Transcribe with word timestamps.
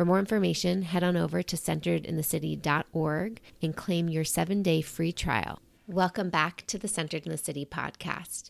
For 0.00 0.06
more 0.06 0.18
information, 0.18 0.80
head 0.80 1.04
on 1.04 1.14
over 1.14 1.42
to 1.42 1.56
centeredinthecity.org 1.56 3.38
and 3.60 3.76
claim 3.76 4.08
your 4.08 4.24
seven 4.24 4.62
day 4.62 4.80
free 4.80 5.12
trial. 5.12 5.60
Welcome 5.86 6.30
back 6.30 6.64
to 6.68 6.78
the 6.78 6.88
Centered 6.88 7.26
in 7.26 7.32
the 7.32 7.36
City 7.36 7.66
podcast. 7.66 8.48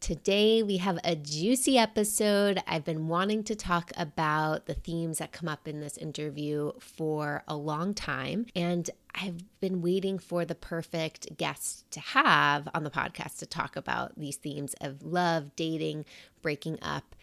Today, 0.00 0.62
we 0.62 0.78
have 0.78 0.98
a 1.04 1.14
juicy 1.14 1.76
episode. 1.76 2.62
I've 2.66 2.86
been 2.86 3.08
wanting 3.08 3.44
to 3.44 3.54
talk 3.54 3.92
about 3.94 4.64
the 4.64 4.72
themes 4.72 5.18
that 5.18 5.32
come 5.32 5.50
up 5.50 5.68
in 5.68 5.80
this 5.80 5.98
interview 5.98 6.72
for 6.80 7.44
a 7.46 7.56
long 7.56 7.92
time, 7.92 8.46
and 8.56 8.88
I've 9.14 9.42
been 9.60 9.82
waiting 9.82 10.18
for 10.18 10.46
the 10.46 10.54
perfect 10.54 11.36
guest 11.36 11.90
to 11.90 12.00
have 12.00 12.70
on 12.72 12.84
the 12.84 12.90
podcast 12.90 13.36
to 13.40 13.46
talk 13.46 13.76
about 13.76 14.18
these 14.18 14.36
themes 14.36 14.74
of 14.80 15.02
love, 15.02 15.54
dating, 15.56 16.06
breaking 16.40 16.78
up, 16.80 17.14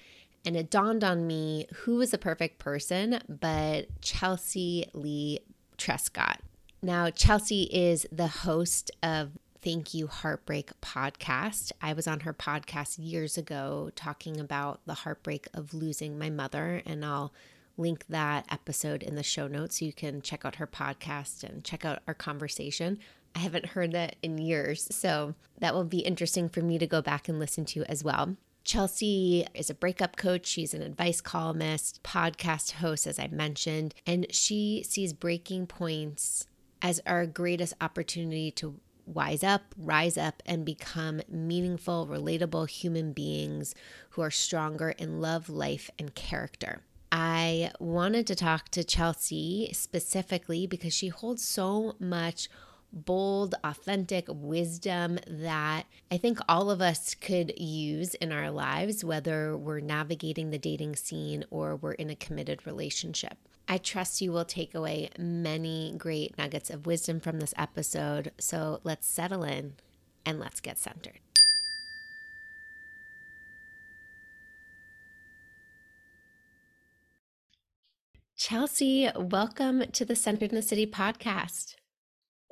and 0.46 0.56
it 0.56 0.70
dawned 0.70 1.04
on 1.04 1.28
me 1.28 1.68
who 1.74 1.96
was 1.96 2.12
the 2.12 2.18
perfect 2.18 2.60
person 2.60 3.20
but 3.28 3.88
Chelsea 4.02 4.86
Leigh 4.94 5.40
Trescott. 5.78 6.40
Now, 6.82 7.10
Chelsea 7.10 7.64
is 7.64 8.06
the 8.12 8.28
host 8.28 8.92
of 9.02 9.32
Thank 9.62 9.94
You 9.94 10.08
Heartbreak 10.08 10.72
podcast. 10.82 11.72
I 11.82 11.94
was 11.94 12.08
on 12.08 12.22
her 12.22 12.34
podcast 12.34 12.96
years 13.00 13.38
ago 13.38 13.90
talking 13.96 14.38
about 14.38 14.82
the 14.86 14.94
heartbreak 14.94 15.48
of 15.54 15.74
losing 15.74 16.20
my 16.20 16.30
mother, 16.30 16.82
and 16.86 17.06
I'll 17.06 17.34
link 17.78 18.06
that 18.10 18.46
episode 18.52 19.02
in 19.02 19.16
the 19.16 19.24
show 19.24 19.48
notes 19.48 19.80
so 19.80 19.86
you 19.86 19.94
can 19.94 20.22
check 20.22 20.44
out 20.44 20.56
her 20.56 20.68
podcast 20.68 21.44
and 21.44 21.64
check 21.64 21.86
out 21.86 22.04
our 22.06 22.14
conversation. 22.14 23.00
I 23.34 23.40
haven't 23.40 23.68
heard 23.68 23.94
that 23.94 24.18
in 24.22 24.38
years, 24.38 24.94
so 24.94 25.36
that 25.60 25.74
will 25.74 25.86
be 25.86 26.00
interesting 26.00 26.50
for 26.50 26.62
me 26.62 26.78
to 26.78 26.86
go 26.86 27.02
back 27.02 27.30
and 27.30 27.40
listen 27.40 27.64
to 27.68 27.90
as 27.90 28.04
well. 28.04 28.36
Chelsea 28.64 29.46
is 29.54 29.70
a 29.70 29.76
breakup 29.76 30.16
coach. 30.16 30.46
She's 30.46 30.74
an 30.74 30.82
advice 30.82 31.22
columnist, 31.22 32.02
podcast 32.04 32.74
host, 32.74 33.06
as 33.06 33.20
I 33.20 33.28
mentioned, 33.28 33.94
and 34.06 34.26
she 34.32 34.84
sees 34.88 35.14
breaking 35.14 35.68
points 35.68 36.48
as 36.82 37.02
our 37.06 37.26
greatest 37.26 37.74
opportunity 37.82 38.52
to 38.52 38.80
wise 39.06 39.44
up, 39.44 39.76
rise 39.78 40.18
up, 40.18 40.42
and 40.46 40.66
become 40.66 41.22
meaningful, 41.28 42.08
relatable 42.08 42.70
human 42.70 43.12
beings 43.12 43.76
who 44.12 44.22
are 44.22 44.32
stronger 44.32 44.92
in 44.92 45.20
love, 45.20 45.50
life, 45.50 45.90
and 46.00 46.16
character. 46.16 46.82
I 47.12 47.72
wanted 47.80 48.26
to 48.28 48.36
talk 48.36 48.70
to 48.70 48.84
Chelsea 48.84 49.70
specifically 49.74 50.66
because 50.66 50.94
she 50.94 51.10
holds 51.10 51.44
so 51.44 51.96
much 52.00 52.50
bold, 52.94 53.56
authentic 53.64 54.26
wisdom 54.30 55.20
that 55.28 55.86
I 56.12 56.18
think 56.18 56.40
all 56.48 56.70
of 56.70 56.82
us 56.82 57.16
could 57.16 57.60
use 57.60 58.14
in 58.16 58.32
our 58.32 58.52
lives, 58.52 59.04
whether 59.04 59.58
we're 59.58 59.80
navigating 59.80 60.52
the 60.52 60.60
dating 60.60 60.96
scene 60.96 61.44
or 61.50 61.76
we're 61.76 61.94
in 61.94 62.10
a 62.10 62.16
committed 62.16 62.66
relationship. 62.68 63.38
I 63.68 63.78
trust 63.78 64.22
you 64.22 64.32
will 64.32 64.46
take 64.46 64.76
away 64.76 65.10
many 65.18 65.94
great 65.98 66.38
nuggets 66.38 66.70
of 66.70 66.86
wisdom 66.86 67.20
from 67.20 67.40
this 67.40 67.54
episode. 67.58 68.32
So 68.38 68.80
let's 68.84 69.08
settle 69.08 69.44
in 69.44 69.74
and 70.26 70.40
let's 70.40 70.60
get 70.60 70.78
centered. 70.78 71.20
Chelsea, 78.36 79.10
welcome 79.16 79.86
to 79.94 80.04
the 80.04 80.18
Centered 80.18 80.50
in 80.50 80.56
the 80.56 80.62
City 80.62 80.86
podcast. 80.86 81.76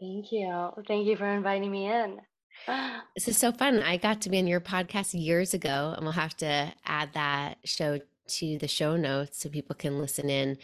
Thank 0.02 0.32
you. 0.32 0.72
Thank 0.88 1.06
you 1.06 1.16
for 1.16 1.28
inviting 1.28 1.72
me 1.72 1.88
in. 1.88 2.20
This 3.16 3.28
is 3.28 3.38
so 3.38 3.52
fun. 3.52 3.84
I 3.84 3.98
got 3.98 4.22
to 4.22 4.30
be 4.30 4.40
on 4.40 4.48
your 4.48 4.62
podcast 4.62 5.14
years 5.14 5.54
ago, 5.54 5.94
and 5.96 6.04
we'll 6.04 6.14
have 6.14 6.36
to 6.38 6.74
add 6.86 7.14
that 7.14 7.58
show 7.66 8.00
to 8.28 8.58
the 8.58 8.68
show 8.68 8.96
notes 8.96 9.42
so 9.42 9.50
people 9.50 9.76
can 9.76 10.00
listen 10.00 10.30
in. 10.30 10.58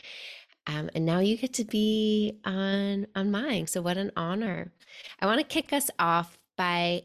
Um, 0.66 0.90
and 0.96 1.06
now 1.06 1.20
you 1.20 1.38
get 1.38 1.53
to 1.53 1.66
be 1.66 2.40
on 2.46 3.06
on 3.16 3.30
mine. 3.31 3.68
So 3.68 3.81
what 3.81 3.98
an 3.98 4.12
honor! 4.18 4.72
I 5.20 5.28
want 5.28 5.40
to 5.40 5.46
kick 5.46 5.72
us 5.72 5.92
off 6.00 6.40
by 6.58 7.04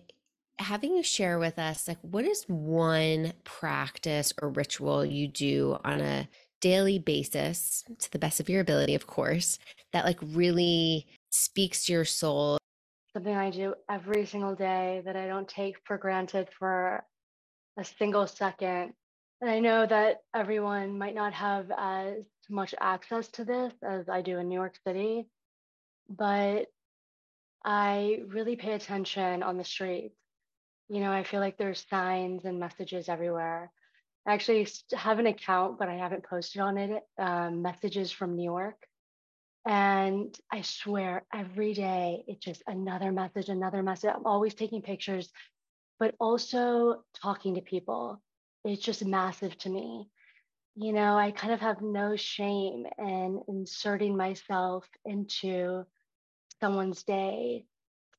having 0.58 0.96
you 0.96 1.02
share 1.02 1.38
with 1.38 1.58
us 1.58 1.86
like 1.88 1.98
what 2.02 2.24
is 2.24 2.44
one 2.44 3.32
practice 3.44 4.32
or 4.40 4.48
ritual 4.48 5.04
you 5.04 5.28
do 5.28 5.76
on 5.84 6.00
a 6.00 6.28
daily 6.60 6.98
basis 6.98 7.84
to 7.98 8.10
the 8.12 8.18
best 8.18 8.38
of 8.38 8.48
your 8.48 8.60
ability 8.60 8.94
of 8.94 9.06
course 9.06 9.58
that 9.92 10.04
like 10.04 10.18
really 10.22 11.06
speaks 11.32 11.86
to 11.86 11.92
your 11.92 12.04
soul? 12.04 12.58
Something 13.12 13.36
I 13.36 13.50
do 13.50 13.74
every 13.90 14.26
single 14.26 14.54
day 14.54 15.02
that 15.04 15.16
I 15.16 15.26
don't 15.26 15.48
take 15.48 15.76
for 15.84 15.98
granted 15.98 16.48
for 16.58 17.04
a 17.78 17.84
single 17.84 18.26
second. 18.26 18.94
And 19.40 19.50
I 19.50 19.58
know 19.58 19.86
that 19.86 20.18
everyone 20.34 20.98
might 20.98 21.14
not 21.14 21.32
have 21.32 21.70
as 21.76 22.24
much 22.48 22.74
access 22.80 23.28
to 23.28 23.44
this 23.44 23.72
as 23.82 24.08
I 24.08 24.22
do 24.22 24.38
in 24.38 24.48
New 24.48 24.54
York 24.54 24.76
City, 24.86 25.26
but 26.08 26.66
I 27.64 28.20
really 28.28 28.56
pay 28.56 28.72
attention 28.72 29.42
on 29.42 29.58
the 29.58 29.64
streets. 29.64 30.16
You 30.88 31.00
know, 31.00 31.12
I 31.12 31.24
feel 31.24 31.40
like 31.40 31.58
there's 31.58 31.86
signs 31.90 32.44
and 32.44 32.60
messages 32.60 33.08
everywhere. 33.08 33.70
I 34.26 34.34
actually 34.34 34.68
have 34.94 35.18
an 35.18 35.26
account, 35.26 35.78
but 35.78 35.88
I 35.88 35.94
haven't 35.94 36.24
posted 36.24 36.60
on 36.60 36.78
it. 36.78 37.02
Um, 37.18 37.62
messages 37.62 38.12
from 38.12 38.36
New 38.36 38.44
York. 38.44 38.76
And 39.64 40.36
I 40.50 40.62
swear 40.62 41.24
every 41.32 41.72
day 41.72 42.24
it's 42.26 42.44
just 42.44 42.62
another 42.66 43.12
message, 43.12 43.48
another 43.48 43.82
message. 43.82 44.10
I'm 44.14 44.26
always 44.26 44.54
taking 44.54 44.82
pictures, 44.82 45.30
but 46.00 46.14
also 46.18 47.04
talking 47.22 47.54
to 47.54 47.60
people. 47.60 48.20
It's 48.64 48.82
just 48.82 49.04
massive 49.04 49.56
to 49.58 49.70
me. 49.70 50.08
You 50.74 50.92
know, 50.92 51.16
I 51.16 51.30
kind 51.30 51.52
of 51.52 51.60
have 51.60 51.80
no 51.80 52.16
shame 52.16 52.86
in 52.98 53.40
inserting 53.46 54.16
myself 54.16 54.88
into 55.04 55.84
someone's 56.60 57.02
day, 57.04 57.66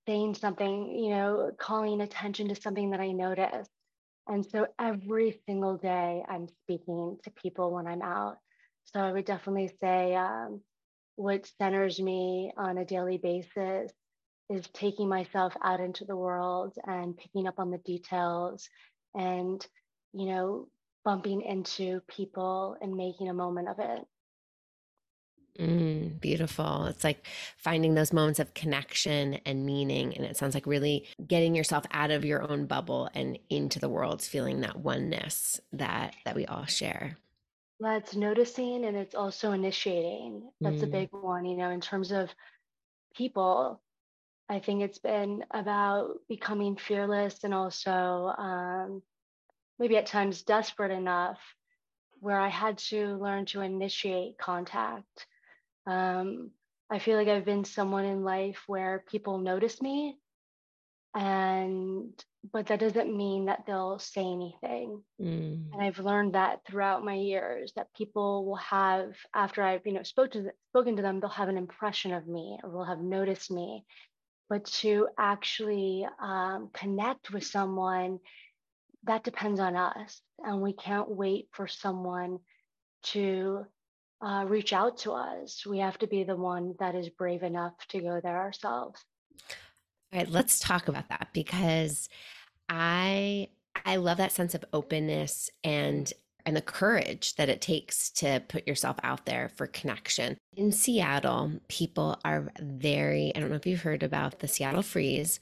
saying 0.05 0.35
something, 0.35 0.97
you 0.97 1.09
know, 1.09 1.51
calling 1.57 2.01
attention 2.01 2.49
to 2.49 2.55
something 2.55 2.91
that 2.91 2.99
I 2.99 3.11
notice. 3.11 3.67
And 4.27 4.45
so 4.45 4.67
every 4.79 5.41
single 5.45 5.77
day 5.77 6.23
I'm 6.29 6.47
speaking 6.47 7.17
to 7.23 7.31
people 7.31 7.71
when 7.71 7.87
I'm 7.87 8.01
out. 8.01 8.37
So 8.85 8.99
I 9.01 9.11
would 9.11 9.25
definitely 9.25 9.71
say, 9.81 10.15
um, 10.15 10.61
what 11.15 11.49
centers 11.57 11.99
me 11.99 12.51
on 12.57 12.77
a 12.77 12.85
daily 12.85 13.17
basis 13.17 13.91
is 14.49 14.67
taking 14.73 15.07
myself 15.07 15.53
out 15.63 15.79
into 15.79 16.05
the 16.05 16.15
world 16.15 16.75
and 16.85 17.17
picking 17.17 17.47
up 17.47 17.59
on 17.59 17.71
the 17.71 17.77
details 17.79 18.67
and 19.15 19.65
you 20.13 20.25
know 20.25 20.67
bumping 21.05 21.41
into 21.41 22.01
people 22.07 22.75
and 22.81 22.95
making 22.95 23.29
a 23.29 23.33
moment 23.33 23.67
of 23.67 23.79
it 23.79 24.05
Mm, 25.59 26.19
beautiful. 26.19 26.85
It's 26.85 27.03
like 27.03 27.27
finding 27.57 27.93
those 27.93 28.11
moments 28.11 28.39
of 28.39 28.53
connection 28.53 29.35
and 29.45 29.65
meaning. 29.65 30.15
And 30.15 30.25
it 30.25 30.35
sounds 30.35 30.55
like 30.55 30.65
really 30.65 31.07
getting 31.27 31.55
yourself 31.55 31.85
out 31.91 32.11
of 32.11 32.25
your 32.25 32.49
own 32.49 32.65
bubble 32.65 33.09
and 33.13 33.37
into 33.49 33.79
the 33.79 33.89
world, 33.89 34.21
feeling 34.21 34.61
that 34.61 34.77
oneness 34.77 35.59
that 35.71 36.15
that 36.25 36.35
we 36.35 36.45
all 36.45 36.65
share. 36.65 37.17
That's 37.83 38.15
noticing 38.15 38.85
and 38.85 38.97
it's 38.97 39.15
also 39.15 39.53
initiating. 39.53 40.51
That's 40.63 40.83
a 40.83 40.87
Mm, 40.87 40.99
big 40.99 41.09
one, 41.13 41.45
you 41.45 41.57
know, 41.57 41.71
in 41.71 41.81
terms 41.81 42.11
of 42.11 42.33
people. 43.15 43.81
I 44.49 44.59
think 44.59 44.81
it's 44.81 44.99
been 44.99 45.45
about 45.51 46.21
becoming 46.29 46.77
fearless 46.77 47.43
and 47.43 47.53
also 47.53 47.91
um, 48.37 49.03
maybe 49.79 49.97
at 49.97 50.07
times 50.07 50.43
desperate 50.43 50.91
enough 50.91 51.39
where 52.19 52.39
I 52.39 52.49
had 52.49 52.79
to 52.89 53.17
learn 53.17 53.45
to 53.47 53.61
initiate 53.61 54.37
contact. 54.39 55.27
Um, 55.87 56.51
I 56.89 56.99
feel 56.99 57.17
like 57.17 57.29
I've 57.29 57.45
been 57.45 57.65
someone 57.65 58.05
in 58.05 58.23
life 58.23 58.63
where 58.67 59.03
people 59.09 59.39
notice 59.39 59.81
me 59.81 60.19
and 61.15 62.13
but 62.51 62.67
that 62.67 62.79
doesn't 62.79 63.15
mean 63.15 63.45
that 63.45 63.63
they'll 63.65 63.99
say 63.99 64.21
anything. 64.21 65.01
Mm. 65.21 65.71
and 65.71 65.81
i've 65.81 65.99
learned 65.99 66.33
that 66.33 66.61
throughout 66.65 67.05
my 67.05 67.15
years 67.15 67.71
that 67.75 67.93
people 67.95 68.45
will 68.45 68.57
have 68.57 69.15
after 69.33 69.61
i've 69.63 69.85
you 69.85 69.93
know 69.93 70.03
spoke 70.03 70.31
to 70.31 70.51
spoken 70.69 70.95
to 70.95 71.01
them 71.01 71.19
they'll 71.19 71.29
have 71.29 71.49
an 71.49 71.57
impression 71.57 72.13
of 72.13 72.27
me 72.27 72.57
or 72.63 72.69
will 72.69 72.83
have 72.83 72.99
noticed 72.99 73.51
me. 73.51 73.85
But 74.49 74.65
to 74.81 75.07
actually 75.17 76.05
um, 76.21 76.69
connect 76.73 77.31
with 77.31 77.45
someone 77.45 78.19
that 79.03 79.23
depends 79.23 79.59
on 79.59 79.75
us. 79.75 80.21
And 80.39 80.61
we 80.61 80.73
can't 80.73 81.09
wait 81.09 81.47
for 81.51 81.67
someone 81.67 82.39
to 83.03 83.65
uh, 84.21 84.45
reach 84.47 84.73
out 84.73 84.97
to 84.99 85.11
us. 85.11 85.65
We 85.65 85.79
have 85.79 85.97
to 85.99 86.07
be 86.07 86.23
the 86.23 86.35
one 86.35 86.75
that 86.79 86.95
is 86.95 87.09
brave 87.09 87.43
enough 87.43 87.73
to 87.89 87.99
go 87.99 88.19
there 88.21 88.37
ourselves 88.37 89.03
all 90.13 90.19
right, 90.19 90.29
let's 90.29 90.59
talk 90.59 90.87
about 90.87 91.09
that 91.09 91.29
because 91.33 92.07
I 92.69 93.49
I 93.85 93.95
love 93.95 94.17
that 94.17 94.31
sense 94.31 94.53
of 94.53 94.63
openness 94.71 95.49
and 95.63 96.11
and 96.45 96.55
the 96.55 96.61
courage 96.61 97.35
that 97.35 97.49
it 97.49 97.61
takes 97.61 98.09
to 98.11 98.43
put 98.47 98.67
yourself 98.67 98.97
out 99.01 99.25
there 99.25 99.49
for 99.49 99.65
connection. 99.65 100.37
In 100.55 100.71
Seattle, 100.71 101.53
people 101.67 102.19
are 102.23 102.51
very 102.59 103.33
I 103.35 103.39
don't 103.39 103.49
know 103.49 103.55
if 103.55 103.65
you've 103.65 103.81
heard 103.81 104.03
about 104.03 104.39
the 104.39 104.47
Seattle 104.47 104.83
freeze, 104.83 105.39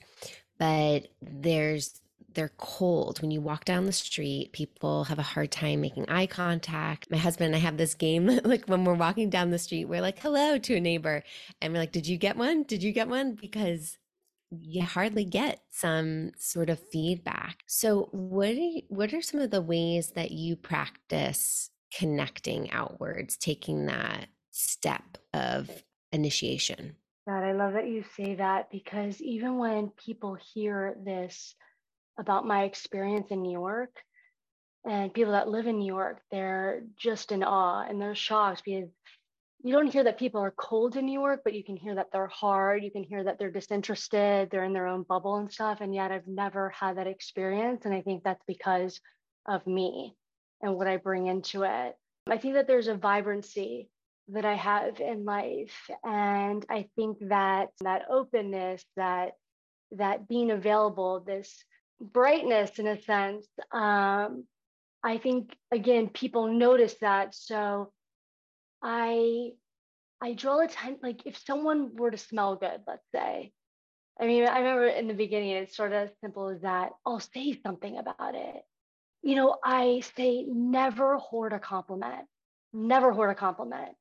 but 0.58 1.08
there's 1.22 2.02
they're 2.34 2.54
cold. 2.58 3.22
When 3.22 3.32
you 3.32 3.42
walk 3.42 3.66
down 3.66 3.86
the 3.86 3.92
street, 3.92 4.54
people 4.54 5.04
have 5.04 5.20
a 5.20 5.24
hard 5.24 5.52
time 5.52 5.82
making 5.82 6.08
eye 6.08 6.28
contact. 6.28 7.12
My 7.12 7.18
husband 7.18 7.48
and 7.48 7.56
I 7.58 7.60
have 7.60 7.76
this 7.76 7.94
game 7.94 8.28
like 8.46 8.68
when 8.68 8.86
we're 8.86 8.94
walking 8.94 9.30
down 9.30 9.50
the 9.50 9.60
street, 9.60 9.86
we're 9.86 10.02
like, 10.02 10.20
hello 10.20 10.58
to 10.58 10.76
a 10.76 10.80
neighbor. 10.80 11.24
And 11.62 11.74
we're 11.74 11.80
like, 11.80 11.92
did 11.92 12.08
you 12.08 12.18
get 12.18 12.38
one? 12.38 12.64
Did 12.64 12.84
you 12.84 12.94
get 12.94 13.10
one? 13.10 13.34
Because 13.34 13.98
you 14.52 14.84
hardly 14.84 15.26
get 15.26 15.62
some 15.72 16.32
sort 16.38 16.70
of 16.70 16.80
feedback. 16.92 17.60
So 17.68 18.10
what 18.12 18.50
are 18.50 18.82
what 18.90 19.14
are 19.14 19.22
some 19.22 19.40
of 19.40 19.52
the 19.52 19.62
ways 19.62 20.12
that 20.12 20.32
you 20.32 20.56
practice 20.56 21.70
connecting 21.98 22.72
outwards, 22.72 23.38
taking 23.38 23.86
that 23.86 24.28
step 24.52 25.18
of 25.34 25.70
initiation? 26.12 26.96
God, 27.28 27.44
I 27.44 27.54
love 27.54 27.74
that 27.74 27.88
you 27.88 28.04
say 28.18 28.36
that 28.36 28.72
because 28.72 29.22
even 29.22 29.58
when 29.58 29.90
people 29.90 30.38
hear 30.54 30.98
this 31.04 31.56
about 32.20 32.46
my 32.46 32.64
experience 32.64 33.28
in 33.32 33.42
New 33.42 33.52
York 33.52 33.96
and 34.86 35.14
people 35.14 35.34
that 35.34 35.48
live 35.48 35.68
in 35.68 35.78
New 35.78 35.86
York, 35.94 36.22
they're 36.32 36.84
just 36.98 37.32
in 37.32 37.44
awe 37.44 37.86
and 37.88 38.02
they're 38.02 38.16
shocked 38.16 38.64
because 38.66 38.90
you 39.64 39.74
don't 39.74 39.92
hear 39.92 40.04
that 40.04 40.18
people 40.18 40.42
are 40.42 40.52
cold 40.52 40.96
in 40.96 41.06
New 41.06 41.20
York, 41.20 41.42
but 41.44 41.54
you 41.54 41.64
can 41.64 41.76
hear 41.76 41.96
that 41.96 42.08
they're 42.12 42.28
hard. 42.28 42.84
You 42.84 42.92
can 42.92 43.04
hear 43.04 43.24
that 43.24 43.38
they're 43.38 43.52
disinterested, 43.52 44.50
they're 44.50 44.64
in 44.64 44.74
their 44.74 44.88
own 44.88 45.04
bubble 45.04 45.38
and 45.38 45.52
stuff. 45.52 45.82
And 45.82 45.94
yet 45.94 46.12
I've 46.12 46.28
never 46.28 46.70
had 46.70 46.98
that 46.98 47.08
experience. 47.08 47.86
And 47.86 47.94
I 47.94 48.02
think 48.02 48.24
that's 48.24 48.44
because 48.48 49.00
of 49.46 49.66
me 49.68 50.16
and 50.62 50.76
what 50.76 50.88
I 50.88 50.98
bring 50.98 51.28
into 51.28 51.64
it. 51.64 51.96
I 52.28 52.38
think 52.38 52.56
that 52.56 52.68
there's 52.68 52.88
a 52.88 52.96
vibrancy 52.96 53.90
that 54.30 54.46
I 54.46 54.56
have 54.56 55.00
in 55.00 55.26
life. 55.26 55.90
And 56.04 56.66
I 56.70 56.88
think 56.96 57.18
that 57.30 57.70
that 57.82 58.04
openness, 58.10 58.84
that 58.96 59.34
that 59.92 60.28
being 60.28 60.52
available, 60.52 61.20
this 61.20 61.64
brightness 62.00 62.80
in 62.80 62.88
a 62.88 63.02
sense, 63.02 63.48
um, 63.72 64.46
I 65.04 65.18
think 65.18 65.56
again, 65.72 66.10
people 66.10 66.48
notice 66.48 66.96
that. 67.02 67.36
So 67.36 67.92
I 68.82 69.52
I 70.22 70.34
draw 70.34 70.60
attention 70.60 71.00
like 71.02 71.26
if 71.26 71.38
someone 71.38 71.96
were 71.96 72.12
to 72.12 72.18
smell 72.18 72.56
good, 72.56 72.82
let's 72.88 73.06
say. 73.14 73.54
I 74.20 74.28
mean, 74.28 74.46
I 74.48 74.60
remember 74.60 74.88
in 74.88 75.08
the 75.08 75.14
beginning 75.16 75.50
it's 75.52 75.76
sort 75.76 75.94
of 75.94 76.10
as 76.10 76.12
simple 76.22 76.50
as 76.50 76.62
that. 76.62 76.92
I'll 77.06 77.20
say 77.20 77.60
something 77.64 77.98
about 77.98 78.36
it. 78.36 78.62
You 79.24 79.36
know, 79.36 79.58
I 79.64 80.02
say 80.16 80.44
never 80.48 81.18
hoard 81.18 81.54
a 81.54 81.60
compliment. 81.60 82.28
Never 82.74 83.12
hoard 83.12 83.32
a 83.32 83.36
compliment. 83.36 83.96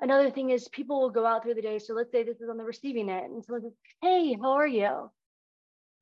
Another 0.00 0.30
thing 0.30 0.50
is 0.50 0.68
people 0.68 1.00
will 1.00 1.10
go 1.10 1.26
out 1.26 1.42
through 1.42 1.54
the 1.54 1.62
day. 1.62 1.78
So 1.78 1.94
let's 1.94 2.12
say 2.12 2.22
this 2.22 2.40
is 2.40 2.48
on 2.48 2.58
the 2.58 2.64
receiving 2.64 3.08
end 3.10 3.32
and 3.32 3.44
someone 3.44 3.62
says, 3.62 3.72
Hey, 4.02 4.34
how 4.40 4.52
are 4.52 4.66
you? 4.66 5.10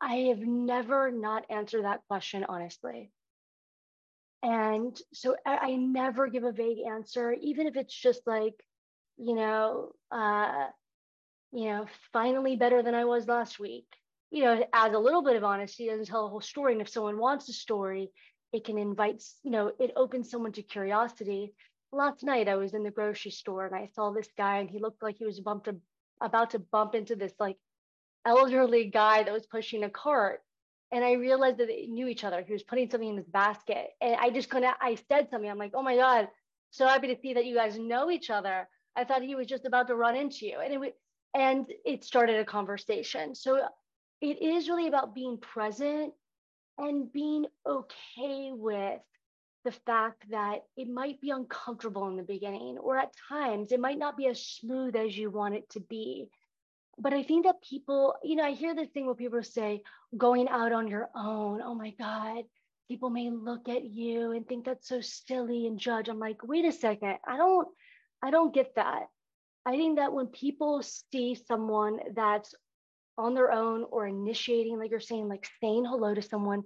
I 0.00 0.16
have 0.28 0.40
never 0.40 1.10
not 1.10 1.44
answered 1.48 1.84
that 1.84 2.02
question 2.08 2.44
honestly. 2.46 3.10
And 4.44 5.00
so 5.14 5.36
I, 5.46 5.56
I 5.56 5.76
never 5.76 6.28
give 6.28 6.44
a 6.44 6.52
vague 6.52 6.86
answer, 6.86 7.32
even 7.32 7.66
if 7.66 7.76
it's 7.76 7.94
just 7.94 8.20
like, 8.26 8.54
you 9.16 9.34
know, 9.34 9.92
uh, 10.10 10.66
you 11.50 11.64
know, 11.64 11.86
finally 12.12 12.54
better 12.54 12.82
than 12.82 12.94
I 12.94 13.06
was 13.06 13.26
last 13.26 13.58
week. 13.58 13.86
You 14.30 14.44
know, 14.44 14.66
adds 14.74 14.94
a 14.94 14.98
little 14.98 15.22
bit 15.22 15.36
of 15.36 15.44
honesty, 15.44 15.86
doesn't 15.86 16.08
tell 16.08 16.26
a 16.26 16.28
whole 16.28 16.42
story. 16.42 16.72
And 16.72 16.82
if 16.82 16.90
someone 16.90 17.16
wants 17.16 17.48
a 17.48 17.54
story, 17.54 18.10
it 18.52 18.66
can 18.66 18.76
invite, 18.76 19.22
you 19.44 19.50
know, 19.50 19.72
it 19.80 19.92
opens 19.96 20.30
someone 20.30 20.52
to 20.52 20.62
curiosity. 20.62 21.54
Last 21.90 22.22
night 22.22 22.46
I 22.46 22.56
was 22.56 22.74
in 22.74 22.82
the 22.82 22.90
grocery 22.90 23.30
store 23.30 23.64
and 23.64 23.74
I 23.74 23.88
saw 23.94 24.10
this 24.10 24.28
guy 24.36 24.58
and 24.58 24.68
he 24.68 24.78
looked 24.78 25.02
like 25.02 25.16
he 25.16 25.24
was 25.24 25.40
bumped 25.40 25.68
a, 25.68 25.76
about 26.20 26.50
to 26.50 26.58
bump 26.58 26.94
into 26.94 27.16
this 27.16 27.32
like 27.38 27.56
elderly 28.26 28.90
guy 28.90 29.22
that 29.22 29.32
was 29.32 29.46
pushing 29.46 29.84
a 29.84 29.90
cart 29.90 30.42
and 30.92 31.04
I 31.04 31.12
realized 31.12 31.58
that 31.58 31.68
they 31.68 31.86
knew 31.86 32.06
each 32.06 32.24
other. 32.24 32.42
He 32.42 32.52
was 32.52 32.62
putting 32.62 32.90
something 32.90 33.08
in 33.08 33.16
his 33.16 33.28
basket, 33.28 33.88
and 34.00 34.16
I 34.16 34.30
just 34.30 34.50
kind 34.50 34.64
of 34.64 34.74
I 34.80 34.96
said 35.08 35.28
something. 35.30 35.50
I'm 35.50 35.58
like, 35.58 35.72
"Oh 35.74 35.82
my 35.82 35.96
god, 35.96 36.28
so 36.70 36.86
happy 36.86 37.08
to 37.08 37.20
see 37.20 37.34
that 37.34 37.46
you 37.46 37.54
guys 37.54 37.78
know 37.78 38.10
each 38.10 38.30
other." 38.30 38.68
I 38.96 39.04
thought 39.04 39.22
he 39.22 39.34
was 39.34 39.46
just 39.46 39.64
about 39.64 39.88
to 39.88 39.96
run 39.96 40.16
into 40.16 40.46
you, 40.46 40.60
and 40.60 40.84
it 40.84 40.96
and 41.34 41.66
it 41.84 42.04
started 42.04 42.38
a 42.38 42.44
conversation. 42.44 43.34
So 43.34 43.68
it 44.20 44.40
is 44.40 44.68
really 44.68 44.86
about 44.86 45.14
being 45.14 45.38
present 45.38 46.12
and 46.78 47.12
being 47.12 47.46
okay 47.66 48.52
with 48.52 49.00
the 49.64 49.72
fact 49.72 50.30
that 50.30 50.64
it 50.76 50.88
might 50.88 51.20
be 51.20 51.30
uncomfortable 51.30 52.06
in 52.08 52.16
the 52.16 52.22
beginning, 52.22 52.78
or 52.78 52.98
at 52.98 53.14
times 53.28 53.72
it 53.72 53.80
might 53.80 53.98
not 53.98 54.16
be 54.16 54.26
as 54.26 54.40
smooth 54.40 54.94
as 54.94 55.16
you 55.16 55.30
want 55.30 55.54
it 55.54 55.68
to 55.70 55.80
be 55.80 56.28
but 56.98 57.12
I 57.12 57.22
think 57.22 57.46
that 57.46 57.62
people, 57.62 58.14
you 58.22 58.36
know, 58.36 58.44
I 58.44 58.52
hear 58.52 58.74
this 58.74 58.88
thing 58.90 59.06
where 59.06 59.14
people 59.14 59.42
say, 59.42 59.82
going 60.16 60.48
out 60.48 60.72
on 60.72 60.88
your 60.88 61.08
own, 61.14 61.60
oh 61.62 61.74
my 61.74 61.90
God, 61.98 62.44
people 62.88 63.10
may 63.10 63.30
look 63.30 63.68
at 63.68 63.84
you 63.84 64.32
and 64.32 64.46
think 64.46 64.64
that's 64.64 64.88
so 64.88 65.00
silly 65.00 65.66
and 65.66 65.78
judge. 65.78 66.08
I'm 66.08 66.18
like, 66.18 66.38
wait 66.42 66.64
a 66.64 66.72
second, 66.72 67.16
I 67.26 67.36
don't, 67.36 67.68
I 68.22 68.30
don't 68.30 68.54
get 68.54 68.74
that. 68.76 69.04
I 69.66 69.76
think 69.76 69.98
that 69.98 70.12
when 70.12 70.26
people 70.26 70.82
see 70.82 71.34
someone 71.34 71.98
that's 72.14 72.54
on 73.16 73.34
their 73.34 73.50
own 73.50 73.84
or 73.90 74.06
initiating, 74.06 74.78
like 74.78 74.90
you're 74.90 75.00
saying, 75.00 75.28
like 75.28 75.46
saying 75.60 75.84
hello 75.84 76.14
to 76.14 76.22
someone, 76.22 76.64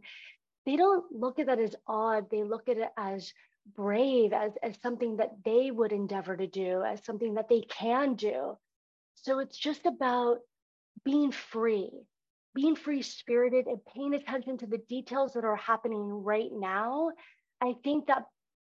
they 0.67 0.77
don't 0.77 1.05
look 1.13 1.39
at 1.39 1.47
that 1.47 1.61
as 1.61 1.77
odd. 1.87 2.31
They 2.31 2.43
look 2.43 2.69
at 2.69 2.79
it 2.79 2.89
as 2.97 3.33
brave, 3.77 4.33
as, 4.33 4.53
as 4.63 4.75
something 4.83 5.17
that 5.19 5.37
they 5.45 5.71
would 5.71 5.93
endeavor 5.93 6.37
to 6.37 6.47
do, 6.47 6.83
as 6.83 7.05
something 7.05 7.35
that 7.35 7.49
they 7.49 7.61
can 7.61 8.15
do. 8.15 8.57
So 9.23 9.39
it's 9.39 9.59
just 9.59 9.87
about 9.87 10.39
being 11.05 11.33
free, 11.33 11.91
being 12.55 12.77
free 12.77 13.03
spirited 13.03 13.67
and 13.67 13.79
paying 13.95 14.15
attention 14.15 14.59
to 14.59 14.67
the 14.67 14.79
details 14.89 15.35
that 15.35 15.45
are 15.45 15.57
happening 15.57 16.01
right 16.01 16.51
now. 16.53 17.11
I 17.61 17.75
think 17.85 18.07
that 18.07 18.25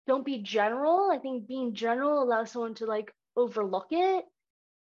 don't 0.06 0.25
be 0.25 0.38
general. 0.38 1.11
I 1.12 1.18
think 1.18 1.46
being 1.46 1.75
general 1.75 2.22
allows 2.22 2.50
someone 2.52 2.75
to 2.75 2.87
like 2.87 3.12
overlook 3.37 3.87
it, 3.90 4.25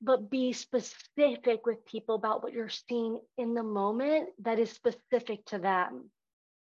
but 0.02 0.30
be 0.30 0.54
specific 0.54 1.66
with 1.66 1.86
people 1.86 2.16
about 2.16 2.42
what 2.42 2.54
you're 2.54 2.70
seeing 2.70 3.20
in 3.38 3.54
the 3.54 3.64
moment 3.64 4.30
that 4.40 4.60
is 4.60 4.72
specific 4.72 5.46
to 5.48 5.60
them. 5.60 6.10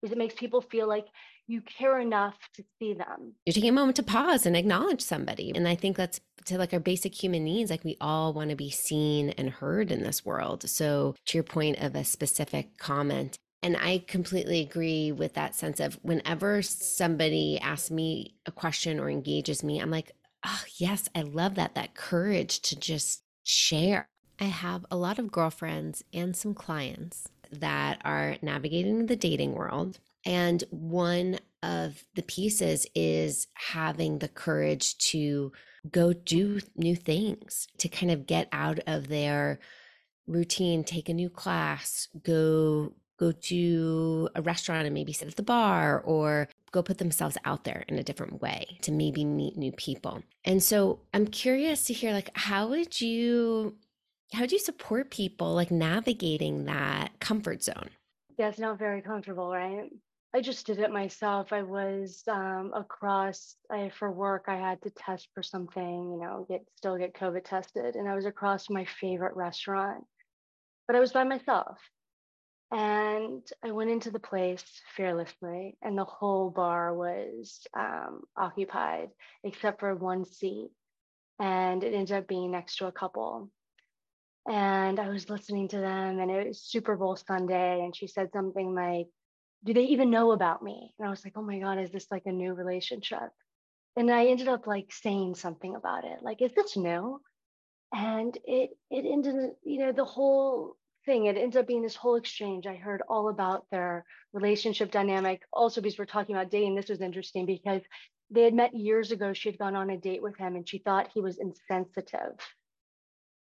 Because 0.01 0.13
it 0.13 0.19
makes 0.19 0.35
people 0.35 0.61
feel 0.61 0.87
like 0.87 1.07
you 1.49 1.63
care 1.63 1.99
enough 1.99 2.37
to 2.55 2.65
see 2.79 2.95
them. 2.95 3.35
You're 3.47 3.55
taking 3.55 3.71
a 3.71 3.73
moment 3.73 3.97
to 3.97 4.03
pause 4.03 4.47
and 4.47 4.57
acknowledge 4.57 5.01
somebody. 5.01 5.51
And 5.55 5.67
I 5.67 5.75
think 5.75 5.97
that's 5.97 6.21
to 6.45 6.59
like 6.59 6.73
our 6.73 6.81
basic 6.81 7.15
human 7.15 7.45
needs. 7.45 7.71
Like 7.71 7.85
we 7.85 7.97
all 8.01 8.33
want 8.33 8.51
to 8.51 8.57
be 8.57 8.71
seen 8.71 9.31
and 9.31 9.51
heard 9.51 9.91
in 9.91 10.03
this 10.03 10.25
world. 10.25 10.69
So, 10.69 11.15
to 11.27 11.39
your 11.39 11.45
point 11.45 11.79
of 11.79 11.95
a 11.95 12.05
specific 12.05 12.79
comment, 12.79 13.39
and 13.63 13.77
I 13.77 14.05
completely 14.07 14.61
agree 14.61 15.11
with 15.11 15.35
that 15.35 15.55
sense 15.55 15.81
of 15.81 15.99
whenever 16.03 16.63
somebody 16.63 17.59
asks 17.61 17.91
me 17.91 18.37
a 18.47 18.53
question 18.53 19.01
or 19.01 19.11
engages 19.11 19.65
me, 19.65 19.81
I'm 19.81 19.91
like, 19.91 20.13
oh, 20.47 20.63
yes, 20.77 21.09
I 21.15 21.23
love 21.23 21.57
that, 21.57 21.75
that 21.75 21.95
courage 21.95 22.61
to 22.61 22.79
just 22.79 23.23
share. 23.43 24.09
I 24.41 24.45
have 24.45 24.87
a 24.91 24.97
lot 24.97 25.19
of 25.19 25.33
girlfriends 25.33 26.05
and 26.13 26.37
some 26.37 26.55
clients 26.55 27.29
that 27.53 28.01
are 28.05 28.37
navigating 28.43 29.07
the 29.07 29.17
dating 29.17 29.55
world 29.55 29.99
and 30.25 30.65
one 30.71 31.39
of 31.63 32.05
the 32.15 32.23
pieces 32.23 32.87
is 32.95 33.47
having 33.55 34.19
the 34.19 34.29
courage 34.29 34.97
to 34.99 35.53
go 35.91 36.13
do 36.13 36.61
new 36.77 36.95
things, 36.95 37.67
to 37.79 37.89
kind 37.89 38.13
of 38.13 38.27
get 38.27 38.49
out 38.53 38.79
of 38.87 39.09
their 39.09 39.59
routine, 40.27 40.85
take 40.85 41.09
a 41.09 41.15
new 41.15 41.31
class, 41.31 42.09
go 42.23 42.93
go 43.19 43.33
to 43.33 44.29
a 44.37 44.43
restaurant 44.43 44.87
and 44.87 44.95
maybe 44.95 45.13
sit 45.13 45.27
at 45.27 45.35
the 45.35 45.43
bar 45.43 46.01
or 46.03 46.49
go 46.71 46.83
put 46.83 46.99
themselves 46.99 47.37
out 47.45 47.65
there 47.65 47.85
in 47.89 47.99
a 47.99 48.03
different 48.05 48.41
way 48.41 48.79
to 48.81 48.93
maybe 48.93 49.25
meet 49.25 49.57
new 49.57 49.73
people. 49.73 50.23
And 50.45 50.63
so 50.63 51.01
I'm 51.13 51.27
curious 51.27 51.85
to 51.87 51.93
hear 51.93 52.13
like 52.13 52.31
how 52.35 52.69
would 52.69 53.01
you 53.01 53.75
how 54.33 54.47
do 54.47 54.55
you 54.55 54.61
support 54.61 55.11
people 55.11 55.55
like 55.55 55.71
navigating 55.71 56.65
that 56.67 57.19
comfort 57.21 57.63
zone? 57.63 57.91
Yeah, 58.37 58.49
it's 58.49 58.59
not 58.59 58.79
very 58.79 59.03
comfortable, 59.03 59.51
right? 59.51 59.91
I 60.35 60.43
just 60.43 60.67
did 60.67 60.79
it 60.79 60.93
myself. 60.93 61.53
I 61.53 61.63
was 61.63 62.23
um, 62.29 62.73
across 62.75 63.57
I, 63.71 63.91
for 63.99 64.13
work. 64.13 64.45
I 64.47 64.57
had 64.57 64.81
to 64.83 64.91
test 64.91 65.29
for 65.35 65.43
something, 65.43 66.13
you 66.13 66.19
know, 66.21 66.47
get 66.49 66.65
still 66.77 66.99
get 66.99 67.15
COVID 67.15 67.45
tested, 67.45 67.97
and 67.97 68.07
I 68.07 68.15
was 68.15 68.27
across 68.27 68.69
my 68.69 68.85
favorite 69.01 69.35
restaurant, 69.37 70.05
but 70.87 70.97
I 70.97 71.01
was 71.01 71.13
by 71.13 71.25
myself. 71.25 71.79
And 72.71 73.43
I 73.65 73.71
went 73.71 73.91
into 73.91 74.11
the 74.11 74.19
place 74.19 74.63
fearlessly, 74.95 75.79
and 75.81 75.97
the 75.97 76.05
whole 76.05 76.51
bar 76.51 76.95
was 76.95 77.67
um, 77.75 78.21
occupied 78.37 79.09
except 79.43 79.81
for 79.81 79.95
one 79.95 80.27
seat. 80.27 80.69
And 81.41 81.83
it 81.83 81.95
ended 81.95 82.17
up 82.17 82.29
being 82.29 82.51
next 82.51 82.77
to 82.77 82.87
a 82.87 82.93
couple. 82.93 83.51
And 84.49 84.99
I 84.99 85.09
was 85.11 85.29
listening 85.29 85.69
to 85.69 85.79
them, 85.79 86.21
and 86.21 86.31
it 86.31 86.49
was 86.49 86.63
Super 86.63 86.97
Bowl 86.97 87.17
Sunday. 87.17 87.81
And 87.83 87.95
she 87.95 88.07
said 88.07 88.31
something 88.33 88.75
like, 88.75 89.09
Do 89.65 89.75
they 89.75 89.85
even 89.85 90.11
know 90.11 90.33
about 90.33 90.63
me? 90.63 90.95
And 90.99 91.07
I 91.07 91.11
was 91.11 91.25
like, 91.25 91.35
Oh 91.37 91.43
my 91.43 91.59
God, 91.59 91.79
is 91.79 91.91
this 91.91 92.07
like 92.11 92.25
a 92.27 92.33
new 92.33 92.55
relationship? 92.55 93.31
And 93.97 94.11
I 94.11 94.27
ended 94.27 94.49
up 94.49 94.67
like 94.67 94.93
saying 94.93 95.35
something 95.35 95.75
about 95.75 96.05
it, 96.05 96.23
like, 96.23 96.41
Is 96.41 96.53
this 96.55 96.77
new? 96.77 97.21
And 97.93 98.37
it 98.45 98.71
it 98.91 99.05
ended, 99.05 99.53
you 99.65 99.79
know, 99.81 99.93
the 99.93 100.05
whole 100.05 100.77
thing. 101.05 101.27
It 101.27 101.37
ends 101.37 101.57
up 101.57 101.67
being 101.67 101.83
this 101.83 101.97
whole 101.97 102.17
exchange. 102.17 102.67
I 102.67 102.77
heard 102.77 103.03
all 103.09 103.29
about 103.29 103.67
their 103.71 104.05
relationship 104.33 104.91
dynamic. 104.91 105.43
Also, 105.53 105.81
because 105.81 105.99
we're 105.99 106.05
talking 106.07 106.35
about 106.37 106.51
dating, 106.51 106.75
this 106.75 106.89
was 106.89 107.01
interesting 107.01 107.47
because 107.47 107.83
they 108.31 108.43
had 108.43 108.55
met 108.55 108.75
years 108.75 109.11
ago. 109.11 109.33
She 109.33 109.49
had 109.51 109.59
gone 109.59 109.77
on 109.77 109.91
a 109.91 109.97
date 109.97 110.23
with 110.23 110.37
him 110.37 110.57
and 110.57 110.69
she 110.69 110.79
thought 110.79 111.11
he 111.13 111.21
was 111.21 111.39
insensitive. 111.39 112.39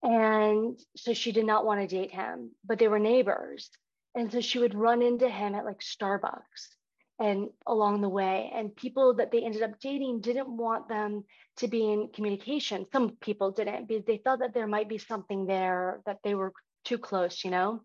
And 0.03 0.79
so 0.95 1.13
she 1.13 1.31
did 1.31 1.45
not 1.45 1.65
want 1.65 1.81
to 1.81 1.87
date 1.87 2.11
him, 2.11 2.51
but 2.65 2.79
they 2.79 2.87
were 2.87 2.99
neighbors. 2.99 3.69
And 4.15 4.31
so 4.31 4.41
she 4.41 4.59
would 4.59 4.75
run 4.75 5.01
into 5.01 5.29
him 5.29 5.55
at 5.55 5.65
like 5.65 5.79
Starbucks 5.79 6.75
and 7.19 7.49
along 7.67 8.01
the 8.01 8.09
way. 8.09 8.51
And 8.53 8.75
people 8.75 9.15
that 9.15 9.31
they 9.31 9.43
ended 9.43 9.61
up 9.61 9.79
dating 9.79 10.21
didn't 10.21 10.49
want 10.49 10.89
them 10.89 11.23
to 11.57 11.67
be 11.67 11.91
in 11.91 12.09
communication. 12.13 12.87
Some 12.91 13.11
people 13.21 13.51
didn't 13.51 13.87
because 13.87 14.05
they 14.05 14.17
thought 14.17 14.39
that 14.39 14.53
there 14.53 14.67
might 14.67 14.89
be 14.89 14.97
something 14.97 15.45
there 15.45 16.01
that 16.05 16.17
they 16.23 16.33
were 16.33 16.51
too 16.83 16.97
close, 16.97 17.43
you 17.43 17.51
know? 17.51 17.81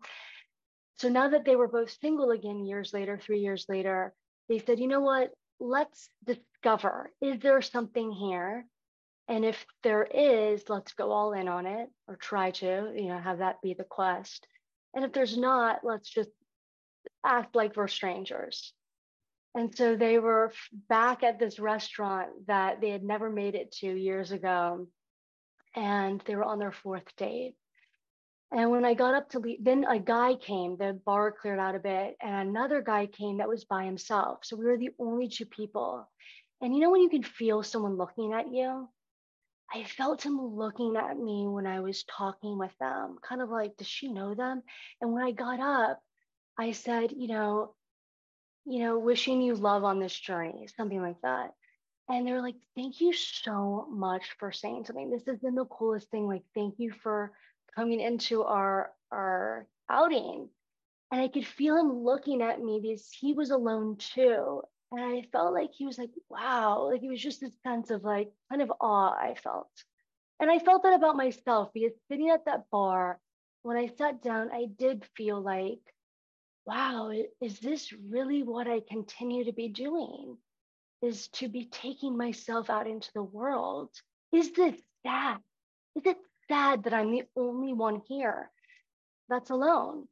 So 0.97 1.09
now 1.09 1.29
that 1.29 1.45
they 1.45 1.55
were 1.55 1.67
both 1.67 1.95
single 2.01 2.31
again 2.31 2.65
years 2.65 2.93
later, 2.93 3.19
three 3.21 3.39
years 3.39 3.67
later, 3.69 4.13
they 4.49 4.57
said, 4.57 4.79
you 4.79 4.87
know 4.87 5.01
what? 5.01 5.29
Let's 5.59 6.09
discover 6.25 7.11
is 7.21 7.39
there 7.39 7.61
something 7.61 8.11
here? 8.11 8.65
And 9.27 9.43
if 9.43 9.65
there 9.83 10.03
is, 10.03 10.63
let's 10.69 10.93
go 10.93 11.11
all 11.11 11.33
in 11.33 11.47
on 11.47 11.65
it 11.65 11.89
or 12.07 12.15
try 12.15 12.51
to, 12.51 12.93
you 12.95 13.09
know, 13.09 13.19
have 13.19 13.39
that 13.39 13.61
be 13.61 13.73
the 13.73 13.83
quest. 13.83 14.47
And 14.93 15.03
if 15.03 15.11
there's 15.11 15.37
not, 15.37 15.81
let's 15.83 16.09
just 16.09 16.29
act 17.25 17.55
like 17.55 17.75
we're 17.75 17.87
strangers. 17.87 18.73
And 19.53 19.75
so 19.75 19.95
they 19.95 20.19
were 20.19 20.53
back 20.87 21.23
at 21.23 21.39
this 21.39 21.59
restaurant 21.59 22.29
that 22.47 22.79
they 22.79 22.89
had 22.89 23.03
never 23.03 23.29
made 23.29 23.55
it 23.55 23.71
to 23.79 23.87
years 23.87 24.31
ago. 24.31 24.87
And 25.75 26.21
they 26.25 26.35
were 26.35 26.43
on 26.43 26.59
their 26.59 26.71
fourth 26.71 27.15
date. 27.17 27.55
And 28.51 28.71
when 28.71 28.85
I 28.85 28.93
got 28.93 29.13
up 29.13 29.29
to 29.31 29.39
leave, 29.39 29.63
then 29.63 29.83
a 29.83 29.99
guy 29.99 30.35
came, 30.35 30.77
the 30.77 30.99
bar 31.05 31.33
cleared 31.33 31.59
out 31.59 31.75
a 31.75 31.79
bit, 31.79 32.15
and 32.21 32.49
another 32.49 32.81
guy 32.81 33.05
came 33.07 33.39
that 33.39 33.49
was 33.49 33.65
by 33.65 33.83
himself. 33.83 34.39
So 34.43 34.55
we 34.55 34.65
were 34.65 34.77
the 34.77 34.91
only 34.99 35.27
two 35.27 35.45
people. 35.45 36.09
And 36.61 36.73
you 36.73 36.79
know, 36.79 36.89
when 36.89 37.01
you 37.01 37.09
can 37.09 37.23
feel 37.23 37.61
someone 37.61 37.97
looking 37.97 38.31
at 38.31 38.49
you, 38.49 38.87
I 39.73 39.83
felt 39.83 40.25
him 40.25 40.39
looking 40.39 40.95
at 40.95 41.17
me 41.17 41.47
when 41.47 41.67
I 41.67 41.81
was 41.81 42.03
talking 42.03 42.57
with 42.57 42.71
them, 42.79 43.17
kind 43.27 43.41
of 43.41 43.49
like, 43.49 43.77
does 43.77 43.87
she 43.87 44.11
know 44.11 44.33
them? 44.33 44.63
And 45.01 45.11
when 45.11 45.23
I 45.23 45.31
got 45.31 45.59
up, 45.59 46.01
I 46.57 46.71
said, 46.71 47.11
you 47.11 47.27
know, 47.27 47.75
you 48.65 48.79
know, 48.79 48.99
wishing 48.99 49.41
you 49.41 49.55
love 49.55 49.83
on 49.83 49.99
this 49.99 50.17
journey, 50.17 50.67
something 50.75 51.01
like 51.01 51.21
that. 51.21 51.51
And 52.09 52.25
they're 52.25 52.41
like, 52.41 52.55
thank 52.75 53.01
you 53.01 53.13
so 53.13 53.87
much 53.89 54.23
for 54.39 54.51
saying 54.51 54.85
something. 54.85 55.09
This 55.09 55.25
has 55.27 55.39
been 55.39 55.55
the 55.55 55.65
coolest 55.65 56.09
thing. 56.09 56.27
Like, 56.27 56.43
thank 56.55 56.75
you 56.77 56.91
for 56.91 57.33
coming 57.77 57.99
into 57.99 58.43
our 58.43 58.91
our 59.11 59.67
outing 59.89 60.49
and 61.11 61.21
i 61.21 61.27
could 61.27 61.45
feel 61.45 61.77
him 61.77 62.03
looking 62.03 62.41
at 62.41 62.59
me 62.59 62.79
because 62.81 63.09
he 63.11 63.33
was 63.33 63.51
alone 63.51 63.95
too 63.97 64.61
and 64.91 65.01
i 65.01 65.21
felt 65.31 65.53
like 65.53 65.71
he 65.73 65.85
was 65.85 65.97
like 65.97 66.11
wow 66.29 66.89
like 66.91 67.03
it 67.03 67.09
was 67.09 67.21
just 67.21 67.41
this 67.41 67.55
sense 67.65 67.89
of 67.89 68.03
like 68.03 68.31
kind 68.49 68.61
of 68.61 68.71
awe 68.79 69.13
i 69.13 69.35
felt. 69.35 69.69
And 70.39 70.51
i 70.51 70.59
felt 70.59 70.83
that 70.83 70.93
about 70.93 71.17
myself 71.17 71.69
because 71.73 71.93
sitting 72.09 72.29
at 72.29 72.45
that 72.45 72.69
bar 72.71 73.19
when 73.63 73.77
i 73.77 73.87
sat 73.87 74.21
down 74.21 74.49
i 74.51 74.65
did 74.77 75.03
feel 75.15 75.41
like 75.41 75.81
wow 76.65 77.11
is 77.41 77.59
this 77.59 77.91
really 77.91 78.43
what 78.43 78.67
i 78.67 78.81
continue 78.89 79.45
to 79.45 79.53
be 79.53 79.69
doing? 79.69 80.37
Is 81.01 81.27
to 81.33 81.47
be 81.47 81.65
taking 81.65 82.17
myself 82.17 82.71
out 82.71 82.87
into 82.87 83.09
the 83.13 83.21
world? 83.21 83.91
Is 84.33 84.51
this 84.53 84.75
sad? 85.05 85.37
Is 85.95 86.03
it 86.05 86.17
sad 86.47 86.83
that 86.83 86.93
I'm 86.93 87.11
the 87.11 87.23
only 87.35 87.73
one 87.73 88.01
here 88.07 88.49
that's 89.29 89.49
alone. 89.49 90.07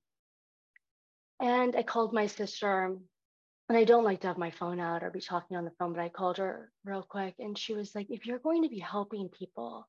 And 1.39 1.75
I 1.75 1.83
called 1.83 2.13
my 2.13 2.27
sister, 2.27 2.95
and 3.67 3.77
I 3.77 3.83
don't 3.83 4.03
like 4.03 4.21
to 4.21 4.27
have 4.27 4.37
my 4.37 4.51
phone 4.51 4.79
out 4.79 5.03
or 5.03 5.09
be 5.09 5.21
talking 5.21 5.57
on 5.57 5.65
the 5.65 5.71
phone, 5.79 5.93
but 5.93 6.01
I 6.01 6.09
called 6.09 6.37
her 6.37 6.71
real 6.83 7.01
quick. 7.01 7.35
And 7.39 7.57
she 7.57 7.73
was 7.73 7.95
like, 7.95 8.07
if 8.11 8.25
you're 8.25 8.39
going 8.39 8.63
to 8.63 8.69
be 8.69 8.79
helping 8.79 9.29
people, 9.29 9.87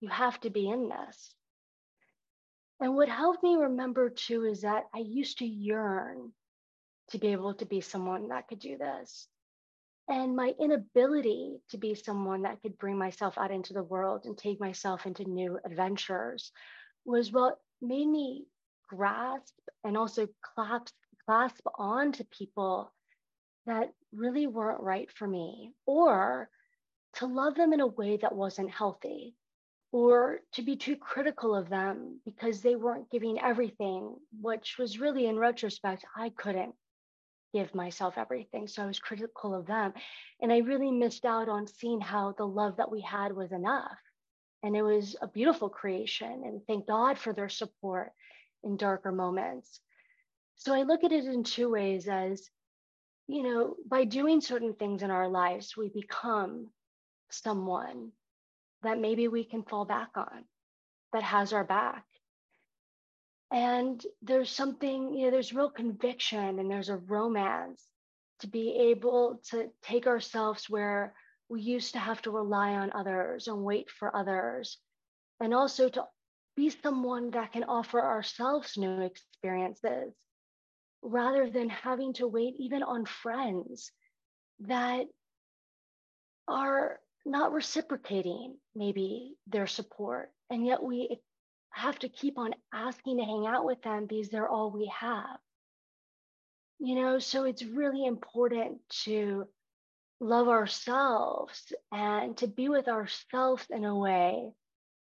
you 0.00 0.08
have 0.10 0.38
to 0.40 0.50
be 0.50 0.68
in 0.68 0.90
this. 0.90 1.34
And 2.80 2.94
what 2.94 3.08
helped 3.08 3.42
me 3.42 3.56
remember 3.56 4.10
too 4.10 4.44
is 4.44 4.60
that 4.60 4.84
I 4.94 4.98
used 4.98 5.38
to 5.38 5.46
yearn 5.46 6.32
to 7.10 7.18
be 7.18 7.28
able 7.28 7.54
to 7.54 7.64
be 7.64 7.80
someone 7.80 8.28
that 8.28 8.46
could 8.46 8.60
do 8.60 8.76
this. 8.76 9.26
And 10.08 10.36
my 10.36 10.54
inability 10.60 11.60
to 11.70 11.78
be 11.78 11.94
someone 11.94 12.42
that 12.42 12.60
could 12.62 12.78
bring 12.78 12.98
myself 12.98 13.38
out 13.38 13.50
into 13.50 13.72
the 13.72 13.82
world 13.82 14.26
and 14.26 14.36
take 14.36 14.60
myself 14.60 15.06
into 15.06 15.24
new 15.24 15.58
adventures 15.64 16.52
was 17.04 17.32
what 17.32 17.56
made 17.80 18.06
me 18.06 18.46
grasp 18.88 19.54
and 19.82 19.96
also 19.96 20.28
clasp, 20.54 20.94
clasp 21.26 21.66
on 21.78 22.12
to 22.12 22.24
people 22.26 22.92
that 23.68 23.92
really 24.12 24.46
weren't 24.46 24.82
right 24.82 25.10
for 25.10 25.26
me, 25.26 25.72
or 25.86 26.48
to 27.14 27.26
love 27.26 27.54
them 27.54 27.72
in 27.72 27.80
a 27.80 27.86
way 27.86 28.16
that 28.18 28.34
wasn't 28.34 28.70
healthy, 28.70 29.34
or 29.92 30.40
to 30.52 30.62
be 30.62 30.76
too 30.76 30.96
critical 30.96 31.54
of 31.54 31.68
them 31.68 32.20
because 32.24 32.60
they 32.60 32.76
weren't 32.76 33.10
giving 33.10 33.40
everything, 33.40 34.14
which 34.40 34.76
was 34.78 35.00
really, 35.00 35.26
in 35.26 35.38
retrospect, 35.38 36.04
I 36.14 36.30
couldn't 36.30 36.74
give 37.54 37.74
myself 37.74 38.18
everything. 38.18 38.68
So 38.68 38.82
I 38.82 38.86
was 38.86 38.98
critical 38.98 39.54
of 39.54 39.66
them. 39.66 39.94
And 40.42 40.52
I 40.52 40.58
really 40.58 40.90
missed 40.90 41.24
out 41.24 41.48
on 41.48 41.66
seeing 41.66 42.00
how 42.00 42.34
the 42.36 42.46
love 42.46 42.76
that 42.76 42.90
we 42.90 43.00
had 43.00 43.34
was 43.34 43.52
enough. 43.52 43.98
And 44.62 44.76
it 44.76 44.82
was 44.82 45.16
a 45.22 45.26
beautiful 45.26 45.70
creation. 45.70 46.42
And 46.44 46.60
thank 46.66 46.86
God 46.86 47.16
for 47.16 47.32
their 47.32 47.48
support 47.48 48.10
in 48.62 48.76
darker 48.76 49.12
moments. 49.12 49.80
So 50.56 50.74
I 50.74 50.82
look 50.82 51.04
at 51.04 51.12
it 51.12 51.24
in 51.24 51.42
two 51.44 51.70
ways 51.70 52.06
as, 52.08 52.50
you 53.28 53.42
know, 53.42 53.76
by 53.86 54.04
doing 54.04 54.40
certain 54.40 54.74
things 54.74 55.02
in 55.02 55.10
our 55.10 55.28
lives, 55.28 55.76
we 55.76 55.90
become 55.90 56.68
someone 57.30 58.10
that 58.82 58.98
maybe 58.98 59.28
we 59.28 59.44
can 59.44 59.62
fall 59.62 59.84
back 59.84 60.08
on, 60.16 60.44
that 61.12 61.22
has 61.22 61.52
our 61.52 61.64
back. 61.64 62.04
And 63.50 64.04
there's 64.22 64.50
something 64.50 65.14
you 65.14 65.26
know 65.26 65.30
there's 65.30 65.54
real 65.54 65.70
conviction 65.70 66.58
and 66.58 66.70
there's 66.70 66.90
a 66.90 66.96
romance 66.96 67.82
to 68.40 68.46
be 68.46 68.90
able 68.90 69.40
to 69.50 69.70
take 69.82 70.06
ourselves 70.06 70.68
where 70.68 71.14
we 71.48 71.62
used 71.62 71.92
to 71.92 71.98
have 71.98 72.20
to 72.22 72.30
rely 72.30 72.74
on 72.74 72.92
others 72.92 73.48
and 73.48 73.64
wait 73.64 73.90
for 73.90 74.14
others. 74.14 74.78
And 75.40 75.54
also 75.54 75.88
to 75.88 76.04
be 76.56 76.70
someone 76.70 77.30
that 77.30 77.52
can 77.52 77.64
offer 77.64 78.02
ourselves 78.02 78.76
new 78.76 79.00
experiences 79.02 80.12
rather 81.02 81.48
than 81.48 81.68
having 81.68 82.12
to 82.14 82.26
wait 82.26 82.54
even 82.58 82.82
on 82.82 83.04
friends 83.04 83.92
that 84.60 85.06
are 86.46 86.98
not 87.24 87.52
reciprocating 87.52 88.56
maybe 88.74 89.34
their 89.46 89.66
support 89.66 90.30
and 90.50 90.64
yet 90.66 90.82
we 90.82 91.20
have 91.70 91.98
to 92.00 92.08
keep 92.08 92.38
on 92.38 92.54
asking 92.72 93.18
to 93.18 93.24
hang 93.24 93.46
out 93.46 93.64
with 93.64 93.80
them 93.82 94.06
because 94.06 94.28
they're 94.28 94.48
all 94.48 94.70
we 94.70 94.90
have. 94.98 95.38
You 96.80 96.94
know, 97.00 97.18
so 97.18 97.44
it's 97.44 97.62
really 97.62 98.06
important 98.06 98.78
to 99.04 99.46
love 100.20 100.48
ourselves 100.48 101.72
and 101.92 102.36
to 102.38 102.46
be 102.46 102.68
with 102.68 102.88
ourselves 102.88 103.64
in 103.70 103.84
a 103.84 103.96
way 103.96 104.52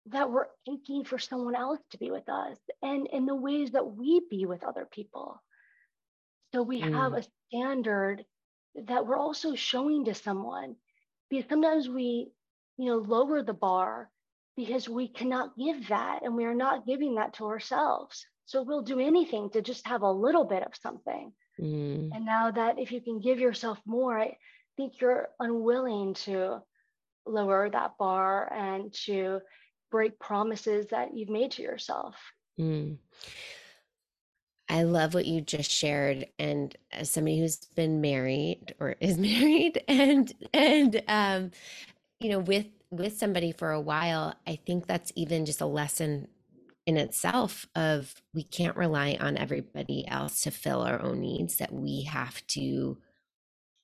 that 0.07 0.29
we're 0.29 0.47
aching 0.69 1.05
for 1.05 1.17
someone 1.17 1.55
else 1.55 1.79
to 1.91 1.97
be 1.97 2.11
with 2.11 2.27
us 2.27 2.57
and 2.81 3.07
in 3.07 3.25
the 3.25 3.35
ways 3.35 3.71
that 3.71 3.95
we 3.95 4.21
be 4.29 4.45
with 4.45 4.63
other 4.63 4.87
people. 4.89 5.41
So 6.53 6.61
we 6.61 6.81
mm. 6.81 6.93
have 6.93 7.13
a 7.13 7.25
standard 7.49 8.25
that 8.87 9.05
we're 9.05 9.17
also 9.17 9.55
showing 9.55 10.05
to 10.05 10.13
someone 10.13 10.75
because 11.29 11.49
sometimes 11.49 11.89
we, 11.89 12.31
you 12.77 12.85
know, 12.85 12.97
lower 12.97 13.41
the 13.41 13.53
bar 13.53 14.09
because 14.55 14.87
we 14.87 15.07
cannot 15.07 15.57
give 15.57 15.87
that 15.87 16.21
and 16.23 16.35
we 16.35 16.45
are 16.45 16.53
not 16.53 16.85
giving 16.85 17.15
that 17.15 17.33
to 17.35 17.45
ourselves. 17.45 18.25
So 18.45 18.61
we'll 18.61 18.83
do 18.83 18.99
anything 18.99 19.49
to 19.51 19.61
just 19.61 19.87
have 19.87 20.01
a 20.01 20.11
little 20.11 20.43
bit 20.43 20.63
of 20.63 20.75
something. 20.75 21.33
Mm. 21.59 22.11
And 22.13 22.25
now 22.25 22.51
that 22.51 22.77
if 22.77 22.91
you 22.91 23.01
can 23.01 23.19
give 23.19 23.39
yourself 23.39 23.79
more, 23.85 24.19
I 24.19 24.37
think 24.77 25.01
you're 25.01 25.29
unwilling 25.39 26.13
to 26.25 26.61
lower 27.25 27.69
that 27.69 27.97
bar 27.97 28.51
and 28.51 28.93
to 29.05 29.39
break 29.91 30.19
promises 30.19 30.87
that 30.91 31.15
you've 31.15 31.29
made 31.29 31.51
to 31.51 31.61
yourself. 31.61 32.15
Mm. 32.59 32.97
I 34.69 34.83
love 34.83 35.13
what 35.13 35.25
you 35.25 35.41
just 35.41 35.69
shared. 35.69 36.27
And 36.39 36.75
as 36.91 37.09
somebody 37.09 37.39
who's 37.39 37.57
been 37.75 38.01
married 38.01 38.75
or 38.79 38.95
is 38.99 39.17
married 39.19 39.83
and 39.87 40.31
and 40.53 41.01
um, 41.07 41.51
you 42.19 42.29
know, 42.29 42.39
with 42.39 42.67
with 42.89 43.17
somebody 43.17 43.51
for 43.51 43.71
a 43.71 43.81
while, 43.81 44.35
I 44.47 44.55
think 44.65 44.87
that's 44.87 45.11
even 45.15 45.45
just 45.45 45.61
a 45.61 45.65
lesson 45.65 46.27
in 46.85 46.97
itself 46.97 47.65
of 47.75 48.13
we 48.33 48.43
can't 48.43 48.77
rely 48.77 49.17
on 49.19 49.37
everybody 49.37 50.07
else 50.07 50.43
to 50.43 50.51
fill 50.51 50.81
our 50.81 51.01
own 51.01 51.21
needs, 51.21 51.57
that 51.57 51.73
we 51.73 52.03
have 52.03 52.45
to 52.47 52.97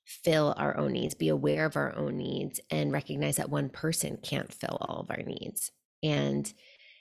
fill 0.05 0.53
our 0.57 0.77
own 0.77 0.93
needs, 0.93 1.13
be 1.13 1.29
aware 1.29 1.65
of 1.65 1.75
our 1.75 1.95
own 1.95 2.17
needs, 2.17 2.59
and 2.69 2.91
recognize 2.91 3.37
that 3.37 3.49
one 3.49 3.69
person 3.69 4.17
can't 4.21 4.53
fill 4.53 4.77
all 4.81 4.99
of 4.99 5.11
our 5.11 5.23
needs. 5.23 5.71
And 6.03 6.51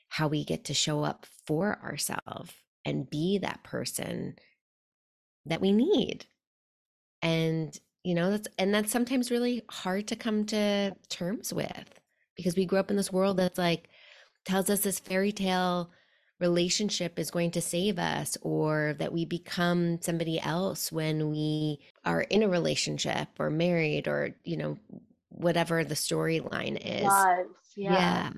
how 0.09 0.29
we 0.29 0.45
get 0.45 0.65
to 0.65 0.75
show 0.75 1.05
up 1.05 1.27
for 1.47 1.79
ourselves 1.83 2.55
and 2.89 3.09
be 3.09 3.39
that 3.39 3.63
person 3.63 4.37
that 5.47 5.61
we 5.61 5.73
need. 5.73 6.27
And 7.23 7.79
you 8.05 8.15
know 8.15 8.31
that's 8.31 8.49
and 8.59 8.73
that's 8.73 8.93
sometimes 8.93 9.31
really 9.31 9.63
hard 9.69 10.07
to 10.09 10.17
come 10.17 10.47
to 10.47 10.95
terms 11.09 11.53
with 11.53 12.01
because 12.37 12.57
we 12.57 12.65
grew 12.65 12.79
up 12.79 12.91
in 12.91 12.97
this 12.97 13.13
world 13.13 13.37
that's 13.37 13.59
like 13.59 13.89
tells 14.45 14.71
us 14.71 14.81
this 14.81 14.99
fairy 14.99 15.33
tale 15.33 15.91
relationship 16.41 17.19
is 17.19 17.31
going 17.31 17.51
to 17.51 17.61
save 17.61 17.99
us 17.99 18.39
or 18.43 18.95
that 18.99 19.13
we 19.13 19.25
become 19.25 20.01
somebody 20.01 20.41
else 20.41 20.93
when 20.93 21.31
we 21.31 21.81
are 22.05 22.23
in 22.23 22.45
a 22.45 22.49
relationship 22.49 23.29
or 23.41 23.51
married 23.51 24.07
or 24.07 24.35
you 24.45 24.57
know 24.57 24.79
whatever 25.31 25.85
the 25.85 25.97
storyline 25.97 26.79
is 26.81 27.03
yeah. 27.77 27.93
yeah 27.93 28.31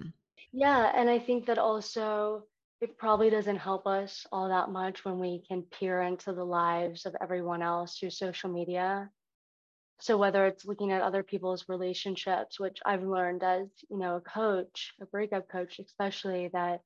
yeah 0.52 0.92
and 0.96 1.10
i 1.10 1.18
think 1.18 1.46
that 1.46 1.58
also 1.58 2.42
it 2.80 2.96
probably 2.96 3.28
doesn't 3.28 3.56
help 3.56 3.86
us 3.86 4.26
all 4.32 4.48
that 4.48 4.70
much 4.70 5.04
when 5.04 5.18
we 5.18 5.42
can 5.46 5.62
peer 5.62 6.00
into 6.02 6.32
the 6.32 6.44
lives 6.44 7.04
of 7.04 7.14
everyone 7.20 7.62
else 7.62 7.98
through 7.98 8.10
social 8.10 8.50
media. 8.50 9.10
So 10.00 10.16
whether 10.16 10.46
it's 10.46 10.64
looking 10.64 10.92
at 10.92 11.02
other 11.02 11.22
people's 11.22 11.68
relationships 11.68 12.58
which 12.58 12.78
i've 12.86 13.02
learned 13.02 13.42
as 13.42 13.66
you 13.90 13.98
know 13.98 14.16
a 14.16 14.20
coach 14.20 14.94
a 15.02 15.06
breakup 15.06 15.46
coach 15.48 15.78
especially 15.78 16.48
that 16.54 16.80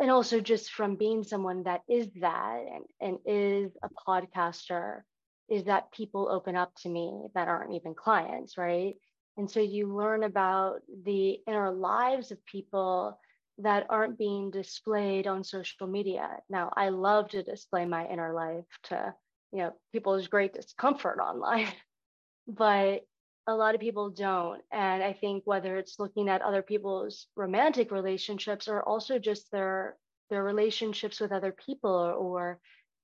and 0.00 0.10
also 0.10 0.40
just 0.40 0.72
from 0.72 0.96
being 0.96 1.22
someone 1.22 1.64
that 1.64 1.82
is 1.88 2.08
that 2.20 2.60
and, 2.72 2.84
and 3.00 3.18
is 3.26 3.72
a 3.82 3.90
podcaster 4.08 5.02
is 5.50 5.64
that 5.64 5.92
people 5.92 6.28
open 6.30 6.56
up 6.56 6.74
to 6.76 6.88
me 6.88 7.26
that 7.34 7.48
aren't 7.48 7.74
even 7.74 7.94
clients 7.94 8.56
right? 8.56 8.94
And 9.36 9.50
so 9.50 9.60
you 9.60 9.94
learn 9.94 10.24
about 10.24 10.80
the 11.04 11.38
inner 11.46 11.70
lives 11.70 12.30
of 12.32 12.44
people 12.46 13.18
that 13.58 13.86
aren't 13.90 14.18
being 14.18 14.50
displayed 14.50 15.26
on 15.26 15.44
social 15.44 15.86
media 15.86 16.28
now 16.48 16.72
i 16.76 16.88
love 16.88 17.28
to 17.28 17.42
display 17.42 17.84
my 17.84 18.06
inner 18.08 18.32
life 18.32 18.64
to 18.82 19.14
you 19.52 19.58
know 19.58 19.72
people's 19.92 20.26
great 20.28 20.54
discomfort 20.54 21.18
online 21.18 21.68
but 22.48 23.02
a 23.46 23.54
lot 23.54 23.74
of 23.74 23.80
people 23.80 24.10
don't. 24.10 24.62
And 24.70 25.02
I 25.02 25.12
think 25.12 25.42
whether 25.44 25.76
it's 25.76 25.98
looking 25.98 26.28
at 26.28 26.42
other 26.42 26.62
people's 26.62 27.26
romantic 27.36 27.90
relationships 27.90 28.68
or 28.68 28.82
also 28.82 29.18
just 29.18 29.50
their 29.50 29.96
their 30.30 30.44
relationships 30.44 31.20
with 31.20 31.32
other 31.32 31.52
people 31.52 31.90
or, 31.90 32.12
or 32.12 32.60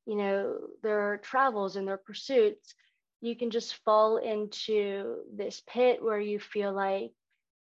you 0.07 0.17
know 0.17 0.57
their 0.83 1.19
travels 1.19 1.77
and 1.77 1.87
their 1.87 1.99
pursuits, 1.99 2.75
you 3.21 3.37
can 3.37 3.51
just 3.51 3.75
fall 3.85 4.19
into 4.19 5.17
this 5.35 5.63
pit 5.69 6.03
where 6.03 6.21
you 6.21 6.39
feel 6.39 6.73
like 6.73 7.11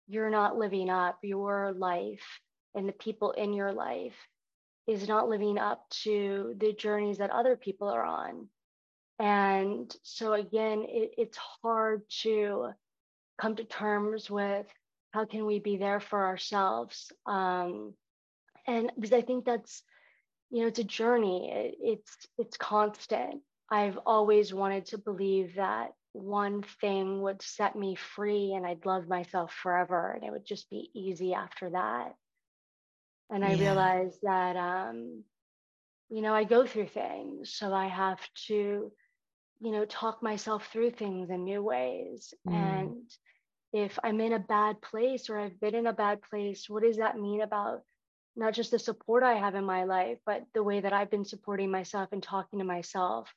you're 0.07 0.31
not 0.31 0.57
living 0.57 0.91
up 0.91 1.19
your 1.23 1.73
life 1.73 2.41
and 2.77 2.89
the 2.89 2.93
people 2.93 3.33
in 3.33 3.53
your 3.53 3.73
life 3.73 4.17
is 4.87 5.09
not 5.09 5.29
living 5.29 5.59
up 5.59 5.85
to 5.91 6.55
the 6.59 6.73
journeys 6.73 7.19
that 7.19 7.31
other 7.31 7.57
people 7.57 7.89
are 7.89 8.05
on 8.05 8.49
and 9.19 9.95
so, 10.03 10.35
again, 10.35 10.85
it, 10.89 11.13
it's 11.17 11.39
hard 11.63 12.03
to 12.23 12.71
come 13.41 13.57
to 13.57 13.65
terms 13.65 14.31
with 14.31 14.67
how 15.13 15.25
can 15.25 15.47
we 15.47 15.59
be 15.59 15.79
there 15.79 16.01
for 16.01 16.27
ourselves. 16.27 17.11
Um, 17.25 17.95
and 18.67 18.93
because 18.95 19.13
I 19.13 19.23
think 19.23 19.45
that's, 19.45 19.83
you 20.51 20.63
know, 20.63 20.69
it's 20.69 20.79
a 20.79 20.85
journey. 20.85 21.51
It, 21.51 21.75
it's 21.81 22.17
it's 22.39 22.57
constant. 22.57 23.43
I've 23.71 23.99
always 24.05 24.53
wanted 24.53 24.87
to 24.87 24.99
believe 24.99 25.57
that 25.57 25.93
one 26.13 26.63
thing 26.81 27.23
would 27.23 27.43
set 27.43 27.75
me 27.75 27.95
free 27.95 28.53
and 28.55 28.67
I'd 28.67 28.87
love 28.87 29.09
myself 29.09 29.53
forever 29.53 30.13
and 30.13 30.25
it 30.25 30.31
would 30.31 30.47
just 30.47 30.71
be 30.71 30.91
easy 30.95 31.35
after 31.35 31.71
that. 31.71 32.15
And 33.31 33.45
I 33.45 33.53
yeah. 33.53 33.65
realized 33.69 34.19
that 34.23 34.57
um, 34.57 35.25
you 36.09 36.23
know, 36.23 36.35
I 36.35 36.45
go 36.45 36.67
through 36.67 36.89
things. 36.89 37.55
So 37.55 37.73
I 37.73 37.89
have 37.89 38.21
to 38.47 38.93
you 39.61 39.73
know, 39.73 39.85
talk 39.87 40.23
myself 40.23 40.69
through 40.73 40.91
things 40.91 41.31
in 41.31 41.45
new 41.45 41.63
ways. 41.63 42.35
Mm. 42.47 42.55
And 42.55 43.11
if 43.73 43.99
I'm 44.03 44.21
in 44.21 44.33
a 44.33 44.39
bad 44.39 44.81
place 44.83 45.31
or 45.31 45.39
I've 45.39 45.61
been 45.61 45.75
in 45.75 45.87
a 45.87 45.93
bad 45.93 46.21
place, 46.23 46.69
what 46.69 46.83
does 46.83 46.99
that 46.99 47.19
mean 47.19 47.41
about 47.41 47.83
not 48.37 48.53
just 48.53 48.71
the 48.71 48.79
support 48.79 49.23
I 49.23 49.35
have 49.35 49.55
in 49.55 49.65
my 49.65 49.85
life, 49.85 50.19
but 50.27 50.45
the 50.55 50.63
way 50.63 50.81
that 50.81 50.93
I've 50.93 51.11
been 51.11 51.25
supporting 51.25 51.71
myself 51.71 52.11
and 52.13 52.23
talking 52.23 52.59
to 52.59 52.65
myself? 52.65 53.33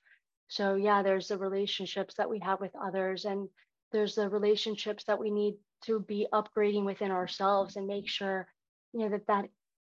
So, 0.49 0.75
yeah, 0.75 1.04
there's 1.04 1.30
the 1.30 1.38
relationships 1.38 2.15
that 2.15 2.30
we 2.30 2.39
have 2.39 2.60
with 2.60 2.71
others, 2.75 3.25
and 3.25 3.47
there's 3.91 4.15
the 4.15 4.28
relationships 4.28 5.04
that 5.06 5.19
we 5.19 5.30
need 5.30 5.56
to 5.86 5.99
be 5.99 6.28
upgrading 6.34 6.86
within 6.86 7.12
ourselves 7.12 7.75
and 7.75 7.88
make 7.88 8.10
sure, 8.10 8.47
you 8.91 9.02
know, 9.02 9.10
that 9.10 9.28
that 9.28 9.45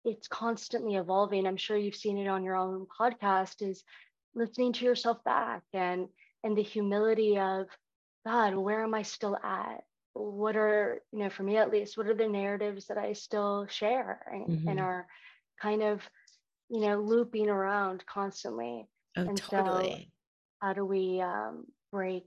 it's 0.07 0.29
constantly 0.29 0.95
evolving. 0.95 1.47
I'm 1.47 1.57
sure 1.57 1.77
you've 1.77 1.95
seen 1.95 2.17
it 2.17 2.29
on 2.29 2.45
your 2.45 2.57
own 2.57 2.87
podcast 2.99 3.61
is 3.61 3.83
listening 4.37 4.73
to 4.75 4.85
yourself 4.85 5.25
back 5.25 5.63
and 5.73 6.07
and 6.45 6.57
the 6.57 6.63
humility 6.63 7.39
of 7.39 7.67
god 8.25 8.55
where 8.55 8.85
am 8.85 8.95
i 8.95 9.03
still 9.03 9.37
at 9.43 9.83
what 10.13 10.57
are 10.57 11.01
you 11.11 11.21
know 11.21 11.31
for 11.31 11.43
me 11.43 11.57
at 11.57 11.71
least 11.71 11.97
what 11.97 12.07
are 12.07 12.15
the 12.15 12.29
narratives 12.29 12.87
that 12.87 12.99
i 12.99 13.13
still 13.13 13.67
share 13.69 14.21
and, 14.31 14.47
mm-hmm. 14.47 14.69
and 14.69 14.79
are 14.79 15.07
kind 15.61 15.83
of 15.83 16.03
you 16.69 16.81
know 16.81 17.01
looping 17.01 17.49
around 17.49 18.05
constantly 18.07 18.87
oh, 19.17 19.23
and 19.23 19.39
totally. 19.39 19.91
so 19.91 20.67
how 20.67 20.73
do 20.73 20.85
we 20.85 21.21
um, 21.21 21.65
break 21.91 22.25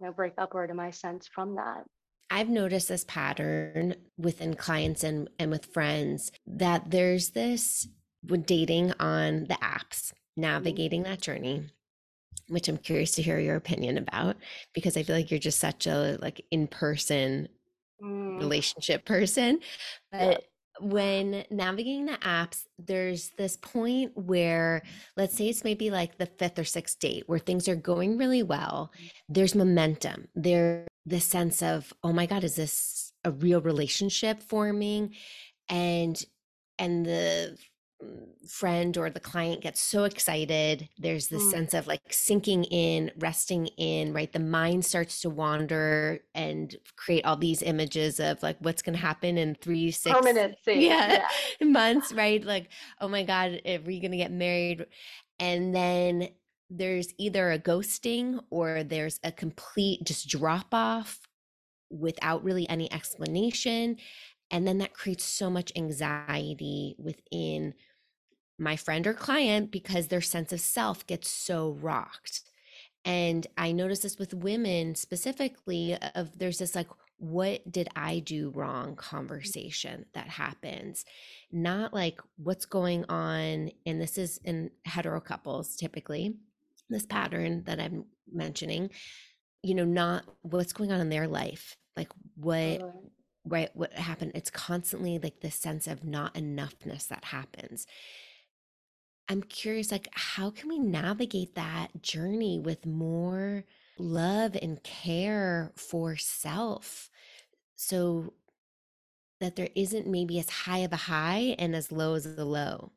you 0.00 0.06
know 0.06 0.12
break 0.12 0.34
upward 0.36 0.70
in 0.70 0.76
my 0.76 0.90
sense 0.90 1.28
from 1.32 1.54
that 1.54 1.84
I've 2.32 2.48
noticed 2.48 2.88
this 2.88 3.04
pattern 3.04 3.94
within 4.16 4.54
clients 4.54 5.04
and, 5.04 5.28
and 5.38 5.50
with 5.50 5.66
friends 5.66 6.32
that 6.46 6.90
there's 6.90 7.30
this 7.30 7.86
with 8.26 8.46
dating 8.46 8.92
on 8.98 9.44
the 9.44 9.58
apps 9.62 10.12
navigating 10.36 11.02
that 11.02 11.20
journey 11.20 11.68
which 12.48 12.68
i'm 12.68 12.78
curious 12.78 13.12
to 13.12 13.22
hear 13.22 13.38
your 13.38 13.56
opinion 13.56 13.98
about 13.98 14.36
because 14.72 14.96
i 14.96 15.02
feel 15.02 15.14
like 15.14 15.30
you're 15.30 15.38
just 15.38 15.58
such 15.58 15.86
a 15.86 16.16
like 16.22 16.42
in-person 16.50 17.48
mm. 18.02 18.38
relationship 18.38 19.04
person. 19.04 19.60
But 20.10 20.44
when 20.80 21.44
navigating 21.50 22.06
the 22.06 22.12
apps 22.14 22.62
there's 22.78 23.30
this 23.36 23.58
point 23.58 24.10
where 24.16 24.82
let's 25.18 25.36
say 25.36 25.48
it's 25.48 25.64
maybe 25.64 25.90
like 25.90 26.16
the 26.16 26.24
fifth 26.24 26.58
or 26.58 26.64
sixth 26.64 26.98
date 26.98 27.24
where 27.26 27.38
things 27.38 27.68
are 27.68 27.76
going 27.76 28.16
really 28.16 28.42
well 28.42 28.90
there's 29.28 29.54
momentum 29.54 30.28
there 30.34 30.86
the 31.06 31.20
sense 31.20 31.62
of 31.62 31.92
oh 32.02 32.12
my 32.12 32.26
god 32.26 32.44
is 32.44 32.56
this 32.56 33.12
a 33.24 33.30
real 33.30 33.60
relationship 33.60 34.42
forming 34.42 35.14
and 35.68 36.24
and 36.78 37.06
the 37.06 37.56
friend 38.48 38.96
or 38.96 39.08
the 39.08 39.20
client 39.20 39.60
gets 39.60 39.80
so 39.80 40.02
excited 40.04 40.88
there's 40.98 41.28
this 41.28 41.42
mm. 41.44 41.50
sense 41.52 41.74
of 41.74 41.86
like 41.86 42.00
sinking 42.10 42.64
in 42.64 43.10
resting 43.18 43.68
in 43.78 44.12
right 44.12 44.32
the 44.32 44.40
mind 44.40 44.84
starts 44.84 45.20
to 45.20 45.30
wander 45.30 46.18
and 46.34 46.76
create 46.96 47.24
all 47.24 47.36
these 47.36 47.62
images 47.62 48.18
of 48.18 48.42
like 48.42 48.56
what's 48.58 48.82
going 48.82 48.94
to 48.94 49.00
happen 49.00 49.38
in 49.38 49.54
three 49.54 49.90
six 49.92 50.14
Yeah, 50.80 51.24
yeah. 51.60 51.66
months 51.66 52.12
right 52.12 52.42
like 52.44 52.70
oh 53.00 53.08
my 53.08 53.22
god 53.22 53.60
are 53.64 53.78
we 53.86 54.00
going 54.00 54.10
to 54.10 54.16
get 54.16 54.32
married 54.32 54.86
and 55.38 55.74
then 55.74 56.28
there's 56.74 57.12
either 57.18 57.50
a 57.50 57.58
ghosting 57.58 58.40
or 58.50 58.82
there's 58.82 59.20
a 59.22 59.32
complete 59.32 60.04
just 60.04 60.28
drop 60.28 60.68
off 60.72 61.20
without 61.90 62.42
really 62.42 62.68
any 62.68 62.90
explanation 62.92 63.96
and 64.52 64.68
then 64.68 64.78
that 64.78 64.92
creates 64.92 65.24
so 65.24 65.48
much 65.50 65.72
anxiety 65.74 66.94
within 66.98 67.74
my 68.58 68.76
friend 68.76 69.06
or 69.06 69.14
client 69.14 69.70
because 69.70 70.08
their 70.08 70.20
sense 70.20 70.52
of 70.52 70.60
self 70.60 71.06
gets 71.06 71.28
so 71.30 71.72
rocked. 71.80 72.42
And 73.04 73.46
I 73.56 73.72
notice 73.72 74.00
this 74.00 74.18
with 74.18 74.34
women 74.34 74.94
specifically 74.94 75.96
of 76.14 76.38
there's 76.38 76.58
this 76.58 76.74
like 76.74 76.88
what 77.16 77.70
did 77.70 77.88
I 77.96 78.18
do 78.18 78.50
wrong 78.50 78.94
conversation 78.94 80.06
that 80.12 80.28
happens, 80.28 81.04
not 81.50 81.94
like 81.94 82.20
what's 82.36 82.66
going 82.66 83.04
on. 83.08 83.70
And 83.86 84.00
this 84.00 84.18
is 84.18 84.38
in 84.44 84.70
hetero 84.84 85.20
couples 85.20 85.76
typically, 85.76 86.34
this 86.92 87.06
pattern 87.06 87.64
that 87.64 87.80
I'm 87.80 88.04
mentioning, 88.32 88.90
you 89.62 89.74
know, 89.74 89.84
not 89.84 90.24
what's 90.42 90.72
going 90.72 90.92
on 90.92 91.00
in 91.00 91.08
their 91.08 91.26
life, 91.26 91.76
like 91.96 92.08
what. 92.36 92.82
Right, 93.44 93.70
what 93.74 93.92
happened? 93.94 94.30
It's 94.36 94.52
constantly 94.52 95.18
like 95.18 95.40
this 95.40 95.56
sense 95.56 95.88
of 95.88 96.04
not 96.04 96.34
enoughness 96.34 97.08
that 97.08 97.24
happens. 97.24 97.88
I'm 99.28 99.42
curious, 99.42 99.90
like, 99.90 100.06
how 100.12 100.50
can 100.50 100.68
we 100.68 100.78
navigate 100.78 101.56
that 101.56 101.88
journey 102.02 102.60
with 102.60 102.86
more 102.86 103.64
love 103.98 104.56
and 104.60 104.80
care 104.84 105.72
for 105.76 106.16
self 106.16 107.10
so 107.74 108.32
that 109.42 109.56
there 109.56 109.70
isn't 109.74 110.06
maybe 110.06 110.38
as 110.38 110.48
high 110.48 110.78
of 110.78 110.92
a 110.92 110.96
high 110.96 111.56
and 111.58 111.74
as 111.74 111.90
low 111.90 112.14
as 112.14 112.26
a 112.26 112.44
low. 112.44 112.92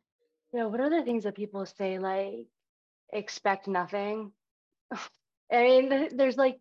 Yeah, 0.54 0.66
what 0.66 0.80
are 0.80 0.92
the 0.92 1.04
things 1.04 1.24
that 1.24 1.36
people 1.36 1.66
say 1.66 1.98
like 1.98 2.48
expect 3.12 3.68
nothing? 3.68 4.32
I 5.52 5.64
mean, 5.64 6.10
there's 6.16 6.38
like 6.38 6.60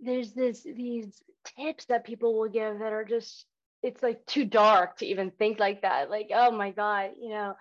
there's 0.00 0.32
this 0.32 0.62
these 0.62 1.22
tips 1.58 1.86
that 1.86 2.04
people 2.04 2.38
will 2.38 2.48
give 2.48 2.78
that 2.78 2.92
are 2.92 3.04
just 3.04 3.46
it's 3.82 4.02
like 4.02 4.24
too 4.26 4.44
dark 4.44 4.98
to 4.98 5.06
even 5.06 5.30
think 5.30 5.60
like 5.60 5.82
that. 5.82 6.10
Like, 6.10 6.30
oh 6.34 6.50
my 6.50 6.70
God, 6.70 7.10
you 7.20 7.30
know, 7.30 7.54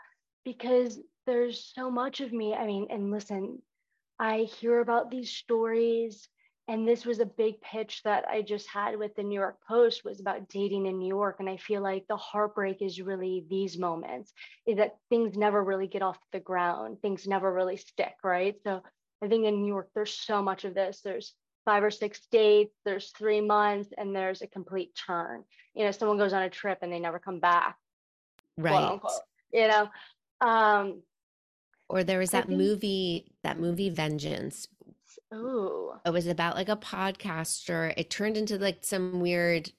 because 0.44 1.00
there's 1.26 1.72
so 1.76 1.92
much 1.92 2.22
of 2.22 2.32
me. 2.32 2.54
I 2.54 2.66
mean, 2.66 2.88
and 2.90 3.12
listen, 3.12 3.62
I 4.20 4.48
hear 4.60 4.80
about 4.80 5.12
these 5.12 5.32
stories 5.32 6.28
and 6.68 6.88
this 6.88 7.06
was 7.06 7.20
a 7.20 7.26
big 7.26 7.62
pitch 7.62 8.02
that 8.04 8.26
i 8.28 8.42
just 8.42 8.68
had 8.68 8.98
with 8.98 9.16
the 9.16 9.24
new 9.24 9.40
york 9.40 9.58
post 9.68 10.04
was 10.04 10.20
about 10.20 10.50
dating 10.50 10.86
in 10.86 10.98
new 10.98 11.08
york. 11.08 11.38
And 11.40 11.50
i 11.50 11.58
feel 11.58 11.82
like 11.82 12.08
the 12.08 12.18
heartbreak 12.18 12.82
is 12.82 13.02
really 13.02 13.46
these 13.50 13.78
moments 13.78 14.34
is 14.66 14.78
that 14.78 14.98
things 15.10 15.38
never 15.38 15.64
really 15.64 15.88
get 15.88 16.02
off 16.02 16.18
the 16.32 16.40
ground. 16.40 17.02
Things 17.02 17.28
never 17.28 17.52
really 17.52 17.78
stick 17.78 18.16
right? 18.24 18.56
So 18.64 18.82
i 19.24 19.28
think 19.28 19.46
in 19.46 19.62
new 19.62 19.68
york 19.68 19.90
there's 19.94 20.14
so 20.14 20.42
much 20.42 20.66
of 20.66 20.74
this. 20.74 21.02
There's 21.04 21.34
five 21.66 21.84
or 21.84 21.92
six 21.92 22.22
dates 22.32 22.76
there's 22.86 23.12
three 23.18 23.42
months 23.42 23.90
and 23.98 24.16
there's 24.16 24.42
a 24.42 24.48
complete 24.48 24.92
turn. 25.08 25.44
You 25.74 25.86
know 25.86 25.92
someone 25.92 26.18
goes 26.18 26.34
on 26.34 26.44
a 26.44 26.50
trip 26.50 26.80
and 26.82 26.92
they 26.92 27.00
never 27.00 27.20
come 27.20 27.40
back 27.40 27.78
right. 28.58 29.00
you 29.52 29.68
know? 29.68 29.90
Um 30.42 31.02
or 31.88 32.04
there 32.04 32.18
was 32.20 32.32
that 32.32 32.48
think, 32.48 32.58
movie 32.58 33.32
that 33.44 33.60
movie 33.60 33.90
vengeance 33.90 34.68
Oh. 35.36 36.00
It 36.06 36.12
was 36.12 36.28
about 36.28 36.56
like 36.56 36.70
a 36.70 36.78
podcaster. 36.78 37.94
It 37.98 38.10
turned 38.10 38.38
into 38.38 38.58
like 38.58 38.80
some 38.86 39.20
weird 39.20 39.72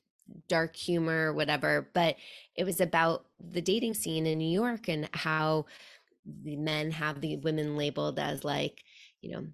dark 0.48 0.76
humor, 0.76 1.32
whatever, 1.32 1.88
but 1.94 2.16
it 2.54 2.64
was 2.64 2.80
about 2.80 3.26
the 3.40 3.62
dating 3.62 3.94
scene 3.94 4.26
in 4.26 4.38
New 4.38 4.50
York 4.50 4.88
and 4.88 5.08
how 5.12 5.66
the 6.42 6.56
men 6.56 6.90
have 6.90 7.20
the 7.20 7.36
women 7.36 7.76
labeled 7.76 8.18
as 8.18 8.44
like, 8.44 8.82
you 9.22 9.32
know, 9.32 9.46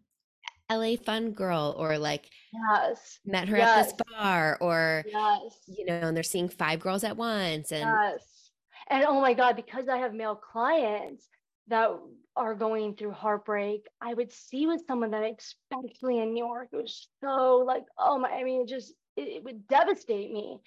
LA 0.70 0.96
fun 0.96 1.32
girl 1.32 1.74
or 1.78 1.98
like 1.98 2.30
yes 2.52 3.18
met 3.26 3.48
her 3.48 3.58
yes. 3.58 3.68
at 3.68 3.84
this 3.84 4.06
bar 4.10 4.56
or 4.60 5.04
yes 5.06 5.58
you 5.66 5.84
know 5.84 5.94
and 5.94 6.16
they're 6.16 6.22
seeing 6.22 6.48
five 6.48 6.80
girls 6.80 7.04
at 7.04 7.16
once 7.16 7.72
and 7.72 7.80
yes 7.80 8.50
and 8.88 9.04
oh 9.04 9.20
my 9.20 9.34
god 9.34 9.54
because 9.54 9.88
i 9.88 9.98
have 9.98 10.14
male 10.14 10.34
clients 10.34 11.28
that 11.68 11.90
are 12.36 12.54
going 12.54 12.94
through 12.94 13.12
heartbreak, 13.12 13.86
I 14.00 14.14
would 14.14 14.32
see 14.32 14.66
with 14.66 14.82
someone 14.86 15.10
that, 15.10 15.22
especially 15.22 16.18
in 16.18 16.32
New 16.32 16.44
York, 16.44 16.68
it 16.72 16.76
was 16.76 17.08
so 17.22 17.58
like, 17.66 17.84
oh 17.98 18.18
my, 18.18 18.30
I 18.30 18.44
mean, 18.44 18.62
it 18.62 18.68
just, 18.68 18.94
it, 19.16 19.28
it 19.28 19.44
would 19.44 19.68
devastate 19.68 20.32
me. 20.32 20.58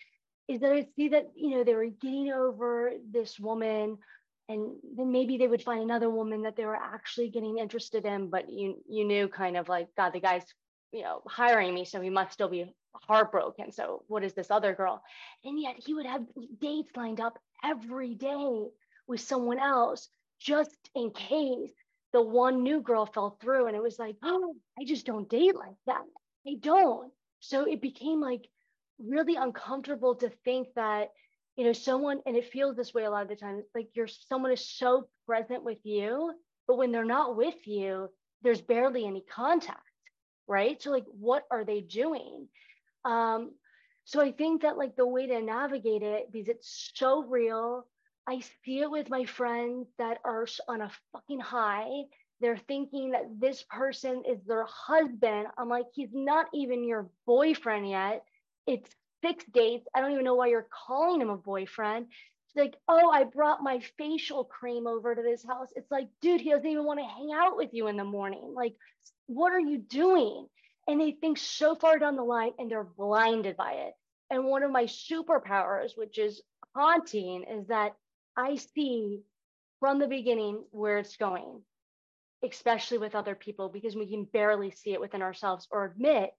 Is 0.47 0.61
that 0.61 0.71
I'd 0.71 0.93
see 0.95 1.09
that, 1.09 1.31
you 1.35 1.51
know, 1.51 1.63
they 1.63 1.73
were 1.73 1.87
getting 1.87 2.31
over 2.31 2.91
this 3.11 3.39
woman 3.39 3.97
and 4.47 4.75
then 4.95 5.11
maybe 5.11 5.37
they 5.37 5.47
would 5.47 5.63
find 5.63 5.81
another 5.81 6.09
woman 6.09 6.43
that 6.43 6.55
they 6.55 6.65
were 6.65 6.75
actually 6.75 7.29
getting 7.29 7.57
interested 7.57 8.05
in, 8.05 8.29
but 8.29 8.47
you, 8.47 8.75
you 8.87 9.03
knew 9.03 9.27
kind 9.27 9.57
of 9.57 9.67
like, 9.67 9.87
God, 9.97 10.13
the 10.13 10.19
guy's, 10.19 10.45
you 10.91 11.01
know, 11.01 11.23
hiring 11.27 11.73
me, 11.73 11.83
so 11.83 11.99
he 11.99 12.11
must 12.11 12.33
still 12.33 12.47
be 12.47 12.71
heartbroken. 12.93 13.71
So 13.71 14.03
what 14.07 14.23
is 14.23 14.33
this 14.33 14.51
other 14.51 14.75
girl? 14.75 15.01
And 15.43 15.59
yet 15.59 15.77
he 15.83 15.95
would 15.95 16.05
have 16.05 16.21
dates 16.61 16.91
lined 16.95 17.19
up 17.19 17.39
every 17.63 18.13
day 18.13 18.67
with 19.07 19.21
someone 19.21 19.57
else 19.57 20.09
just 20.45 20.77
in 20.93 21.09
case 21.11 21.71
the 22.13 22.21
one 22.21 22.61
new 22.61 22.79
girl 22.79 23.05
fell 23.07 23.37
through. 23.41 23.65
And 23.67 23.75
it 23.75 23.81
was 23.81 23.97
like, 23.97 24.15
oh, 24.23 24.55
I 24.79 24.85
just 24.85 25.05
don't 25.05 25.29
date 25.29 25.55
like 25.55 25.75
that. 25.87 26.03
I 26.47 26.55
don't. 26.59 27.11
So 27.39 27.65
it 27.65 27.81
became 27.81 28.21
like 28.21 28.45
really 28.99 29.35
uncomfortable 29.35 30.15
to 30.15 30.29
think 30.45 30.67
that, 30.75 31.09
you 31.55 31.65
know, 31.65 31.73
someone, 31.73 32.21
and 32.25 32.35
it 32.37 32.51
feels 32.51 32.75
this 32.75 32.93
way 32.93 33.05
a 33.05 33.09
lot 33.09 33.23
of 33.23 33.29
the 33.29 33.35
time, 33.35 33.63
like 33.73 33.89
you're 33.95 34.07
someone 34.07 34.51
is 34.51 34.69
so 34.69 35.07
present 35.25 35.63
with 35.63 35.79
you, 35.83 36.31
but 36.67 36.77
when 36.77 36.91
they're 36.91 37.05
not 37.05 37.35
with 37.35 37.65
you, 37.65 38.09
there's 38.43 38.61
barely 38.61 39.05
any 39.05 39.23
contact, 39.33 39.79
right? 40.47 40.81
So, 40.81 40.91
like, 40.91 41.05
what 41.07 41.43
are 41.49 41.65
they 41.65 41.81
doing? 41.81 42.47
Um, 43.03 43.51
so 44.03 44.21
I 44.21 44.31
think 44.31 44.61
that 44.61 44.77
like 44.77 44.95
the 44.95 45.07
way 45.07 45.25
to 45.27 45.41
navigate 45.41 46.03
it, 46.03 46.31
because 46.31 46.49
it's 46.49 46.91
so 46.93 47.23
real, 47.23 47.87
I 48.27 48.41
see 48.63 48.79
it 48.79 48.89
with 48.89 49.09
my 49.09 49.25
friends 49.25 49.87
that 49.97 50.19
are 50.25 50.47
on 50.67 50.81
a 50.81 50.91
fucking 51.11 51.39
high. 51.39 52.03
They're 52.41 52.57
thinking 52.57 53.11
that 53.11 53.39
this 53.39 53.63
person 53.63 54.23
is 54.27 54.39
their 54.45 54.65
husband. 54.65 55.47
I'm 55.57 55.69
like, 55.69 55.85
he's 55.93 56.09
not 56.11 56.47
even 56.53 56.83
your 56.83 57.09
boyfriend 57.25 57.89
yet. 57.89 58.23
It's 58.67 58.89
six 59.23 59.45
dates. 59.53 59.87
I 59.95 60.01
don't 60.01 60.11
even 60.11 60.25
know 60.25 60.35
why 60.35 60.47
you're 60.47 60.67
calling 60.87 61.21
him 61.21 61.29
a 61.29 61.37
boyfriend. 61.37 62.07
It's 62.07 62.55
like, 62.55 62.75
oh, 62.87 63.09
I 63.09 63.23
brought 63.25 63.63
my 63.63 63.79
facial 63.97 64.43
cream 64.43 64.87
over 64.87 65.13
to 65.13 65.21
this 65.21 65.45
house. 65.45 65.69
It's 65.75 65.91
like, 65.91 66.07
dude, 66.21 66.41
he 66.41 66.49
doesn't 66.49 66.65
even 66.65 66.85
want 66.85 66.99
to 66.99 67.05
hang 67.05 67.31
out 67.33 67.57
with 67.57 67.73
you 67.73 67.87
in 67.87 67.97
the 67.97 68.03
morning. 68.03 68.53
Like, 68.55 68.75
what 69.27 69.53
are 69.53 69.59
you 69.59 69.77
doing? 69.77 70.47
And 70.87 70.99
they 70.99 71.11
think 71.11 71.37
so 71.37 71.75
far 71.75 71.99
down 71.99 72.15
the 72.15 72.23
line 72.23 72.51
and 72.59 72.69
they're 72.69 72.83
blinded 72.83 73.55
by 73.55 73.73
it. 73.73 73.93
And 74.29 74.45
one 74.45 74.63
of 74.63 74.71
my 74.71 74.85
superpowers, 74.85 75.91
which 75.95 76.17
is 76.17 76.41
haunting, 76.75 77.43
is 77.43 77.67
that 77.67 77.95
I 78.37 78.55
see 78.55 79.21
from 79.79 79.99
the 79.99 80.07
beginning 80.07 80.63
where 80.71 80.97
it's 80.97 81.17
going, 81.17 81.61
especially 82.43 82.97
with 82.97 83.15
other 83.15 83.35
people, 83.35 83.69
because 83.69 83.95
we 83.95 84.07
can 84.07 84.25
barely 84.25 84.71
see 84.71 84.93
it 84.93 85.01
within 85.01 85.21
ourselves 85.21 85.67
or 85.71 85.85
admit 85.85 86.31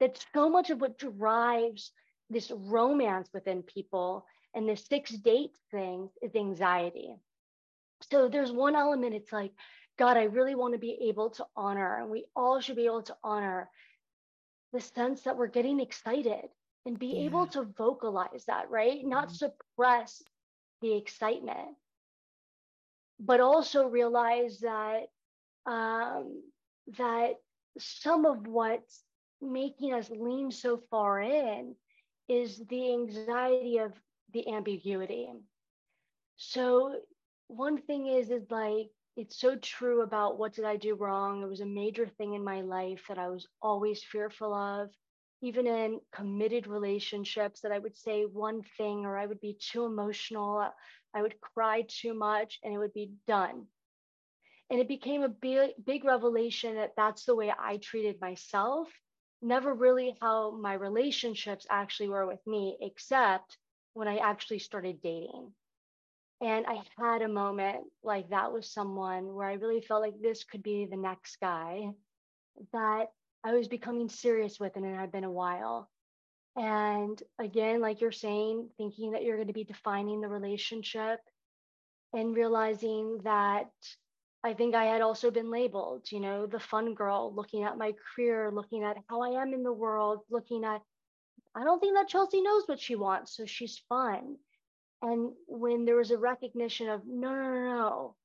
that 0.00 0.24
so 0.34 0.48
much 0.48 0.70
of 0.70 0.80
what 0.80 0.98
drives 0.98 1.92
this 2.30 2.50
romance 2.50 3.28
within 3.32 3.62
people 3.62 4.26
and 4.54 4.68
this 4.68 4.84
six 4.88 5.10
date 5.10 5.56
thing 5.70 6.08
is 6.22 6.34
anxiety. 6.34 7.14
So 8.10 8.28
there's 8.28 8.52
one 8.52 8.74
element, 8.74 9.14
it's 9.14 9.32
like, 9.32 9.52
God, 9.98 10.16
I 10.16 10.24
really 10.24 10.54
want 10.54 10.72
to 10.74 10.78
be 10.78 11.08
able 11.08 11.30
to 11.30 11.44
honor, 11.54 11.98
and 12.00 12.10
we 12.10 12.24
all 12.34 12.60
should 12.60 12.76
be 12.76 12.86
able 12.86 13.02
to 13.02 13.16
honor 13.22 13.68
the 14.72 14.80
sense 14.80 15.22
that 15.22 15.36
we're 15.36 15.48
getting 15.48 15.80
excited 15.80 16.48
and 16.86 16.98
be 16.98 17.08
yeah. 17.08 17.26
able 17.26 17.46
to 17.48 17.64
vocalize 17.76 18.44
that, 18.46 18.70
right? 18.70 19.04
Not 19.04 19.28
mm-hmm. 19.28 19.34
suppress 19.34 20.22
the 20.80 20.96
excitement, 20.96 21.76
but 23.18 23.40
also 23.40 23.86
realize 23.86 24.60
that 24.60 25.08
um, 25.66 26.42
that 26.98 27.34
some 27.78 28.24
of 28.26 28.46
what's 28.46 29.04
making 29.40 29.92
us 29.94 30.10
lean 30.10 30.50
so 30.50 30.78
far 30.90 31.20
in 31.20 31.74
is 32.28 32.58
the 32.68 32.92
anxiety 32.92 33.70
of 33.70 33.84
the 34.24 34.42
ambiguity. 34.42 35.28
So 36.36 37.00
one 37.48 37.78
thing 37.78 38.06
is 38.06 38.30
is 38.30 38.50
like 38.50 38.90
it's 39.16 39.38
so 39.38 39.56
true 39.56 40.02
about 40.02 40.38
what 40.38 40.54
did 40.54 40.64
I 40.64 40.76
do 40.76 40.94
wrong? 40.94 41.42
It 41.42 41.48
was 41.48 41.60
a 41.60 41.66
major 41.66 42.06
thing 42.06 42.34
in 42.34 42.44
my 42.44 42.60
life 42.62 43.04
that 43.08 43.18
I 43.18 43.28
was 43.28 43.46
always 43.62 44.02
fearful 44.02 44.54
of 44.54 44.90
even 45.42 45.66
in 45.66 46.00
committed 46.12 46.66
relationships 46.66 47.60
that 47.60 47.72
I 47.72 47.78
would 47.78 47.96
say 47.96 48.24
one 48.24 48.62
thing 48.76 49.06
or 49.06 49.16
I 49.16 49.26
would 49.26 49.40
be 49.40 49.58
too 49.58 49.84
emotional, 49.84 50.70
I 51.14 51.22
would 51.22 51.40
cry 51.40 51.84
too 51.88 52.14
much 52.14 52.58
and 52.62 52.74
it 52.74 52.78
would 52.78 52.92
be 52.92 53.12
done. 53.26 53.66
And 54.70 54.78
it 54.78 54.88
became 54.88 55.22
a 55.22 55.28
big, 55.28 55.70
big 55.84 56.04
revelation 56.04 56.76
that 56.76 56.92
that's 56.96 57.24
the 57.24 57.34
way 57.34 57.52
I 57.56 57.78
treated 57.78 58.20
myself, 58.20 58.88
never 59.42 59.74
really 59.74 60.16
how 60.20 60.52
my 60.52 60.74
relationships 60.74 61.66
actually 61.68 62.08
were 62.10 62.26
with 62.26 62.46
me, 62.46 62.76
except 62.80 63.58
when 63.94 64.06
I 64.08 64.18
actually 64.18 64.60
started 64.60 65.02
dating. 65.02 65.52
And 66.40 66.66
I 66.66 66.82
had 66.98 67.22
a 67.22 67.28
moment 67.28 67.84
like 68.02 68.30
that 68.30 68.52
with 68.52 68.64
someone 68.64 69.34
where 69.34 69.48
I 69.48 69.54
really 69.54 69.80
felt 69.80 70.02
like 70.02 70.20
this 70.20 70.44
could 70.44 70.62
be 70.62 70.86
the 70.86 70.96
next 70.96 71.36
guy 71.40 71.90
that 72.72 73.08
I 73.44 73.54
was 73.54 73.68
becoming 73.68 74.08
serious 74.08 74.60
with, 74.60 74.76
it 74.76 74.82
and 74.82 74.96
had 74.96 75.12
been 75.12 75.24
a 75.24 75.30
while. 75.30 75.90
And 76.56 77.20
again, 77.38 77.80
like 77.80 78.00
you're 78.00 78.12
saying, 78.12 78.68
thinking 78.76 79.12
that 79.12 79.22
you're 79.22 79.36
going 79.36 79.48
to 79.48 79.54
be 79.54 79.64
defining 79.64 80.20
the 80.20 80.28
relationship 80.28 81.20
and 82.12 82.34
realizing 82.34 83.18
that 83.24 83.70
I 84.42 84.54
think 84.54 84.74
I 84.74 84.86
had 84.86 85.00
also 85.00 85.30
been 85.30 85.50
labeled, 85.50 86.10
you 86.10 86.20
know, 86.20 86.46
the 86.46 86.60
fun 86.60 86.94
girl, 86.94 87.32
looking 87.34 87.62
at 87.62 87.78
my 87.78 87.92
career, 87.92 88.50
looking 88.50 88.82
at 88.82 88.96
how 89.08 89.22
I 89.22 89.40
am 89.40 89.54
in 89.54 89.62
the 89.62 89.72
world, 89.72 90.20
looking 90.30 90.64
at 90.64 90.80
I 91.54 91.64
don't 91.64 91.80
think 91.80 91.96
that 91.96 92.08
Chelsea 92.08 92.40
knows 92.42 92.64
what 92.66 92.80
she 92.80 92.94
wants, 92.94 93.36
so 93.36 93.44
she's 93.44 93.82
fun. 93.88 94.36
And 95.02 95.32
when 95.46 95.84
there 95.84 95.96
was 95.96 96.10
a 96.10 96.18
recognition 96.18 96.88
of, 96.88 97.02
no, 97.06 97.34
no, 97.34 97.42
no, 97.42 97.64
no, 97.64 98.16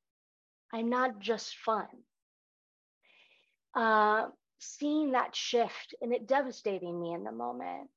I'm 0.72 0.90
not 0.90 1.20
just 1.20 1.56
fun. 1.58 1.88
Uh, 3.74 4.28
seeing 4.60 5.12
that 5.12 5.36
shift 5.36 5.96
and 6.02 6.14
it 6.14 6.28
devastating 6.28 7.00
me 7.00 7.14
in 7.14 7.24
the 7.24 7.32
moment 7.32 7.90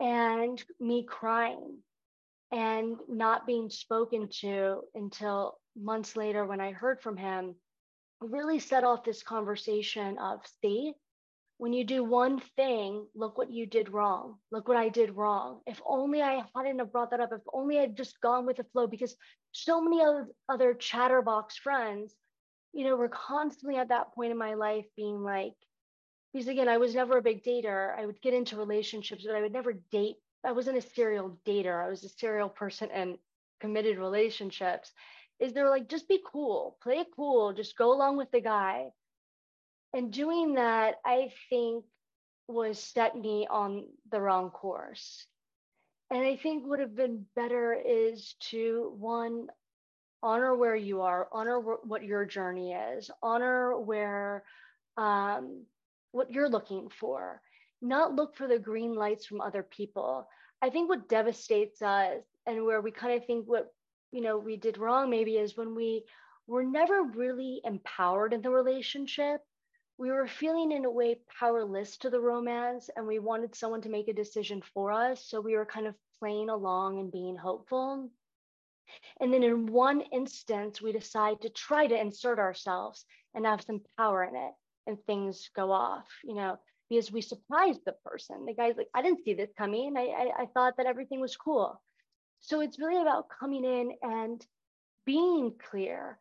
and 0.00 0.62
me 0.80 1.04
crying 1.04 1.78
and 2.52 2.96
not 3.08 3.46
being 3.46 3.70
spoken 3.70 4.28
to 4.40 4.80
until 4.94 5.58
months 5.76 6.16
later 6.16 6.44
when 6.44 6.60
I 6.60 6.72
heard 6.72 7.00
from 7.00 7.16
him 7.16 7.54
really 8.20 8.58
set 8.58 8.84
off 8.84 9.04
this 9.04 9.22
conversation 9.22 10.18
of 10.18 10.40
see 10.62 10.94
when 11.58 11.72
you 11.72 11.84
do 11.84 12.02
one 12.02 12.40
thing, 12.56 13.06
look 13.14 13.38
what 13.38 13.50
you 13.50 13.66
did 13.66 13.88
wrong. 13.88 14.36
Look 14.50 14.66
what 14.66 14.76
I 14.76 14.88
did 14.88 15.16
wrong. 15.16 15.60
If 15.66 15.80
only 15.86 16.20
I 16.20 16.44
hadn't 16.54 16.80
have 16.80 16.92
brought 16.92 17.10
that 17.12 17.20
up. 17.20 17.32
If 17.32 17.42
only 17.52 17.78
I'd 17.78 17.96
just 17.96 18.20
gone 18.20 18.44
with 18.44 18.56
the 18.56 18.64
flow, 18.64 18.86
because 18.86 19.14
so 19.52 19.80
many 19.80 20.02
other, 20.02 20.26
other 20.48 20.74
chatterbox 20.74 21.56
friends, 21.56 22.14
you 22.74 22.84
know, 22.84 22.96
were 22.96 23.08
constantly 23.08 23.78
at 23.78 23.88
that 23.88 24.14
point 24.14 24.32
in 24.32 24.38
my 24.38 24.54
life 24.54 24.86
being 24.96 25.22
like, 25.22 25.54
because 26.32 26.48
again, 26.48 26.68
I 26.68 26.78
was 26.78 26.94
never 26.94 27.18
a 27.18 27.22
big 27.22 27.44
dater. 27.44 27.96
I 27.96 28.04
would 28.06 28.20
get 28.20 28.34
into 28.34 28.56
relationships, 28.56 29.24
but 29.26 29.36
I 29.36 29.40
would 29.40 29.52
never 29.52 29.72
date. 29.72 30.16
I 30.44 30.52
wasn't 30.52 30.78
a 30.78 30.82
serial 30.82 31.38
dater. 31.46 31.84
I 31.84 31.88
was 31.88 32.04
a 32.04 32.08
serial 32.08 32.48
person 32.48 32.90
and 32.92 33.16
committed 33.60 33.98
relationships. 33.98 34.92
Is 35.38 35.52
they're 35.52 35.70
like, 35.70 35.88
just 35.88 36.08
be 36.08 36.20
cool, 36.24 36.76
play 36.82 36.98
it 36.98 37.08
cool, 37.14 37.52
just 37.52 37.76
go 37.76 37.92
along 37.92 38.16
with 38.16 38.30
the 38.30 38.40
guy 38.40 38.90
and 39.94 40.12
doing 40.12 40.54
that, 40.54 40.96
I 41.04 41.32
think, 41.48 41.84
was 42.48 42.78
set 42.78 43.16
me 43.16 43.46
on 43.48 43.86
the 44.10 44.20
wrong 44.20 44.50
course. 44.50 45.24
And 46.10 46.20
I 46.20 46.36
think 46.36 46.66
would 46.66 46.80
have 46.80 46.96
been 46.96 47.26
better 47.34 47.72
is 47.72 48.34
to 48.50 48.92
one, 48.98 49.46
honor 50.24 50.56
where 50.56 50.76
you 50.76 51.02
are, 51.02 51.28
honor 51.32 51.60
what 51.60 52.04
your 52.04 52.24
journey 52.24 52.72
is, 52.72 53.10
honor 53.22 53.78
where 53.78 54.44
um, 54.96 55.64
what 56.12 56.32
you're 56.32 56.48
looking 56.48 56.88
for, 56.98 57.40
not 57.82 58.14
look 58.14 58.36
for 58.36 58.48
the 58.48 58.58
green 58.58 58.94
lights 58.94 59.26
from 59.26 59.40
other 59.40 59.62
people. 59.62 60.26
I 60.62 60.70
think 60.70 60.88
what 60.88 61.08
devastates 61.08 61.82
us 61.82 62.22
and 62.46 62.64
where 62.64 62.80
we 62.80 62.90
kind 62.90 63.14
of 63.20 63.26
think 63.26 63.46
what 63.46 63.72
you 64.12 64.22
know 64.22 64.38
we 64.38 64.56
did 64.56 64.78
wrong 64.78 65.10
maybe 65.10 65.36
is 65.36 65.56
when 65.56 65.74
we 65.74 66.04
were 66.46 66.64
never 66.64 67.02
really 67.02 67.60
empowered 67.64 68.32
in 68.32 68.42
the 68.42 68.50
relationship 68.50 69.42
we 69.98 70.10
were 70.10 70.26
feeling 70.26 70.72
in 70.72 70.84
a 70.84 70.90
way 70.90 71.20
powerless 71.38 71.96
to 71.98 72.10
the 72.10 72.20
romance 72.20 72.90
and 72.96 73.06
we 73.06 73.18
wanted 73.20 73.54
someone 73.54 73.80
to 73.82 73.88
make 73.88 74.08
a 74.08 74.12
decision 74.12 74.62
for 74.74 74.90
us. 74.90 75.24
So 75.24 75.40
we 75.40 75.54
were 75.56 75.66
kind 75.66 75.86
of 75.86 75.94
playing 76.18 76.50
along 76.50 76.98
and 76.98 77.12
being 77.12 77.36
hopeful. 77.36 78.10
And 79.20 79.32
then 79.32 79.42
in 79.42 79.66
one 79.66 80.02
instance, 80.12 80.82
we 80.82 80.92
decide 80.92 81.40
to 81.42 81.48
try 81.48 81.86
to 81.86 82.00
insert 82.00 82.38
ourselves 82.38 83.04
and 83.34 83.46
have 83.46 83.62
some 83.62 83.80
power 83.98 84.24
in 84.24 84.36
it 84.36 84.52
and 84.86 84.98
things 85.04 85.50
go 85.54 85.72
off, 85.72 86.06
you 86.22 86.34
know, 86.34 86.58
because 86.88 87.10
we 87.10 87.20
surprised 87.20 87.80
the 87.84 87.94
person. 88.04 88.44
The 88.44 88.54
guy's 88.54 88.76
like, 88.76 88.88
I 88.94 89.02
didn't 89.02 89.24
see 89.24 89.34
this 89.34 89.50
coming. 89.56 89.94
I, 89.96 90.02
I, 90.02 90.42
I 90.42 90.46
thought 90.46 90.76
that 90.76 90.86
everything 90.86 91.20
was 91.20 91.36
cool. 91.36 91.80
So 92.40 92.60
it's 92.60 92.78
really 92.78 93.00
about 93.00 93.28
coming 93.28 93.64
in 93.64 93.92
and 94.02 94.44
being 95.06 95.54
clear 95.70 96.18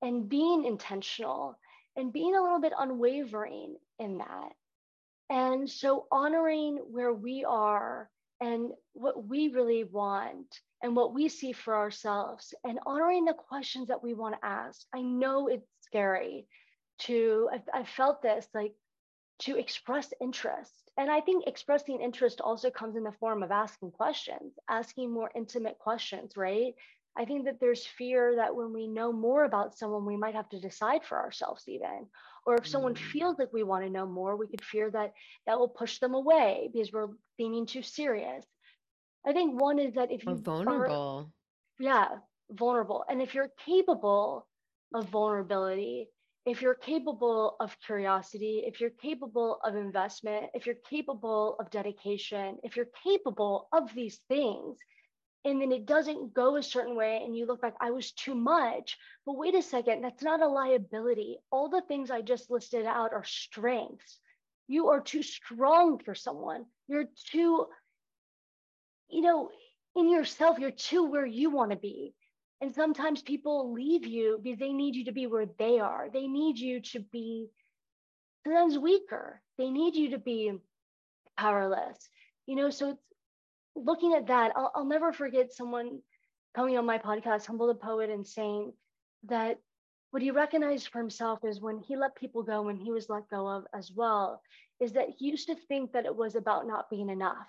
and 0.00 0.28
being 0.28 0.64
intentional 0.64 1.58
and 1.96 2.12
being 2.12 2.34
a 2.36 2.42
little 2.42 2.60
bit 2.60 2.72
unwavering 2.78 3.76
in 3.98 4.18
that. 4.18 4.52
And 5.30 5.68
so 5.68 6.06
honoring 6.10 6.78
where 6.90 7.12
we 7.12 7.44
are 7.44 8.08
and 8.40 8.70
what 8.94 9.26
we 9.26 9.48
really 9.48 9.84
want 9.84 10.58
and 10.82 10.94
what 10.94 11.14
we 11.14 11.28
see 11.28 11.52
for 11.52 11.74
ourselves 11.74 12.54
and 12.64 12.78
honoring 12.86 13.24
the 13.24 13.34
questions 13.34 13.88
that 13.88 14.02
we 14.02 14.14
want 14.14 14.34
to 14.34 14.46
ask. 14.46 14.80
I 14.94 15.02
know 15.02 15.48
it's 15.48 15.66
scary 15.82 16.46
to, 17.00 17.48
I've, 17.52 17.68
I've 17.74 17.88
felt 17.88 18.22
this 18.22 18.46
like 18.54 18.74
to 19.40 19.56
express 19.56 20.12
interest. 20.20 20.72
And 20.96 21.10
I 21.10 21.20
think 21.20 21.44
expressing 21.46 22.00
interest 22.00 22.40
also 22.40 22.70
comes 22.70 22.96
in 22.96 23.04
the 23.04 23.12
form 23.12 23.42
of 23.42 23.50
asking 23.50 23.92
questions, 23.92 24.54
asking 24.68 25.12
more 25.12 25.30
intimate 25.34 25.78
questions, 25.78 26.36
right? 26.36 26.74
I 27.16 27.24
think 27.24 27.46
that 27.46 27.58
there's 27.60 27.84
fear 27.84 28.36
that 28.36 28.54
when 28.54 28.72
we 28.72 28.86
know 28.86 29.12
more 29.12 29.44
about 29.44 29.76
someone, 29.76 30.04
we 30.04 30.16
might 30.16 30.34
have 30.34 30.48
to 30.50 30.60
decide 30.60 31.04
for 31.04 31.18
ourselves, 31.18 31.64
even. 31.66 32.06
Or 32.46 32.54
if 32.56 32.66
someone 32.66 32.94
mm. 32.94 32.98
feels 32.98 33.38
like 33.38 33.52
we 33.52 33.64
want 33.64 33.84
to 33.84 33.90
know 33.90 34.06
more, 34.06 34.36
we 34.36 34.46
could 34.46 34.64
fear 34.64 34.90
that 34.90 35.12
that 35.46 35.58
will 35.58 35.68
push 35.68 35.98
them 35.98 36.14
away 36.14 36.70
because 36.72 36.92
we're 36.92 37.08
being 37.36 37.66
too 37.66 37.82
serious. 37.82 38.44
I 39.28 39.34
think 39.34 39.60
one 39.60 39.78
is 39.78 39.92
that 39.92 40.10
if 40.10 40.24
you 40.24 40.32
are 40.32 40.36
vulnerable, 40.36 41.30
are, 41.78 41.84
yeah, 41.84 42.08
vulnerable, 42.50 43.04
and 43.10 43.20
if 43.20 43.34
you're 43.34 43.50
capable 43.66 44.46
of 44.94 45.06
vulnerability, 45.10 46.08
if 46.46 46.62
you're 46.62 46.74
capable 46.74 47.56
of 47.60 47.76
curiosity, 47.84 48.64
if 48.66 48.80
you're 48.80 48.88
capable 49.02 49.58
of 49.62 49.76
investment, 49.76 50.46
if 50.54 50.64
you're 50.64 50.82
capable 50.88 51.56
of 51.60 51.70
dedication, 51.70 52.56
if 52.62 52.74
you're 52.74 52.88
capable 53.04 53.68
of 53.70 53.94
these 53.94 54.18
things, 54.28 54.78
and 55.44 55.60
then 55.60 55.72
it 55.72 55.84
doesn't 55.84 56.32
go 56.32 56.56
a 56.56 56.62
certain 56.62 56.96
way 56.96 57.20
and 57.22 57.36
you 57.36 57.46
look 57.46 57.60
back 57.60 57.74
i 57.80 57.90
was 57.92 58.10
too 58.12 58.34
much 58.34 58.98
but 59.24 59.36
wait 59.36 59.54
a 59.54 59.62
second 59.62 60.02
that's 60.02 60.22
not 60.22 60.42
a 60.42 60.48
liability. 60.48 61.38
All 61.52 61.68
the 61.68 61.82
things 61.82 62.10
i 62.10 62.22
just 62.22 62.50
listed 62.50 62.86
out 62.86 63.12
are 63.12 63.24
strengths. 63.24 64.18
You 64.68 64.88
are 64.88 65.00
too 65.00 65.22
strong 65.22 65.98
for 65.98 66.14
someone. 66.14 66.64
You're 66.88 67.08
too 67.30 67.66
you 69.08 69.22
know 69.22 69.50
in 69.96 70.10
yourself 70.10 70.58
you're 70.58 70.70
too 70.70 71.04
where 71.04 71.26
you 71.26 71.50
want 71.50 71.70
to 71.70 71.76
be. 71.76 72.14
And 72.60 72.74
sometimes 72.74 73.22
people 73.22 73.72
leave 73.72 74.04
you 74.04 74.40
because 74.42 74.58
they 74.58 74.72
need 74.72 74.96
you 74.96 75.04
to 75.04 75.12
be 75.12 75.28
where 75.28 75.46
they 75.58 75.78
are. 75.78 76.08
They 76.12 76.26
need 76.26 76.58
you 76.58 76.80
to 76.80 77.00
be 77.00 77.48
sometimes 78.44 78.76
weaker. 78.76 79.40
They 79.58 79.70
need 79.70 79.94
you 79.94 80.10
to 80.10 80.18
be 80.18 80.52
powerless 81.36 82.08
you 82.48 82.56
know? 82.56 82.70
So 82.70 82.98
looking 83.76 84.14
at 84.14 84.26
that, 84.26 84.52
I'll, 84.56 84.72
I'll 84.74 84.84
never 84.84 85.12
forget 85.12 85.52
someone 85.52 86.00
coming 86.56 86.76
on 86.76 86.86
my 86.86 86.98
podcast, 86.98 87.46
Humble 87.46 87.68
the 87.68 87.74
Poet, 87.74 88.10
and 88.10 88.26
saying 88.26 88.72
that 89.24 89.58
what 90.10 90.22
he 90.22 90.30
recognized 90.30 90.88
for 90.88 90.98
himself 90.98 91.40
is 91.44 91.60
when 91.60 91.78
he 91.78 91.94
let 91.94 92.16
people 92.16 92.42
go, 92.42 92.62
when 92.62 92.78
he 92.78 92.90
was 92.90 93.10
let 93.10 93.28
go 93.28 93.46
of 93.46 93.66
as 93.74 93.92
well, 93.94 94.40
is 94.80 94.92
that 94.92 95.08
he 95.16 95.28
used 95.28 95.46
to 95.48 95.54
think 95.54 95.92
that 95.92 96.06
it 96.06 96.16
was 96.16 96.34
about 96.34 96.66
not 96.66 96.88
being 96.88 97.10
enough. 97.10 97.46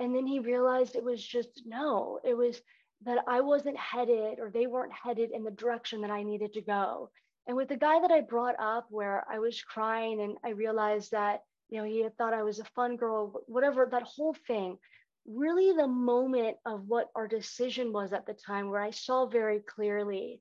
And 0.00 0.14
then 0.14 0.26
he 0.26 0.38
realized 0.38 0.94
it 0.94 1.04
was 1.04 1.24
just 1.24 1.62
no, 1.66 2.20
it 2.24 2.36
was 2.36 2.60
that 3.04 3.24
I 3.28 3.40
wasn't 3.40 3.76
headed 3.76 4.38
or 4.38 4.50
they 4.50 4.66
weren't 4.66 4.92
headed 4.92 5.30
in 5.30 5.44
the 5.44 5.50
direction 5.50 6.00
that 6.02 6.10
I 6.10 6.22
needed 6.22 6.52
to 6.54 6.60
go. 6.60 7.10
And 7.46 7.56
with 7.56 7.68
the 7.68 7.76
guy 7.76 8.00
that 8.00 8.10
I 8.10 8.20
brought 8.20 8.56
up, 8.58 8.86
where 8.90 9.24
I 9.30 9.38
was 9.38 9.62
crying 9.62 10.20
and 10.20 10.36
I 10.44 10.50
realized 10.50 11.12
that, 11.12 11.42
you 11.70 11.78
know, 11.78 11.84
he 11.84 12.02
had 12.02 12.16
thought 12.16 12.34
I 12.34 12.42
was 12.42 12.58
a 12.58 12.64
fun 12.64 12.96
girl, 12.96 13.42
whatever, 13.46 13.88
that 13.90 14.02
whole 14.02 14.34
thing, 14.46 14.78
really 15.26 15.74
the 15.74 15.86
moment 15.86 16.56
of 16.66 16.88
what 16.88 17.10
our 17.14 17.28
decision 17.28 17.92
was 17.92 18.12
at 18.12 18.26
the 18.26 18.34
time, 18.34 18.70
where 18.70 18.82
I 18.82 18.90
saw 18.90 19.26
very 19.26 19.60
clearly 19.60 20.40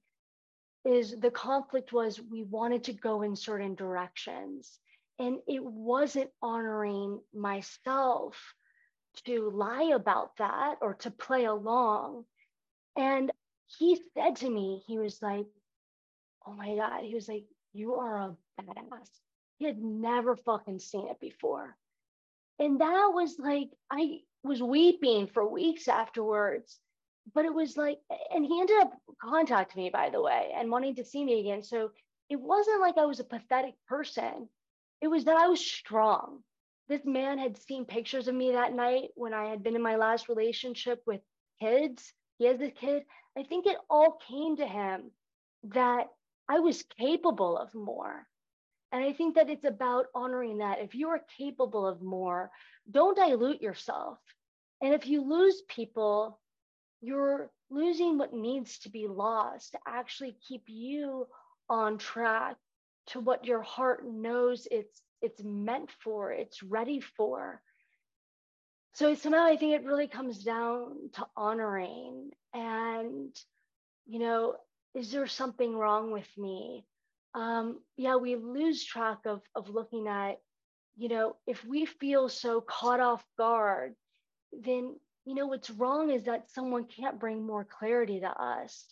is 0.85 1.15
the 1.19 1.31
conflict 1.31 1.91
was 1.91 2.21
we 2.21 2.43
wanted 2.43 2.85
to 2.85 2.93
go 2.93 3.21
in 3.21 3.35
certain 3.35 3.75
directions. 3.75 4.79
And 5.19 5.37
it 5.47 5.63
wasn't 5.63 6.29
honoring 6.41 7.19
myself 7.33 8.37
to 9.25 9.49
lie 9.49 9.91
about 9.95 10.37
that 10.37 10.75
or 10.81 10.95
to 10.95 11.11
play 11.11 11.45
along. 11.45 12.25
And 12.97 13.31
he 13.77 13.99
said 14.13 14.37
to 14.37 14.49
me, 14.49 14.83
he 14.87 14.97
was 14.97 15.21
like, 15.21 15.45
Oh 16.45 16.53
my 16.53 16.75
God, 16.75 17.03
he 17.03 17.13
was 17.15 17.27
like, 17.27 17.45
You 17.73 17.95
are 17.95 18.17
a 18.17 18.37
badass. 18.61 19.09
He 19.59 19.65
had 19.65 19.79
never 19.81 20.35
fucking 20.35 20.79
seen 20.79 21.07
it 21.09 21.19
before. 21.19 21.75
And 22.59 22.81
that 22.81 23.11
was 23.13 23.37
like, 23.39 23.69
I 23.91 24.21
was 24.43 24.61
weeping 24.61 25.27
for 25.27 25.47
weeks 25.47 25.87
afterwards. 25.87 26.79
But 27.33 27.45
it 27.45 27.53
was 27.53 27.75
like, 27.75 27.99
and 28.33 28.45
he 28.45 28.59
ended 28.59 28.77
up 28.79 28.93
contacting 29.21 29.83
me, 29.83 29.89
by 29.89 30.09
the 30.09 30.21
way, 30.21 30.51
and 30.55 30.71
wanting 30.71 30.95
to 30.95 31.03
see 31.03 31.23
me 31.25 31.41
again. 31.41 31.61
So 31.61 31.91
it 32.29 32.39
wasn't 32.39 32.81
like 32.81 32.97
I 32.97 33.05
was 33.05 33.19
a 33.19 33.25
pathetic 33.25 33.75
person. 33.87 34.47
It 35.01 35.07
was 35.07 35.25
that 35.25 35.37
I 35.37 35.47
was 35.47 35.59
strong. 35.59 36.43
This 36.89 37.03
man 37.03 37.37
had 37.37 37.57
seen 37.57 37.85
pictures 37.85 38.27
of 38.27 38.35
me 38.35 38.51
that 38.51 38.73
night 38.73 39.09
when 39.15 39.33
I 39.33 39.45
had 39.49 39.61
been 39.61 39.75
in 39.75 39.81
my 39.81 39.97
last 39.97 40.29
relationship 40.29 41.01
with 41.05 41.21
kids. 41.61 42.13
He 42.37 42.45
has 42.45 42.61
a 42.61 42.71
kid. 42.71 43.03
I 43.37 43.43
think 43.43 43.65
it 43.65 43.77
all 43.89 44.19
came 44.27 44.55
to 44.57 44.65
him 44.65 45.11
that 45.63 46.07
I 46.47 46.59
was 46.59 46.83
capable 46.97 47.57
of 47.57 47.73
more. 47.75 48.25
And 48.93 49.03
I 49.03 49.11
think 49.11 49.35
that 49.35 49.49
it's 49.49 49.65
about 49.65 50.05
honoring 50.15 50.59
that. 50.59 50.79
If 50.79 50.95
you 50.95 51.09
are 51.09 51.21
capable 51.37 51.85
of 51.85 52.01
more, 52.01 52.51
don't 52.89 53.17
dilute 53.17 53.61
yourself. 53.61 54.17
And 54.81 54.93
if 54.93 55.07
you 55.07 55.27
lose 55.27 55.61
people, 55.67 56.39
you're 57.01 57.51
losing 57.69 58.17
what 58.17 58.33
needs 58.33 58.79
to 58.79 58.89
be 58.89 59.07
lost 59.07 59.73
to 59.73 59.79
actually 59.85 60.37
keep 60.47 60.63
you 60.67 61.27
on 61.69 61.97
track 61.97 62.55
to 63.07 63.19
what 63.19 63.45
your 63.45 63.61
heart 63.61 64.05
knows 64.05 64.67
it's 64.71 65.01
it's 65.21 65.41
meant 65.43 65.89
for, 66.03 66.31
it's 66.31 66.61
ready 66.63 66.99
for. 67.01 67.61
so 68.93 69.15
somehow 69.15 69.45
I 69.45 69.57
think 69.57 69.73
it 69.73 69.85
really 69.85 70.07
comes 70.07 70.43
down 70.43 71.09
to 71.13 71.27
honoring 71.35 72.31
and, 72.53 73.35
you 74.05 74.19
know, 74.19 74.55
is 74.93 75.11
there 75.11 75.27
something 75.27 75.75
wrong 75.75 76.11
with 76.11 76.27
me? 76.37 76.85
Um, 77.33 77.79
yeah, 77.97 78.15
we 78.15 78.35
lose 78.35 78.83
track 78.83 79.19
of 79.25 79.41
of 79.55 79.69
looking 79.69 80.07
at, 80.07 80.37
you 80.97 81.09
know, 81.09 81.35
if 81.45 81.63
we 81.65 81.85
feel 81.85 82.29
so 82.29 82.61
caught 82.61 82.99
off 82.99 83.23
guard, 83.37 83.95
then 84.51 84.95
you 85.25 85.35
know 85.35 85.47
what's 85.47 85.69
wrong 85.69 86.09
is 86.11 86.23
that 86.23 86.49
someone 86.51 86.85
can't 86.85 87.19
bring 87.19 87.45
more 87.45 87.65
clarity 87.65 88.21
to 88.21 88.29
us. 88.29 88.85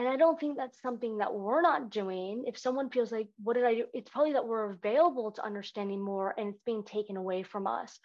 And 0.00 0.08
I 0.08 0.16
don't 0.16 0.40
think 0.40 0.56
that's 0.56 0.80
something 0.80 1.18
that 1.18 1.34
we're 1.34 1.60
not 1.60 1.90
doing. 1.90 2.44
If 2.46 2.56
someone 2.56 2.88
feels 2.88 3.12
like, 3.12 3.28
what 3.44 3.52
did 3.52 3.66
I 3.66 3.74
do? 3.74 3.84
It's 3.92 4.08
probably 4.08 4.32
that 4.32 4.46
we're 4.46 4.70
available 4.70 5.30
to 5.32 5.44
understanding 5.44 6.00
more 6.00 6.34
and 6.38 6.48
it's 6.48 6.62
being 6.64 6.84
taken 6.84 7.18
away 7.18 7.42
from 7.42 7.66
us. 7.66 7.98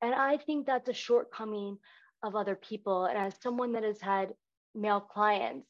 And 0.00 0.14
I 0.14 0.38
think 0.38 0.64
that's 0.64 0.88
a 0.88 0.94
shortcoming 0.94 1.76
of 2.22 2.36
other 2.36 2.54
people. 2.54 3.04
And 3.04 3.18
as 3.18 3.34
someone 3.42 3.72
that 3.72 3.84
has 3.84 4.00
had 4.00 4.32
male 4.74 5.02
clients, 5.02 5.66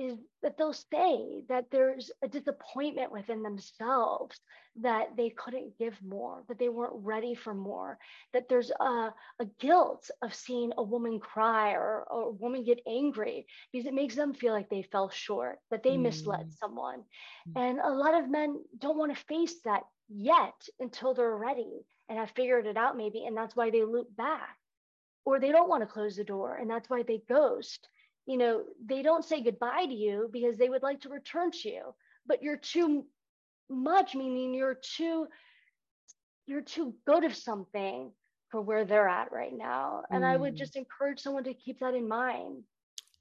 is 0.00 0.16
that 0.42 0.56
they'll 0.56 0.72
say 0.72 1.42
that 1.50 1.66
there's 1.70 2.10
a 2.22 2.28
disappointment 2.28 3.12
within 3.12 3.42
themselves 3.42 4.40
that 4.80 5.08
they 5.14 5.28
couldn't 5.28 5.76
give 5.78 5.94
more, 6.02 6.42
that 6.48 6.58
they 6.58 6.70
weren't 6.70 7.04
ready 7.04 7.34
for 7.34 7.52
more, 7.52 7.98
that 8.32 8.48
there's 8.48 8.70
a, 8.80 9.12
a 9.40 9.44
guilt 9.58 10.10
of 10.22 10.34
seeing 10.34 10.72
a 10.78 10.82
woman 10.82 11.20
cry 11.20 11.72
or, 11.72 12.04
or, 12.10 12.22
a 12.22 12.30
woman 12.30 12.64
get 12.64 12.80
angry 12.86 13.46
because 13.70 13.86
it 13.86 13.92
makes 13.92 14.14
them 14.14 14.32
feel 14.32 14.54
like 14.54 14.70
they 14.70 14.82
fell 14.90 15.10
short, 15.10 15.58
that 15.70 15.82
they 15.82 15.96
mm. 15.96 16.02
misled 16.02 16.50
someone. 16.58 17.02
Mm. 17.54 17.60
And 17.60 17.78
a 17.80 17.90
lot 17.90 18.14
of 18.14 18.30
men 18.30 18.58
don't 18.78 18.96
want 18.96 19.14
to 19.14 19.24
face 19.26 19.56
that 19.66 19.82
yet 20.08 20.54
until 20.78 21.12
they're 21.12 21.36
ready 21.36 21.84
and 22.08 22.18
have 22.18 22.30
figured 22.30 22.66
it 22.66 22.78
out, 22.78 22.96
maybe. 22.96 23.26
And 23.26 23.36
that's 23.36 23.54
why 23.54 23.70
they 23.70 23.84
loop 23.84 24.16
back. 24.16 24.56
Or 25.26 25.38
they 25.38 25.52
don't 25.52 25.68
want 25.68 25.82
to 25.82 25.86
close 25.86 26.16
the 26.16 26.24
door, 26.24 26.56
and 26.56 26.70
that's 26.70 26.88
why 26.88 27.02
they 27.02 27.22
ghost 27.28 27.86
you 28.26 28.36
know, 28.36 28.64
they 28.84 29.02
don't 29.02 29.24
say 29.24 29.42
goodbye 29.42 29.86
to 29.86 29.94
you 29.94 30.28
because 30.32 30.56
they 30.56 30.68
would 30.68 30.82
like 30.82 31.00
to 31.02 31.08
return 31.08 31.50
to 31.50 31.68
you, 31.68 31.82
but 32.26 32.42
you're 32.42 32.56
too 32.56 33.06
much, 33.68 34.14
meaning 34.14 34.54
you're 34.54 34.78
too 34.80 35.26
you're 36.46 36.60
too 36.60 36.94
good 37.06 37.24
of 37.24 37.34
something 37.34 38.10
for 38.50 38.60
where 38.60 38.84
they're 38.84 39.08
at 39.08 39.30
right 39.30 39.56
now. 39.56 40.02
And 40.10 40.24
mm. 40.24 40.26
I 40.26 40.36
would 40.36 40.54
mm. 40.54 40.58
just 40.58 40.74
encourage 40.74 41.20
someone 41.20 41.44
to 41.44 41.54
keep 41.54 41.78
that 41.78 41.94
in 41.94 42.08
mind. 42.08 42.64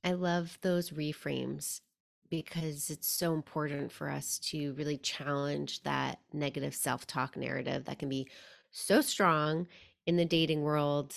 I 0.03 0.13
love 0.13 0.57
those 0.61 0.89
reframes 0.89 1.81
because 2.29 2.89
it's 2.89 3.07
so 3.07 3.33
important 3.33 3.91
for 3.91 4.09
us 4.09 4.39
to 4.39 4.73
really 4.73 4.97
challenge 4.97 5.83
that 5.83 6.19
negative 6.33 6.73
self 6.73 7.05
talk 7.05 7.37
narrative 7.37 7.85
that 7.85 7.99
can 7.99 8.09
be 8.09 8.27
so 8.71 9.01
strong 9.01 9.67
in 10.05 10.15
the 10.15 10.25
dating 10.25 10.61
world 10.61 11.15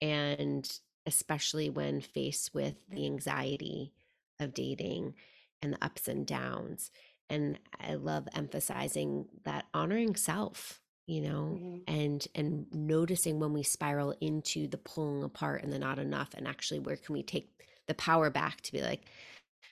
and 0.00 0.78
especially 1.06 1.68
when 1.68 2.00
faced 2.00 2.54
with 2.54 2.74
the 2.88 3.06
anxiety 3.06 3.92
of 4.40 4.54
dating 4.54 5.14
and 5.60 5.72
the 5.72 5.84
ups 5.84 6.08
and 6.08 6.26
downs. 6.26 6.90
And 7.30 7.58
I 7.80 7.94
love 7.94 8.28
emphasizing 8.34 9.26
that 9.44 9.66
honoring 9.72 10.16
self, 10.16 10.80
you 11.06 11.22
know, 11.22 11.58
mm-hmm. 11.58 11.78
and 11.86 12.26
and 12.34 12.66
noticing 12.72 13.38
when 13.40 13.52
we 13.52 13.62
spiral 13.62 14.14
into 14.20 14.66
the 14.68 14.78
pulling 14.78 15.22
apart 15.22 15.62
and 15.62 15.72
the 15.72 15.78
not 15.78 15.98
enough 15.98 16.30
and 16.34 16.46
actually 16.46 16.80
where 16.80 16.96
can 16.96 17.14
we 17.14 17.22
take 17.22 17.48
the 17.88 17.94
power 17.94 18.30
back 18.30 18.60
to 18.62 18.72
be 18.72 18.82
like, 18.82 19.02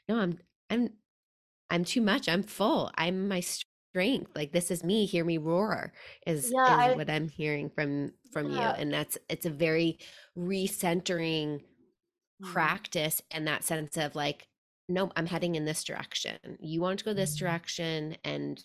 no, 0.08 0.18
I'm 0.18 0.38
I'm 0.70 0.90
I'm 1.70 1.84
too 1.84 2.00
much. 2.00 2.28
I'm 2.28 2.42
full. 2.42 2.90
I'm 2.96 3.28
my 3.28 3.40
strength 3.90 4.30
like 4.34 4.52
this 4.52 4.70
is 4.70 4.84
me 4.84 5.04
hear 5.04 5.24
me 5.24 5.38
roar 5.38 5.92
is, 6.26 6.50
yeah, 6.54 6.86
is 6.86 6.92
I, 6.92 6.96
what 6.96 7.10
i'm 7.10 7.28
hearing 7.28 7.70
from 7.70 8.12
from 8.32 8.50
yeah. 8.50 8.74
you 8.76 8.82
and 8.82 8.92
that's 8.92 9.18
it's 9.28 9.46
a 9.46 9.50
very 9.50 9.98
recentering 10.38 11.58
mm-hmm. 11.58 12.52
practice 12.52 13.20
and 13.30 13.46
that 13.46 13.64
sense 13.64 13.96
of 13.96 14.14
like 14.14 14.46
no 14.88 15.10
i'm 15.16 15.26
heading 15.26 15.56
in 15.56 15.64
this 15.64 15.84
direction 15.84 16.38
you 16.60 16.80
want 16.80 16.98
to 17.00 17.04
go 17.04 17.12
this 17.12 17.36
mm-hmm. 17.36 17.46
direction 17.46 18.16
and 18.24 18.62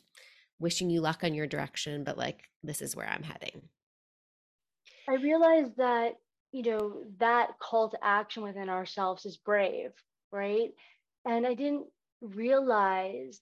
wishing 0.60 0.90
you 0.90 1.02
luck 1.02 1.24
on 1.24 1.34
your 1.34 1.48
direction 1.48 2.04
but 2.04 2.18
like 2.18 2.44
this 2.64 2.82
is 2.82 2.96
where 2.96 3.10
i'm 3.10 3.24
heading 3.24 3.62
i 5.10 5.16
realize 5.16 5.72
that 5.78 6.14
you 6.52 6.62
know 6.62 7.02
that 7.20 7.50
call 7.60 7.90
to 7.90 7.98
action 8.04 8.44
within 8.44 8.70
ourselves 8.70 9.26
is 9.26 9.38
brave 9.38 9.92
right 10.32 10.70
and 11.26 11.48
i 11.48 11.54
didn't 11.54 11.86
realize 12.22 13.42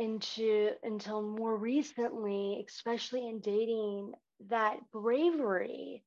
into 0.00 0.70
until 0.82 1.22
more 1.22 1.54
recently, 1.56 2.64
especially 2.66 3.28
in 3.28 3.40
dating, 3.40 4.12
that 4.48 4.78
bravery 4.92 6.02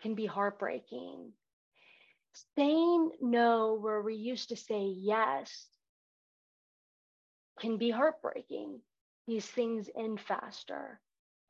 can 0.00 0.14
be 0.14 0.26
heartbreaking. 0.26 1.32
Saying 2.56 3.10
no 3.20 3.74
where 3.74 4.00
we 4.00 4.16
used 4.16 4.48
to 4.48 4.56
say 4.56 4.86
yes 4.96 5.66
can 7.60 7.76
be 7.76 7.90
heartbreaking. 7.90 8.80
These 9.28 9.46
things 9.46 9.88
end 9.96 10.20
faster 10.20 11.00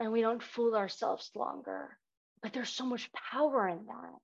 and 0.00 0.12
we 0.12 0.20
don't 0.20 0.42
fool 0.42 0.74
ourselves 0.74 1.30
longer. 1.34 1.96
But 2.42 2.52
there's 2.52 2.68
so 2.68 2.84
much 2.84 3.10
power 3.12 3.68
in 3.68 3.86
that 3.86 4.18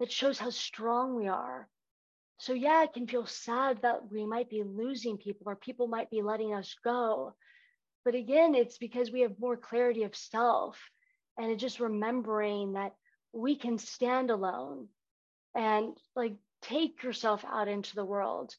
that 0.00 0.10
shows 0.10 0.38
how 0.38 0.50
strong 0.50 1.14
we 1.14 1.28
are 1.28 1.68
so, 2.42 2.54
yeah, 2.54 2.82
it 2.82 2.92
can 2.92 3.06
feel 3.06 3.24
sad 3.24 3.82
that 3.82 4.10
we 4.10 4.26
might 4.26 4.50
be 4.50 4.64
losing 4.64 5.16
people 5.16 5.44
or 5.48 5.54
people 5.54 5.86
might 5.86 6.10
be 6.10 6.22
letting 6.22 6.52
us 6.52 6.74
go. 6.82 7.36
But 8.04 8.16
again, 8.16 8.56
it's 8.56 8.78
because 8.78 9.12
we 9.12 9.20
have 9.20 9.38
more 9.38 9.56
clarity 9.56 10.02
of 10.02 10.16
self 10.16 10.76
and 11.38 11.56
just 11.56 11.78
remembering 11.78 12.72
that 12.72 12.96
we 13.32 13.54
can 13.54 13.78
stand 13.78 14.30
alone 14.30 14.88
and 15.54 15.96
like 16.16 16.34
take 16.62 17.04
yourself 17.04 17.44
out 17.48 17.68
into 17.68 17.94
the 17.94 18.04
world. 18.04 18.56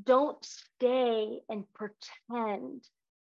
Don't 0.00 0.38
stay 0.44 1.40
and 1.48 1.64
pretend 1.74 2.84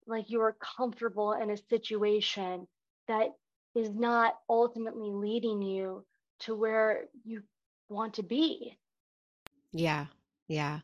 like 0.07 0.29
you 0.29 0.41
are 0.41 0.57
comfortable 0.75 1.31
in 1.31 1.49
a 1.51 1.57
situation 1.69 2.67
that 3.07 3.29
is 3.77 3.91
not 3.91 4.33
ultimately 4.49 5.11
leading 5.13 5.61
you 5.61 6.05
to 6.41 6.53
where 6.53 7.05
you 7.23 7.43
want 7.87 8.15
to 8.15 8.23
be. 8.23 8.77
Yeah. 9.71 10.05
Yeah. 10.47 10.79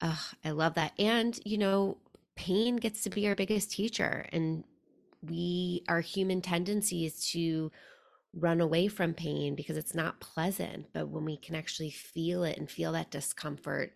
Ugh, 0.00 0.18
I 0.44 0.50
love 0.50 0.74
that. 0.74 0.92
And, 0.98 1.38
you 1.44 1.58
know, 1.58 1.98
pain 2.36 2.76
gets 2.76 3.02
to 3.02 3.10
be 3.10 3.26
our 3.26 3.34
biggest 3.34 3.72
teacher. 3.72 4.26
And 4.32 4.64
we, 5.22 5.82
our 5.88 6.00
human 6.00 6.40
tendency 6.40 7.04
is 7.04 7.26
to 7.32 7.70
run 8.34 8.60
away 8.60 8.88
from 8.88 9.14
pain 9.14 9.54
because 9.54 9.76
it's 9.76 9.94
not 9.94 10.20
pleasant. 10.20 10.86
But 10.92 11.08
when 11.08 11.24
we 11.24 11.36
can 11.36 11.54
actually 11.54 11.90
feel 11.90 12.44
it 12.44 12.58
and 12.58 12.70
feel 12.70 12.92
that 12.92 13.10
discomfort, 13.10 13.92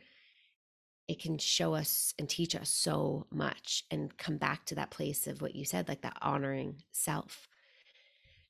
it 1.09 1.20
can 1.20 1.38
show 1.38 1.75
us 1.75 2.14
and 2.18 2.29
teach 2.29 2.55
us 2.55 2.70
so 2.70 3.27
much 3.31 3.85
and 3.90 4.16
come 4.16 4.38
back 4.38 4.64
to 4.66 4.75
that 4.77 4.90
place 4.90 5.27
of 5.27 5.42
what 5.42 5.55
you 5.55 5.64
said, 5.64 5.88
like 5.88 6.03
that 6.03 6.16
honoring 6.22 6.83
self. 6.90 7.48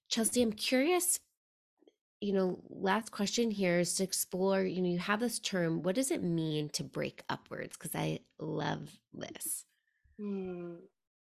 Chelsea, 0.09 0.43
I'm 0.43 0.53
curious 0.53 1.19
you 2.23 2.33
know, 2.33 2.61
last 2.71 3.11
question 3.11 3.51
here 3.51 3.81
is 3.81 3.95
to 3.97 4.05
explore, 4.05 4.63
you 4.63 4.81
know, 4.81 4.89
you 4.89 4.99
have 4.99 5.19
this 5.19 5.41
term, 5.41 5.83
what 5.83 5.97
does 5.97 6.13
it 6.13 6.23
mean 6.23 6.69
to 6.71 6.85
break 6.85 7.25
upwards? 7.29 7.77
Because 7.77 7.97
I 7.97 8.21
love 8.39 9.01
this. 9.13 9.65
Hmm. 10.21 10.75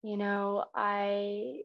You 0.03 0.17
know, 0.17 0.65
I 0.75 1.61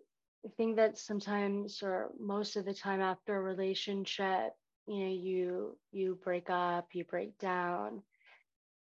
think 0.57 0.77
that 0.77 0.97
sometimes 0.97 1.83
or 1.83 2.11
most 2.21 2.55
of 2.55 2.65
the 2.65 2.75
time 2.75 3.01
after 3.01 3.37
a 3.37 3.43
relationship, 3.43 4.53
you 4.87 5.01
know, 5.01 5.11
you 5.11 5.79
you 5.91 6.19
break 6.23 6.49
up, 6.49 6.89
you 6.93 7.03
break 7.05 7.37
down 7.39 8.03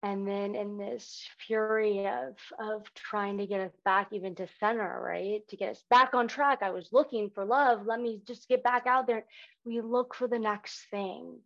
and 0.08 0.26
then 0.26 0.56
in 0.56 0.78
this 0.78 1.28
fury 1.46 2.08
of 2.08 2.36
of 2.60 2.94
trying 2.94 3.38
to 3.38 3.46
get 3.46 3.60
us 3.60 3.76
back 3.84 4.08
even 4.12 4.34
to 4.36 4.48
center 4.60 5.02
right? 5.04 5.46
To 5.50 5.58
get 5.58 5.72
us 5.72 5.84
back 5.90 6.14
on 6.14 6.28
track 6.28 6.60
i 6.62 6.72
was 6.72 6.90
looking 6.94 7.30
for 7.30 7.44
love. 7.44 7.86
Let 7.86 8.00
me 8.00 8.22
just 8.26 8.48
get 8.48 8.64
back 8.64 8.88
out 8.88 9.06
there. 9.08 9.26
We 9.66 9.82
look 9.82 10.16
for 10.16 10.28
the 10.28 10.40
next 10.40 10.86
thing. 10.90 11.40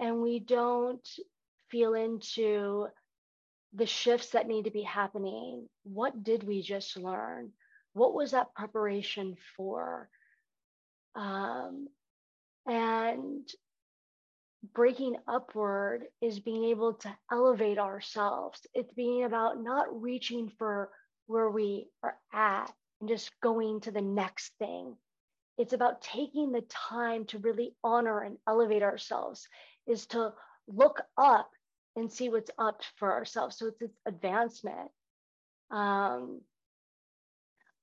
And 0.00 0.22
we 0.22 0.38
don't 0.38 1.06
feel 1.70 1.94
into 1.94 2.86
the 3.74 3.86
shifts 3.86 4.30
that 4.30 4.48
need 4.48 4.64
to 4.64 4.70
be 4.70 4.82
happening. 4.82 5.68
What 5.82 6.22
did 6.22 6.42
we 6.44 6.62
just 6.62 6.96
learn? 6.96 7.50
What 7.92 8.14
was 8.14 8.30
that 8.30 8.54
preparation 8.54 9.36
for? 9.56 10.08
Um, 11.14 11.88
and 12.66 13.48
breaking 14.62 15.16
upward 15.26 16.04
is 16.20 16.40
being 16.40 16.64
able 16.64 16.94
to 16.94 17.16
elevate 17.30 17.78
ourselves. 17.78 18.66
It's 18.74 18.92
being 18.92 19.24
about 19.24 19.62
not 19.62 20.02
reaching 20.02 20.50
for 20.58 20.90
where 21.26 21.50
we 21.50 21.88
are 22.02 22.16
at 22.32 22.72
and 23.00 23.08
just 23.08 23.30
going 23.40 23.80
to 23.82 23.90
the 23.90 24.00
next 24.00 24.52
thing. 24.58 24.96
It's 25.56 25.72
about 25.72 26.02
taking 26.02 26.52
the 26.52 26.62
time 26.62 27.24
to 27.26 27.38
really 27.38 27.74
honor 27.82 28.20
and 28.20 28.38
elevate 28.46 28.82
ourselves, 28.82 29.46
is 29.86 30.06
to 30.08 30.32
look 30.66 31.02
up 31.16 31.50
and 31.96 32.10
see 32.10 32.28
what's 32.28 32.50
up 32.58 32.82
for 32.96 33.12
ourselves. 33.12 33.58
So 33.58 33.66
it's, 33.66 33.82
it's 33.82 33.98
advancement. 34.06 34.90
Um, 35.70 36.40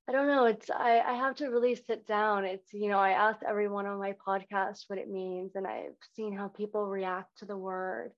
I 0.08 0.12
don't 0.12 0.28
know. 0.28 0.46
It's 0.46 0.70
I, 0.70 1.00
I 1.00 1.14
have 1.16 1.36
to 1.38 1.48
really 1.48 1.76
sit 1.76 2.06
down. 2.06 2.46
It's 2.46 2.72
you 2.74 2.90
know 2.90 3.00
I 3.00 3.12
ask 3.12 3.40
everyone 3.44 3.88
on 3.88 3.98
my 4.00 4.14
podcast 4.14 4.84
what 4.88 5.00
it 5.00 5.10
means, 5.10 5.56
and 5.56 5.66
I've 5.66 5.98
seen 6.16 6.36
how 6.36 6.48
people 6.48 6.86
react 6.88 7.40
to 7.40 7.46
the 7.46 7.58
word. 7.58 8.12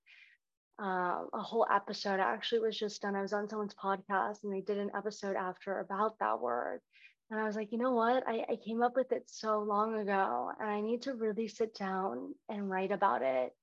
Uh, 0.79 1.23
a 1.33 1.41
whole 1.41 1.65
episode 1.71 2.19
actually 2.19 2.59
was 2.59 2.77
just 2.77 3.01
done. 3.01 3.15
I 3.15 3.21
was 3.21 3.33
on 3.33 3.49
someone's 3.49 3.73
podcast, 3.73 4.43
and 4.43 4.53
they 4.53 4.61
did 4.61 4.77
an 4.77 4.91
episode 4.95 5.35
after 5.35 5.79
about 5.79 6.19
that 6.19 6.41
word, 6.41 6.81
and 7.31 7.39
I 7.39 7.45
was 7.45 7.55
like, 7.55 7.71
you 7.71 7.77
know 7.77 7.93
what? 7.93 8.27
I, 8.27 8.45
I 8.49 8.57
came 8.57 8.81
up 8.81 8.95
with 8.95 9.11
it 9.13 9.23
so 9.27 9.59
long 9.59 9.97
ago, 9.97 10.51
and 10.59 10.69
I 10.69 10.81
need 10.81 11.03
to 11.03 11.13
really 11.13 11.47
sit 11.47 11.73
down 11.73 12.35
and 12.49 12.69
write 12.69 12.91
about 12.91 13.21
it 13.21 13.53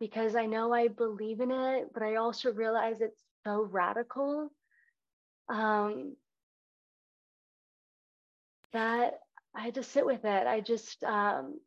because 0.00 0.36
I 0.36 0.46
know 0.46 0.72
I 0.72 0.88
believe 0.88 1.40
in 1.40 1.50
it, 1.50 1.88
but 1.92 2.02
I 2.02 2.16
also 2.16 2.52
realize 2.52 3.00
it's 3.00 3.22
so 3.44 3.62
radical. 3.70 4.50
Um, 5.48 6.16
that 8.72 9.20
I 9.54 9.62
had 9.62 9.74
to 9.74 9.82
sit 9.82 10.06
with 10.06 10.24
it. 10.24 10.46
I 10.46 10.60
just, 10.60 11.02
um, 11.04 11.60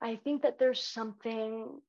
I 0.00 0.16
think 0.16 0.42
that 0.42 0.58
there's 0.58 0.82
something 0.82 1.80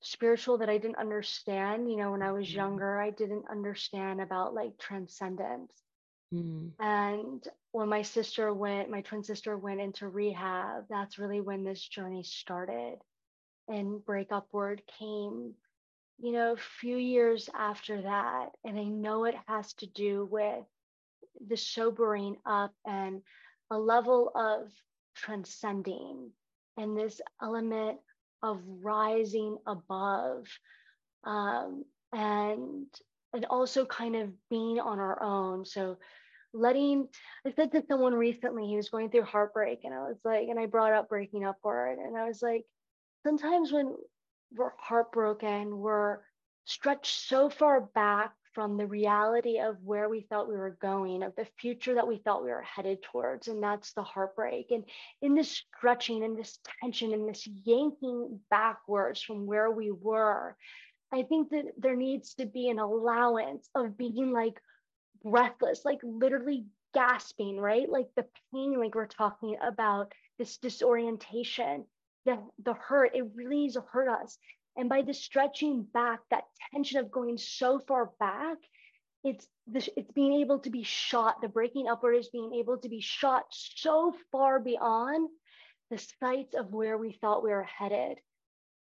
spiritual 0.00 0.58
that 0.58 0.68
I 0.68 0.78
didn't 0.78 0.98
understand. 0.98 1.90
You 1.90 1.96
know, 1.96 2.12
when 2.12 2.22
I 2.22 2.32
was 2.32 2.46
mm-hmm. 2.48 2.56
younger, 2.56 3.00
I 3.00 3.10
didn't 3.10 3.44
understand 3.50 4.20
about 4.20 4.54
like 4.54 4.78
transcendence. 4.78 5.72
Mm. 6.34 6.72
And 6.80 7.46
when 7.72 7.88
my 7.88 8.02
sister 8.02 8.52
went, 8.52 8.90
my 8.90 9.00
twin 9.00 9.22
sister 9.22 9.56
went 9.56 9.80
into 9.80 10.08
rehab, 10.08 10.84
that's 10.88 11.18
really 11.18 11.40
when 11.40 11.64
this 11.64 11.82
journey 11.82 12.22
started. 12.22 12.96
And 13.68 14.04
Break 14.04 14.28
Upward 14.30 14.82
came, 14.98 15.54
you 16.18 16.32
know, 16.32 16.52
a 16.52 16.80
few 16.80 16.96
years 16.96 17.48
after 17.54 18.02
that. 18.02 18.50
And 18.64 18.78
I 18.78 18.84
know 18.84 19.24
it 19.24 19.36
has 19.46 19.72
to 19.74 19.86
do 19.86 20.28
with 20.30 20.64
the 21.48 21.56
sobering 21.56 22.36
up 22.46 22.72
and 22.84 23.22
a 23.70 23.78
level 23.78 24.30
of 24.34 24.70
transcending 25.14 26.30
and 26.76 26.96
this 26.96 27.20
element 27.42 27.98
of 28.42 28.60
rising 28.82 29.56
above 29.66 30.46
um, 31.24 31.84
and 32.12 32.86
and 33.32 33.44
also 33.46 33.84
kind 33.84 34.16
of 34.16 34.30
being 34.48 34.78
on 34.78 34.98
our 34.98 35.22
own. 35.22 35.64
So 35.64 35.98
letting 36.56 37.06
i 37.46 37.52
said 37.52 37.70
to 37.70 37.82
someone 37.86 38.14
recently 38.14 38.66
he 38.66 38.76
was 38.76 38.88
going 38.88 39.10
through 39.10 39.22
heartbreak 39.22 39.80
and 39.84 39.92
i 39.92 39.98
was 39.98 40.16
like 40.24 40.48
and 40.48 40.58
i 40.58 40.64
brought 40.64 40.92
up 40.92 41.08
breaking 41.08 41.44
upward 41.44 41.98
and 41.98 42.16
i 42.16 42.26
was 42.26 42.40
like 42.40 42.64
sometimes 43.26 43.72
when 43.72 43.94
we're 44.56 44.72
heartbroken 44.78 45.76
we're 45.76 46.18
stretched 46.64 47.28
so 47.28 47.50
far 47.50 47.82
back 47.94 48.32
from 48.56 48.78
the 48.78 48.86
reality 48.86 49.60
of 49.60 49.76
where 49.84 50.08
we 50.08 50.22
thought 50.22 50.48
we 50.48 50.56
were 50.56 50.78
going, 50.80 51.22
of 51.22 51.36
the 51.36 51.46
future 51.60 51.94
that 51.94 52.08
we 52.08 52.16
thought 52.16 52.42
we 52.42 52.50
were 52.50 52.62
headed 52.62 53.02
towards. 53.02 53.48
And 53.48 53.62
that's 53.62 53.92
the 53.92 54.02
heartbreak. 54.02 54.70
And 54.70 54.84
in 55.20 55.34
this 55.34 55.62
stretching 55.76 56.24
and 56.24 56.38
this 56.38 56.58
tension 56.80 57.12
and 57.12 57.28
this 57.28 57.46
yanking 57.64 58.40
backwards 58.50 59.20
from 59.20 59.44
where 59.44 59.70
we 59.70 59.90
were, 59.90 60.56
I 61.12 61.22
think 61.24 61.50
that 61.50 61.66
there 61.76 61.96
needs 61.96 62.32
to 62.36 62.46
be 62.46 62.70
an 62.70 62.78
allowance 62.78 63.68
of 63.74 63.98
being 63.98 64.32
like 64.32 64.58
breathless, 65.22 65.84
like 65.84 66.00
literally 66.02 66.64
gasping, 66.94 67.58
right? 67.58 67.88
Like 67.88 68.08
the 68.16 68.24
pain, 68.54 68.80
like 68.80 68.94
we're 68.94 69.06
talking 69.06 69.58
about, 69.62 70.12
this 70.38 70.58
disorientation, 70.58 71.84
the, 72.24 72.38
the 72.62 72.74
hurt, 72.74 73.12
it 73.14 73.24
really 73.34 73.56
needs 73.56 73.74
to 73.74 73.84
hurt 73.90 74.08
us. 74.08 74.38
And 74.76 74.88
by 74.88 75.02
the 75.02 75.14
stretching 75.14 75.86
back, 75.94 76.20
that 76.30 76.44
tension 76.72 76.98
of 76.98 77.10
going 77.10 77.38
so 77.38 77.78
far 77.78 78.10
back, 78.20 78.58
it's 79.24 79.46
this, 79.66 79.88
it's 79.96 80.10
being 80.12 80.40
able 80.40 80.58
to 80.60 80.70
be 80.70 80.82
shot. 80.82 81.40
The 81.40 81.48
breaking 81.48 81.88
upward 81.88 82.16
is 82.16 82.28
being 82.28 82.54
able 82.54 82.78
to 82.78 82.88
be 82.88 83.00
shot 83.00 83.44
so 83.50 84.14
far 84.30 84.60
beyond 84.60 85.28
the 85.90 85.98
sights 86.20 86.54
of 86.54 86.72
where 86.72 86.98
we 86.98 87.12
thought 87.12 87.42
we 87.42 87.50
were 87.50 87.64
headed. 87.64 88.18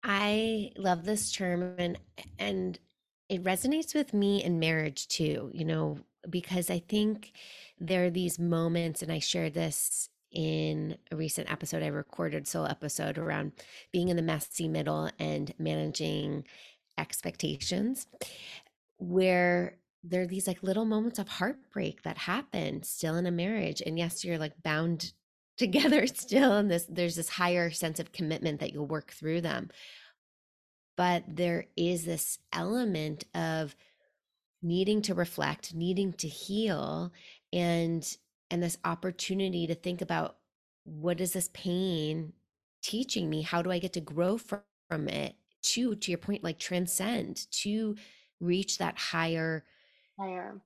I 0.03 0.71
love 0.77 1.05
this 1.05 1.31
term 1.31 1.75
and 1.77 1.97
and 2.37 2.79
it 3.29 3.43
resonates 3.43 3.93
with 3.93 4.13
me 4.13 4.43
in 4.43 4.59
marriage 4.59 5.07
too, 5.07 5.51
you 5.53 5.65
know, 5.65 5.99
because 6.29 6.69
I 6.69 6.79
think 6.79 7.33
there 7.79 8.05
are 8.05 8.09
these 8.09 8.39
moments, 8.39 9.01
and 9.01 9.11
I 9.11 9.19
shared 9.19 9.53
this 9.53 10.09
in 10.37 10.95
a 11.11 11.15
recent 11.15 11.51
episode 11.51 11.81
I 11.81 11.87
recorded, 11.87 12.47
solo 12.47 12.67
episode 12.67 13.17
around 13.17 13.53
being 13.91 14.09
in 14.09 14.15
the 14.15 14.21
messy 14.21 14.67
middle 14.67 15.09
and 15.17 15.51
managing 15.57 16.45
expectations, 16.95 18.05
where 18.97 19.79
there 20.03 20.21
are 20.21 20.27
these 20.27 20.45
like 20.45 20.61
little 20.61 20.85
moments 20.85 21.17
of 21.17 21.27
heartbreak 21.27 22.03
that 22.03 22.19
happen 22.19 22.83
still 22.83 23.15
in 23.15 23.25
a 23.25 23.31
marriage. 23.31 23.81
And 23.83 23.97
yes, 23.97 24.23
you're 24.23 24.37
like 24.37 24.53
bound 24.61 25.11
together 25.57 26.05
still, 26.05 26.53
and 26.53 26.69
this 26.69 26.85
there's 26.87 27.15
this 27.15 27.29
higher 27.29 27.71
sense 27.71 27.99
of 27.99 28.11
commitment 28.11 28.59
that 28.59 28.71
you'll 28.73 28.85
work 28.85 29.11
through 29.11 29.41
them. 29.41 29.69
But 30.95 31.23
there 31.27 31.65
is 31.75 32.05
this 32.05 32.37
element 32.53 33.23
of 33.33 33.75
needing 34.61 35.01
to 35.03 35.15
reflect, 35.15 35.73
needing 35.73 36.13
to 36.13 36.27
heal, 36.27 37.11
and 37.51 38.07
and 38.51 38.61
this 38.63 38.77
opportunity 38.85 39.67
to 39.67 39.75
think 39.75 40.01
about 40.01 40.37
what 40.83 41.19
is 41.19 41.33
this 41.33 41.49
pain 41.53 42.33
teaching 42.81 43.29
me? 43.29 43.41
How 43.41 43.61
do 43.61 43.71
i 43.71 43.79
get 43.79 43.93
to 43.93 44.01
grow 44.01 44.37
from, 44.37 44.61
from 44.89 45.07
it 45.09 45.35
to 45.63 45.95
to 45.95 46.11
your 46.11 46.17
point 46.17 46.43
like 46.43 46.59
transcend 46.59 47.47
to 47.51 47.95
reach 48.39 48.77
that 48.77 48.97
higher 48.97 49.65
higher. 50.17 50.61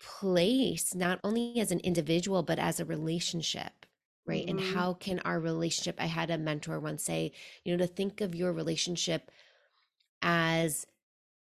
place 0.00 0.94
not 0.94 1.20
only 1.24 1.60
as 1.60 1.70
an 1.72 1.80
individual 1.80 2.42
but 2.42 2.58
as 2.58 2.80
a 2.80 2.84
relationship 2.84 3.86
right? 4.26 4.46
Mm-hmm. 4.46 4.58
and 4.58 4.74
how 4.74 4.94
can 4.94 5.18
our 5.20 5.40
relationship 5.40 5.96
i 5.98 6.06
had 6.06 6.30
a 6.30 6.38
mentor 6.38 6.80
once 6.80 7.04
say 7.04 7.32
you 7.64 7.72
know 7.76 7.78
to 7.84 7.92
think 7.92 8.20
of 8.20 8.34
your 8.34 8.52
relationship 8.52 9.30
as 10.22 10.86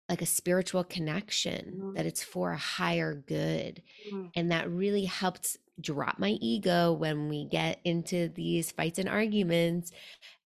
like 0.09 0.23
a 0.23 0.27
spiritual 0.27 0.85
connection 0.85 1.75
mm-hmm. 1.77 1.95
that 1.95 2.07
it's 2.07 2.23
for 2.23 2.53
a 2.53 2.57
higher 2.57 3.15
good 3.15 3.83
mm-hmm. 4.09 4.27
and 4.35 4.51
that 4.51 4.71
really 4.71 5.05
helped 5.05 5.57
drop 5.81 6.19
my 6.19 6.31
ego 6.41 6.93
when 6.93 7.29
we 7.29 7.45
get 7.45 7.81
into 7.85 8.29
these 8.29 8.71
fights 8.71 8.99
and 8.99 9.09
arguments 9.09 9.93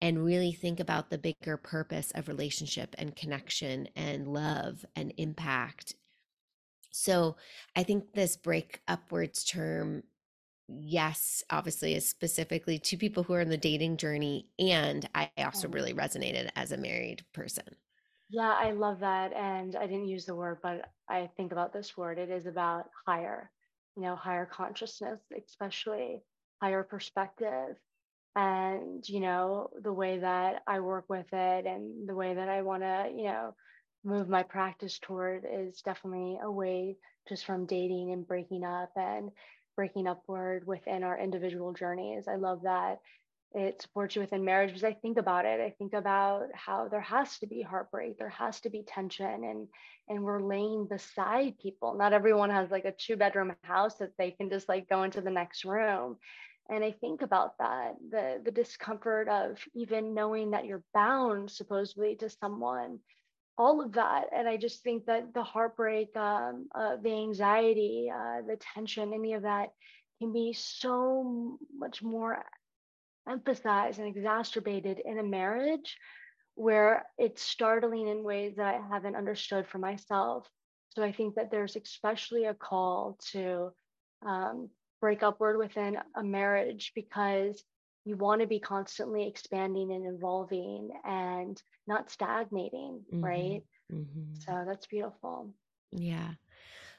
and 0.01 0.25
really 0.25 0.53
think 0.53 0.79
about 0.79 1.11
the 1.11 1.19
bigger 1.19 1.57
purpose 1.57 2.13
of 2.15 2.29
relationship 2.29 2.95
and 2.99 3.17
connection 3.17 3.89
and 3.97 4.29
love 4.29 4.85
and 4.95 5.13
impact 5.17 5.95
so 6.91 7.37
i 7.75 7.83
think 7.83 8.13
this 8.13 8.37
break 8.37 8.83
upwards 8.87 9.43
term 9.43 10.03
yes 10.69 11.43
obviously 11.51 11.95
is 11.95 12.09
specifically 12.09 12.79
to 12.79 12.97
people 12.97 13.23
who 13.23 13.33
are 13.33 13.41
in 13.41 13.49
the 13.49 13.57
dating 13.57 13.97
journey 13.97 14.47
and 14.59 15.09
i 15.15 15.31
also 15.39 15.69
really 15.69 15.95
resonated 15.95 16.51
as 16.55 16.71
a 16.71 16.77
married 16.77 17.25
person 17.33 17.65
yeah, 18.29 18.55
I 18.59 18.73
love 18.73 19.01
that. 19.01 19.33
And 19.33 19.77
I 19.77 19.87
didn't 19.87 20.09
use 20.09 20.27
the 20.27 20.35
word, 20.35 20.59
but 20.63 20.91
I 21.09 21.31
think 21.37 21.53
about 21.53 21.73
this 21.73 21.97
word. 21.97 22.19
It 22.19 22.31
is 22.31 22.47
about 22.47 22.87
higher, 23.07 23.51
you 23.97 24.03
know, 24.03 24.17
higher 24.17 24.47
consciousness, 24.47 25.21
especially 25.47 26.23
higher 26.61 26.83
perspective. 26.83 27.77
And, 28.35 29.09
you 29.09 29.21
know, 29.21 29.71
the 29.83 29.93
way 29.93 30.19
that 30.19 30.63
I 30.67 30.81
work 30.81 31.07
with 31.09 31.33
it 31.33 31.67
and 31.67 32.09
the 32.09 32.15
way 32.15 32.35
that 32.35 32.49
I 32.49 32.63
want 32.63 32.83
to, 32.83 33.11
you 33.17 33.25
know, 33.25 33.55
move 34.05 34.29
my 34.29 34.43
practice 34.43 34.99
toward 34.99 35.47
is 35.51 35.81
definitely 35.83 36.39
a 36.43 36.51
way 36.51 36.97
just 37.29 37.45
from 37.47 37.67
dating 37.67 38.13
and 38.13 38.27
breaking 38.27 38.65
up 38.65 38.91
and 38.97 39.31
breaking 39.77 40.07
upward 40.07 40.67
within 40.67 41.03
our 41.03 41.19
individual 41.19 41.73
journeys. 41.73 42.29
I 42.29 42.37
love 42.37 42.63
that 42.63 43.01
it 43.57 43.81
supports 43.81 44.15
you 44.15 44.21
within 44.21 44.45
marriage 44.45 44.69
because 44.69 44.85
I 44.85 44.93
think 44.93 45.17
about 45.17 45.47
it. 45.47 45.61
I 45.61 45.71
think 45.79 45.95
about 45.95 46.49
how 46.53 46.89
there 46.89 47.01
has 47.01 47.39
to 47.39 47.47
be 47.47 47.63
heartbreak, 47.63 48.19
there 48.19 48.29
has 48.29 48.61
to 48.61 48.71
be 48.71 48.83
tension, 48.83 49.45
and 49.45 49.69
and 50.09 50.23
we're 50.23 50.43
laying 50.43 50.87
beside 50.87 51.59
people. 51.59 51.95
Not 51.95 52.13
everyone 52.13 52.51
has 52.51 52.71
like 52.71 52.85
a 52.85 52.93
two 52.93 53.17
bedroom 53.17 53.55
house 53.63 53.97
that 53.97 54.13
they 54.19 54.33
can 54.33 54.51
just 54.51 54.69
like 54.69 54.89
go 54.89 55.03
into 55.05 55.23
the 55.23 55.31
next 55.31 55.65
room. 55.65 56.19
And 56.69 56.85
I 56.85 56.93
think 56.93 57.23
about 57.23 57.57
that, 57.59 57.95
the 58.11 58.43
the 58.45 58.51
discomfort 58.51 59.29
of 59.29 59.59
even 59.75 60.15
knowing 60.15 60.51
that 60.51 60.67
you're 60.67 60.85
bound 60.93 61.51
supposedly 61.51 62.15
to 62.17 62.29
someone, 62.29 62.99
all 63.57 63.81
of 63.83 63.93
that. 63.93 64.27
And 64.37 64.47
I 64.47 64.59
just 64.59 64.83
think 64.83 65.07
that 65.07 65.33
the 65.33 65.43
heartbreak, 65.43 66.15
um, 66.15 66.69
uh, 66.75 66.97
the 67.03 67.13
anxiety, 67.13 68.13
uh, 68.15 68.43
the 68.47 68.59
tension, 68.75 69.15
any 69.15 69.33
of 69.33 69.43
that 69.43 69.71
can 70.21 70.33
be 70.33 70.53
so 70.53 71.59
much 71.75 72.03
more 72.03 72.45
emphasized 73.29 73.99
and 73.99 74.09
exacerbated 74.09 75.01
in 75.05 75.19
a 75.19 75.23
marriage 75.23 75.97
where 76.55 77.05
it's 77.19 77.43
startling 77.43 78.09
in 78.09 78.25
ways 78.25 78.55
that 78.57 78.75
I 78.75 78.81
haven't 78.95 79.17
understood 79.17 79.67
for 79.67 79.79
myself. 79.79 80.49
So 80.91 81.03
I 81.03 81.13
think 81.13 81.35
that 81.35 81.51
there's 81.51 81.77
especially 81.77 82.47
a 82.47 82.55
call 82.55 83.19
to 83.33 83.71
um, 84.27 84.71
break 85.01 85.23
upward 85.23 85.59
within 85.59 85.99
a 86.17 86.23
marriage 86.23 86.93
because 86.95 87.63
you 88.07 88.17
want 88.17 88.41
to 88.41 88.47
be 88.47 88.61
constantly 88.61 89.29
expanding 89.29 89.93
and 89.93 90.15
evolving 90.17 90.91
and 91.05 91.61
not 91.87 92.11
stagnating, 92.11 93.03
mm-hmm. 93.13 93.25
right? 93.25 93.63
Mm-hmm. 93.93 94.35
So 94.39 94.65
that's 94.67 94.87
beautiful. 94.87 95.53
Yeah. 95.93 96.31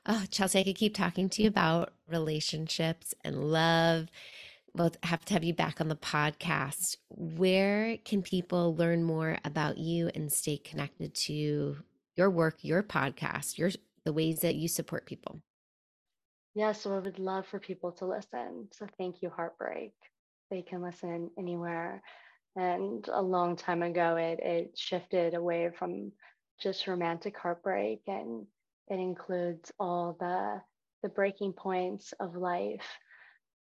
Oh, 0.06 0.24
Chelsea, 0.30 0.60
I 0.60 0.64
could 0.64 0.76
keep 0.76 0.96
talking 0.96 1.30
to 1.30 1.42
you 1.42 1.48
about 1.48 1.94
relationships 2.08 3.14
and 3.24 3.52
love. 3.52 4.08
We'll 4.78 4.92
have 5.04 5.26
to 5.26 5.34
have 5.34 5.44
you 5.44 5.56
back 5.56 5.82
on 5.82 5.88
the 5.88 5.96
podcast. 5.96 6.98
Where 7.10 7.98
can 7.98 8.22
people 8.22 8.76
learn 8.76 9.04
more 9.04 9.40
about 9.44 9.80
you 9.80 10.12
and 10.14 10.32
stay 10.32 10.58
connected 10.58 11.16
to 11.16 11.78
your 12.16 12.30
work, 12.30 12.60
your 12.62 12.84
podcast, 12.84 13.58
your 13.58 13.72
the 14.06 14.14
ways 14.14 14.42
that 14.42 14.56
you 14.56 14.68
support 14.68 15.06
people? 15.06 15.42
Yeah, 16.54 16.74
so 16.74 16.96
I 16.96 17.00
would 17.00 17.20
love 17.20 17.48
for 17.48 17.60
people 17.60 17.92
to 17.94 18.06
listen. 18.06 18.68
So 18.72 18.88
thank 18.98 19.22
you, 19.22 19.30
Heartbreak. 19.30 19.94
They 20.52 20.62
can 20.62 20.82
listen 20.82 21.32
anywhere. 21.38 22.02
And 22.56 23.08
a 23.12 23.22
long 23.22 23.56
time 23.56 23.84
ago, 23.84 24.16
it 24.16 24.40
it 24.42 24.78
shifted 24.78 25.34
away 25.34 25.72
from 25.78 26.12
just 26.60 26.88
romantic 26.88 27.38
heartbreak 27.38 28.02
and 28.08 28.46
it 28.88 29.00
includes 29.00 29.72
all 29.80 30.18
the 30.20 30.62
the 31.04 31.10
breaking 31.10 31.54
points 31.54 32.14
of 32.20 32.36
life. 32.36 32.88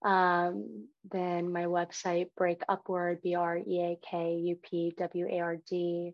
Um, 0.03 0.87
then 1.11 1.51
my 1.51 1.65
website, 1.65 2.27
Break 2.35 2.61
Upward, 2.67 3.21
B 3.21 3.35
R 3.35 3.57
E 3.57 3.79
A 3.81 3.99
K 4.09 4.35
U 4.35 4.55
P 4.61 4.93
W 4.97 5.27
A 5.29 5.39
R 5.39 5.57
D, 5.69 6.13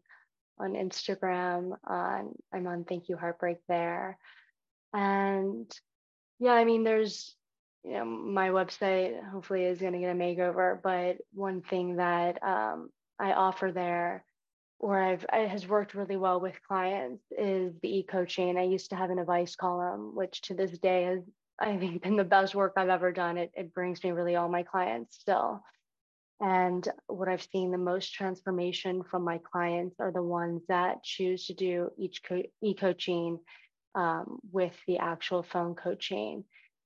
on 0.60 0.74
Instagram. 0.74 1.78
On 1.86 2.34
I'm 2.54 2.68
on 2.68 2.84
Thank 2.84 3.10
You 3.10 3.18
Heartbreak 3.18 3.58
there, 3.68 4.18
and 4.94 5.72
yeah, 6.40 6.54
I 6.54 6.66
mean, 6.66 6.84
there's 6.84 7.36
you 7.84 7.94
know 7.94 8.06
my 8.06 8.50
website 8.50 9.24
hopefully 9.30 9.64
is 9.64 9.80
going 9.80 9.94
to 9.94 10.00
get 10.00 10.12
a 10.12 10.20
makeover, 10.20 10.80
but 10.82 11.18
one 11.34 11.62
thing 11.62 11.96
that 11.98 12.44
um, 12.44 12.90
I 13.20 13.34
offer 13.34 13.72
there 13.72 14.24
or 14.80 14.98
I've 15.02 15.26
it 15.34 15.50
has 15.50 15.68
worked 15.68 15.94
really 15.94 16.16
well 16.16 16.40
with 16.40 16.56
clients 16.68 17.24
is 17.38 17.74
the 17.82 18.00
e-coaching. 18.00 18.58
I 18.58 18.64
used 18.64 18.90
to 18.90 18.96
have 18.96 19.10
an 19.10 19.20
advice 19.20 19.56
column, 19.56 20.16
which 20.16 20.42
to 20.44 20.54
this 20.54 20.78
day 20.80 21.04
has 21.04 21.20
I 21.60 21.78
think 21.78 22.04
been 22.04 22.16
the 22.16 22.24
best 22.24 22.56
work 22.56 22.74
I've 22.78 22.90
ever 22.90 23.12
done. 23.12 23.38
It 23.38 23.52
it 23.56 23.74
brings 23.74 24.04
me 24.04 24.12
really 24.12 24.36
all 24.36 24.50
my 24.50 24.64
clients 24.64 25.18
still. 25.20 25.64
And 26.42 26.88
what 27.08 27.28
I've 27.28 27.48
seen 27.52 27.72
the 27.72 27.78
most 27.78 28.14
transformation 28.14 29.04
from 29.04 29.24
my 29.24 29.40
clients 29.40 30.00
are 30.00 30.12
the 30.12 30.24
ones 30.24 30.62
that 30.70 31.04
choose 31.04 31.48
to 31.48 31.54
do 31.54 31.92
each 31.98 32.24
co- 32.24 32.44
e-coaching 32.62 33.40
um, 33.96 34.40
with 34.52 34.76
the 34.88 35.00
actual 35.00 35.44
phone 35.44 35.76
coaching 35.76 36.46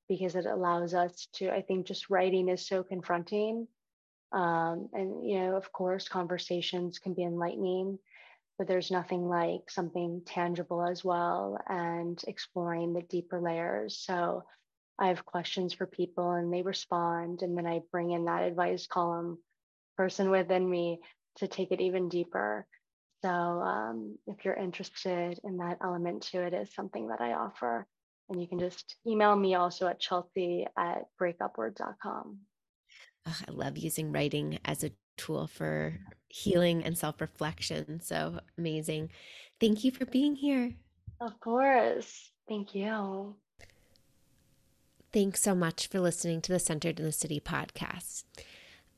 because 0.09 0.35
it 0.35 0.47
allows 0.47 0.95
us 0.95 1.27
to. 1.33 1.53
I 1.53 1.61
think 1.61 1.85
just 1.85 2.09
writing 2.09 2.49
is 2.49 2.67
so 2.67 2.83
confronting 2.83 3.67
um, 4.33 4.89
and, 4.93 5.27
you 5.27 5.39
know, 5.39 5.55
of 5.55 5.71
course, 5.71 6.07
conversations 6.07 6.97
can 6.97 7.13
be 7.13 7.23
enlightening, 7.23 7.99
but 8.57 8.67
there's 8.67 8.89
nothing 8.89 9.29
like 9.29 9.69
something 9.69 10.23
tangible 10.25 10.83
as 10.83 11.03
well 11.05 11.59
and 11.67 12.21
exploring 12.27 12.93
the 12.93 13.03
deeper 13.03 13.39
layers. 13.39 13.97
So 13.97 14.43
I 14.99 15.07
have 15.07 15.25
questions 15.25 15.73
for 15.73 15.85
people 15.85 16.31
and 16.31 16.53
they 16.53 16.61
respond. 16.61 17.41
And 17.41 17.57
then 17.57 17.65
I 17.65 17.81
bring 17.91 18.11
in 18.11 18.25
that 18.25 18.43
advice 18.43 18.87
column 18.87 19.39
person 19.97 20.29
within 20.29 20.69
me 20.69 20.99
to 21.37 21.47
take 21.47 21.71
it 21.71 21.81
even 21.81 22.09
deeper. 22.09 22.67
So 23.23 23.29
um, 23.29 24.17
if 24.27 24.43
you're 24.43 24.53
interested 24.53 25.39
in 25.43 25.57
that 25.57 25.77
element 25.83 26.23
to 26.31 26.41
it, 26.41 26.53
is 26.53 26.73
something 26.73 27.07
that 27.07 27.21
I 27.21 27.33
offer. 27.33 27.87
And 28.29 28.41
you 28.41 28.47
can 28.47 28.59
just 28.59 28.95
email 29.07 29.35
me 29.35 29.55
also 29.55 29.87
at 29.87 29.99
chelsea 29.99 30.65
at 30.77 31.03
breakupward.com. 31.21 32.39
Oh, 33.25 33.37
I 33.47 33.51
love 33.51 33.77
using 33.77 34.11
writing 34.11 34.59
as 34.65 34.83
a 34.83 34.91
tool 35.17 35.47
for 35.47 35.97
healing 36.27 36.83
and 36.83 36.97
self 36.97 37.21
reflection. 37.21 38.01
So 38.01 38.39
amazing. 38.57 39.09
Thank 39.59 39.83
you 39.83 39.91
for 39.91 40.05
being 40.05 40.35
here. 40.35 40.73
Of 41.21 41.39
course. 41.39 42.31
Thank 42.47 42.75
you. 42.75 43.35
Thanks 45.13 45.43
so 45.43 45.53
much 45.53 45.85
for 45.85 45.99
listening 45.99 46.41
to 46.41 46.51
the 46.51 46.57
Centered 46.57 46.99
in 46.99 47.05
the 47.05 47.11
City 47.11 47.39
podcast. 47.39 48.23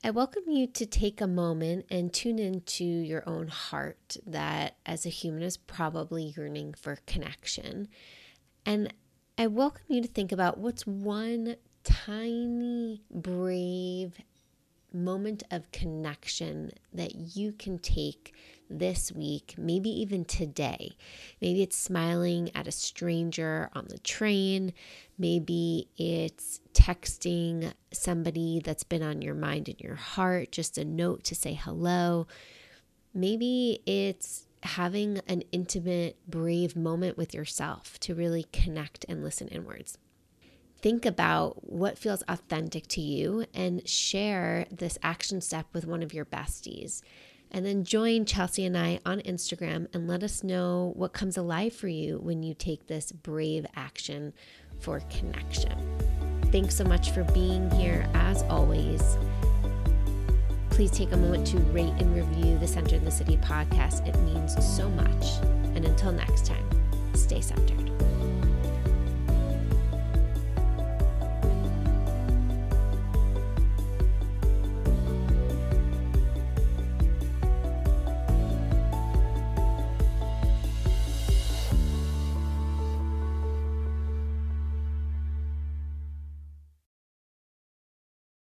I 0.01 0.11
welcome 0.11 0.43
you 0.47 0.65
to 0.65 0.85
take 0.85 1.19
a 1.19 1.27
moment 1.27 1.87
and 1.91 2.13
tune 2.13 2.39
into 2.39 2.85
your 2.85 3.27
own 3.27 3.49
heart 3.49 4.15
that, 4.25 4.77
as 4.85 5.05
a 5.05 5.09
human, 5.09 5.43
is 5.43 5.57
probably 5.57 6.33
yearning 6.37 6.73
for 6.73 6.99
connection. 7.05 7.89
And 8.65 8.93
I 9.37 9.47
welcome 9.47 9.83
you 9.89 10.01
to 10.03 10.07
think 10.07 10.31
about 10.31 10.57
what's 10.57 10.87
one 10.87 11.57
tiny, 11.83 13.03
brave 13.11 14.13
moment 14.95 15.43
of 15.51 15.71
connection 15.71 16.71
that 16.93 17.35
you 17.35 17.51
can 17.51 17.77
take 17.79 18.33
this 18.69 19.11
week, 19.11 19.55
maybe 19.57 19.89
even 19.89 20.25
today. 20.25 20.95
Maybe 21.41 21.61
it's 21.61 21.77
smiling 21.77 22.49
at 22.55 22.67
a 22.67 22.71
stranger 22.71 23.69
on 23.73 23.85
the 23.89 23.99
train. 23.99 24.73
Maybe 25.17 25.87
it's 25.97 26.61
texting 26.73 27.73
somebody 27.91 28.61
that's 28.63 28.83
been 28.83 29.03
on 29.03 29.21
your 29.21 29.35
mind 29.35 29.69
and 29.69 29.79
your 29.79 29.95
heart, 29.95 30.51
just 30.51 30.77
a 30.77 30.85
note 30.85 31.23
to 31.25 31.35
say 31.35 31.53
hello. 31.53 32.27
Maybe 33.13 33.81
it's 33.85 34.47
having 34.63 35.19
an 35.27 35.43
intimate, 35.51 36.17
brave 36.27 36.75
moment 36.75 37.17
with 37.17 37.33
yourself 37.35 37.99
to 37.99 38.15
really 38.15 38.47
connect 38.51 39.05
and 39.07 39.23
listen 39.23 39.47
inwards 39.49 39.99
think 40.85 41.03
about 41.03 41.67
what 41.67 41.97
feels 41.97 42.21
authentic 42.27 42.85
to 42.85 43.01
you 43.01 43.43
and 43.55 43.89
share 43.89 44.67
this 44.69 44.99
action 45.01 45.41
step 45.41 45.65
with 45.73 45.87
one 45.87 46.03
of 46.03 46.13
your 46.13 46.25
besties. 46.25 47.01
And 47.49 47.65
then 47.65 47.83
join 47.83 48.23
Chelsea 48.25 48.65
and 48.65 48.77
I 48.77 48.99
on 49.03 49.19
Instagram 49.21 49.87
and 49.95 50.07
let 50.07 50.21
us 50.21 50.43
know 50.43 50.93
what 50.95 51.11
comes 51.11 51.37
alive 51.37 51.73
for 51.73 51.87
you 51.87 52.19
when 52.19 52.43
you 52.43 52.53
take 52.53 52.85
this 52.85 53.11
brave 53.11 53.65
action 53.75 54.31
for 54.79 54.99
connection. 55.09 55.73
Thanks 56.51 56.75
so 56.75 56.83
much 56.83 57.09
for 57.09 57.23
being 57.33 57.71
here 57.71 58.07
as 58.13 58.43
always. 58.43 59.17
Please 60.69 60.91
take 60.91 61.13
a 61.13 61.17
moment 61.17 61.47
to 61.47 61.57
rate 61.57 61.93
and 61.97 62.15
review 62.15 62.59
the 62.59 62.67
Center 62.67 62.97
in 62.97 63.05
the 63.05 63.09
City 63.09 63.37
podcast. 63.37 64.07
It 64.07 64.19
means 64.19 64.53
so 64.63 64.87
much. 64.91 65.43
And 65.75 65.83
until 65.83 66.11
next 66.11 66.45
time, 66.45 66.69
stay 67.15 67.41
centered. 67.41 67.89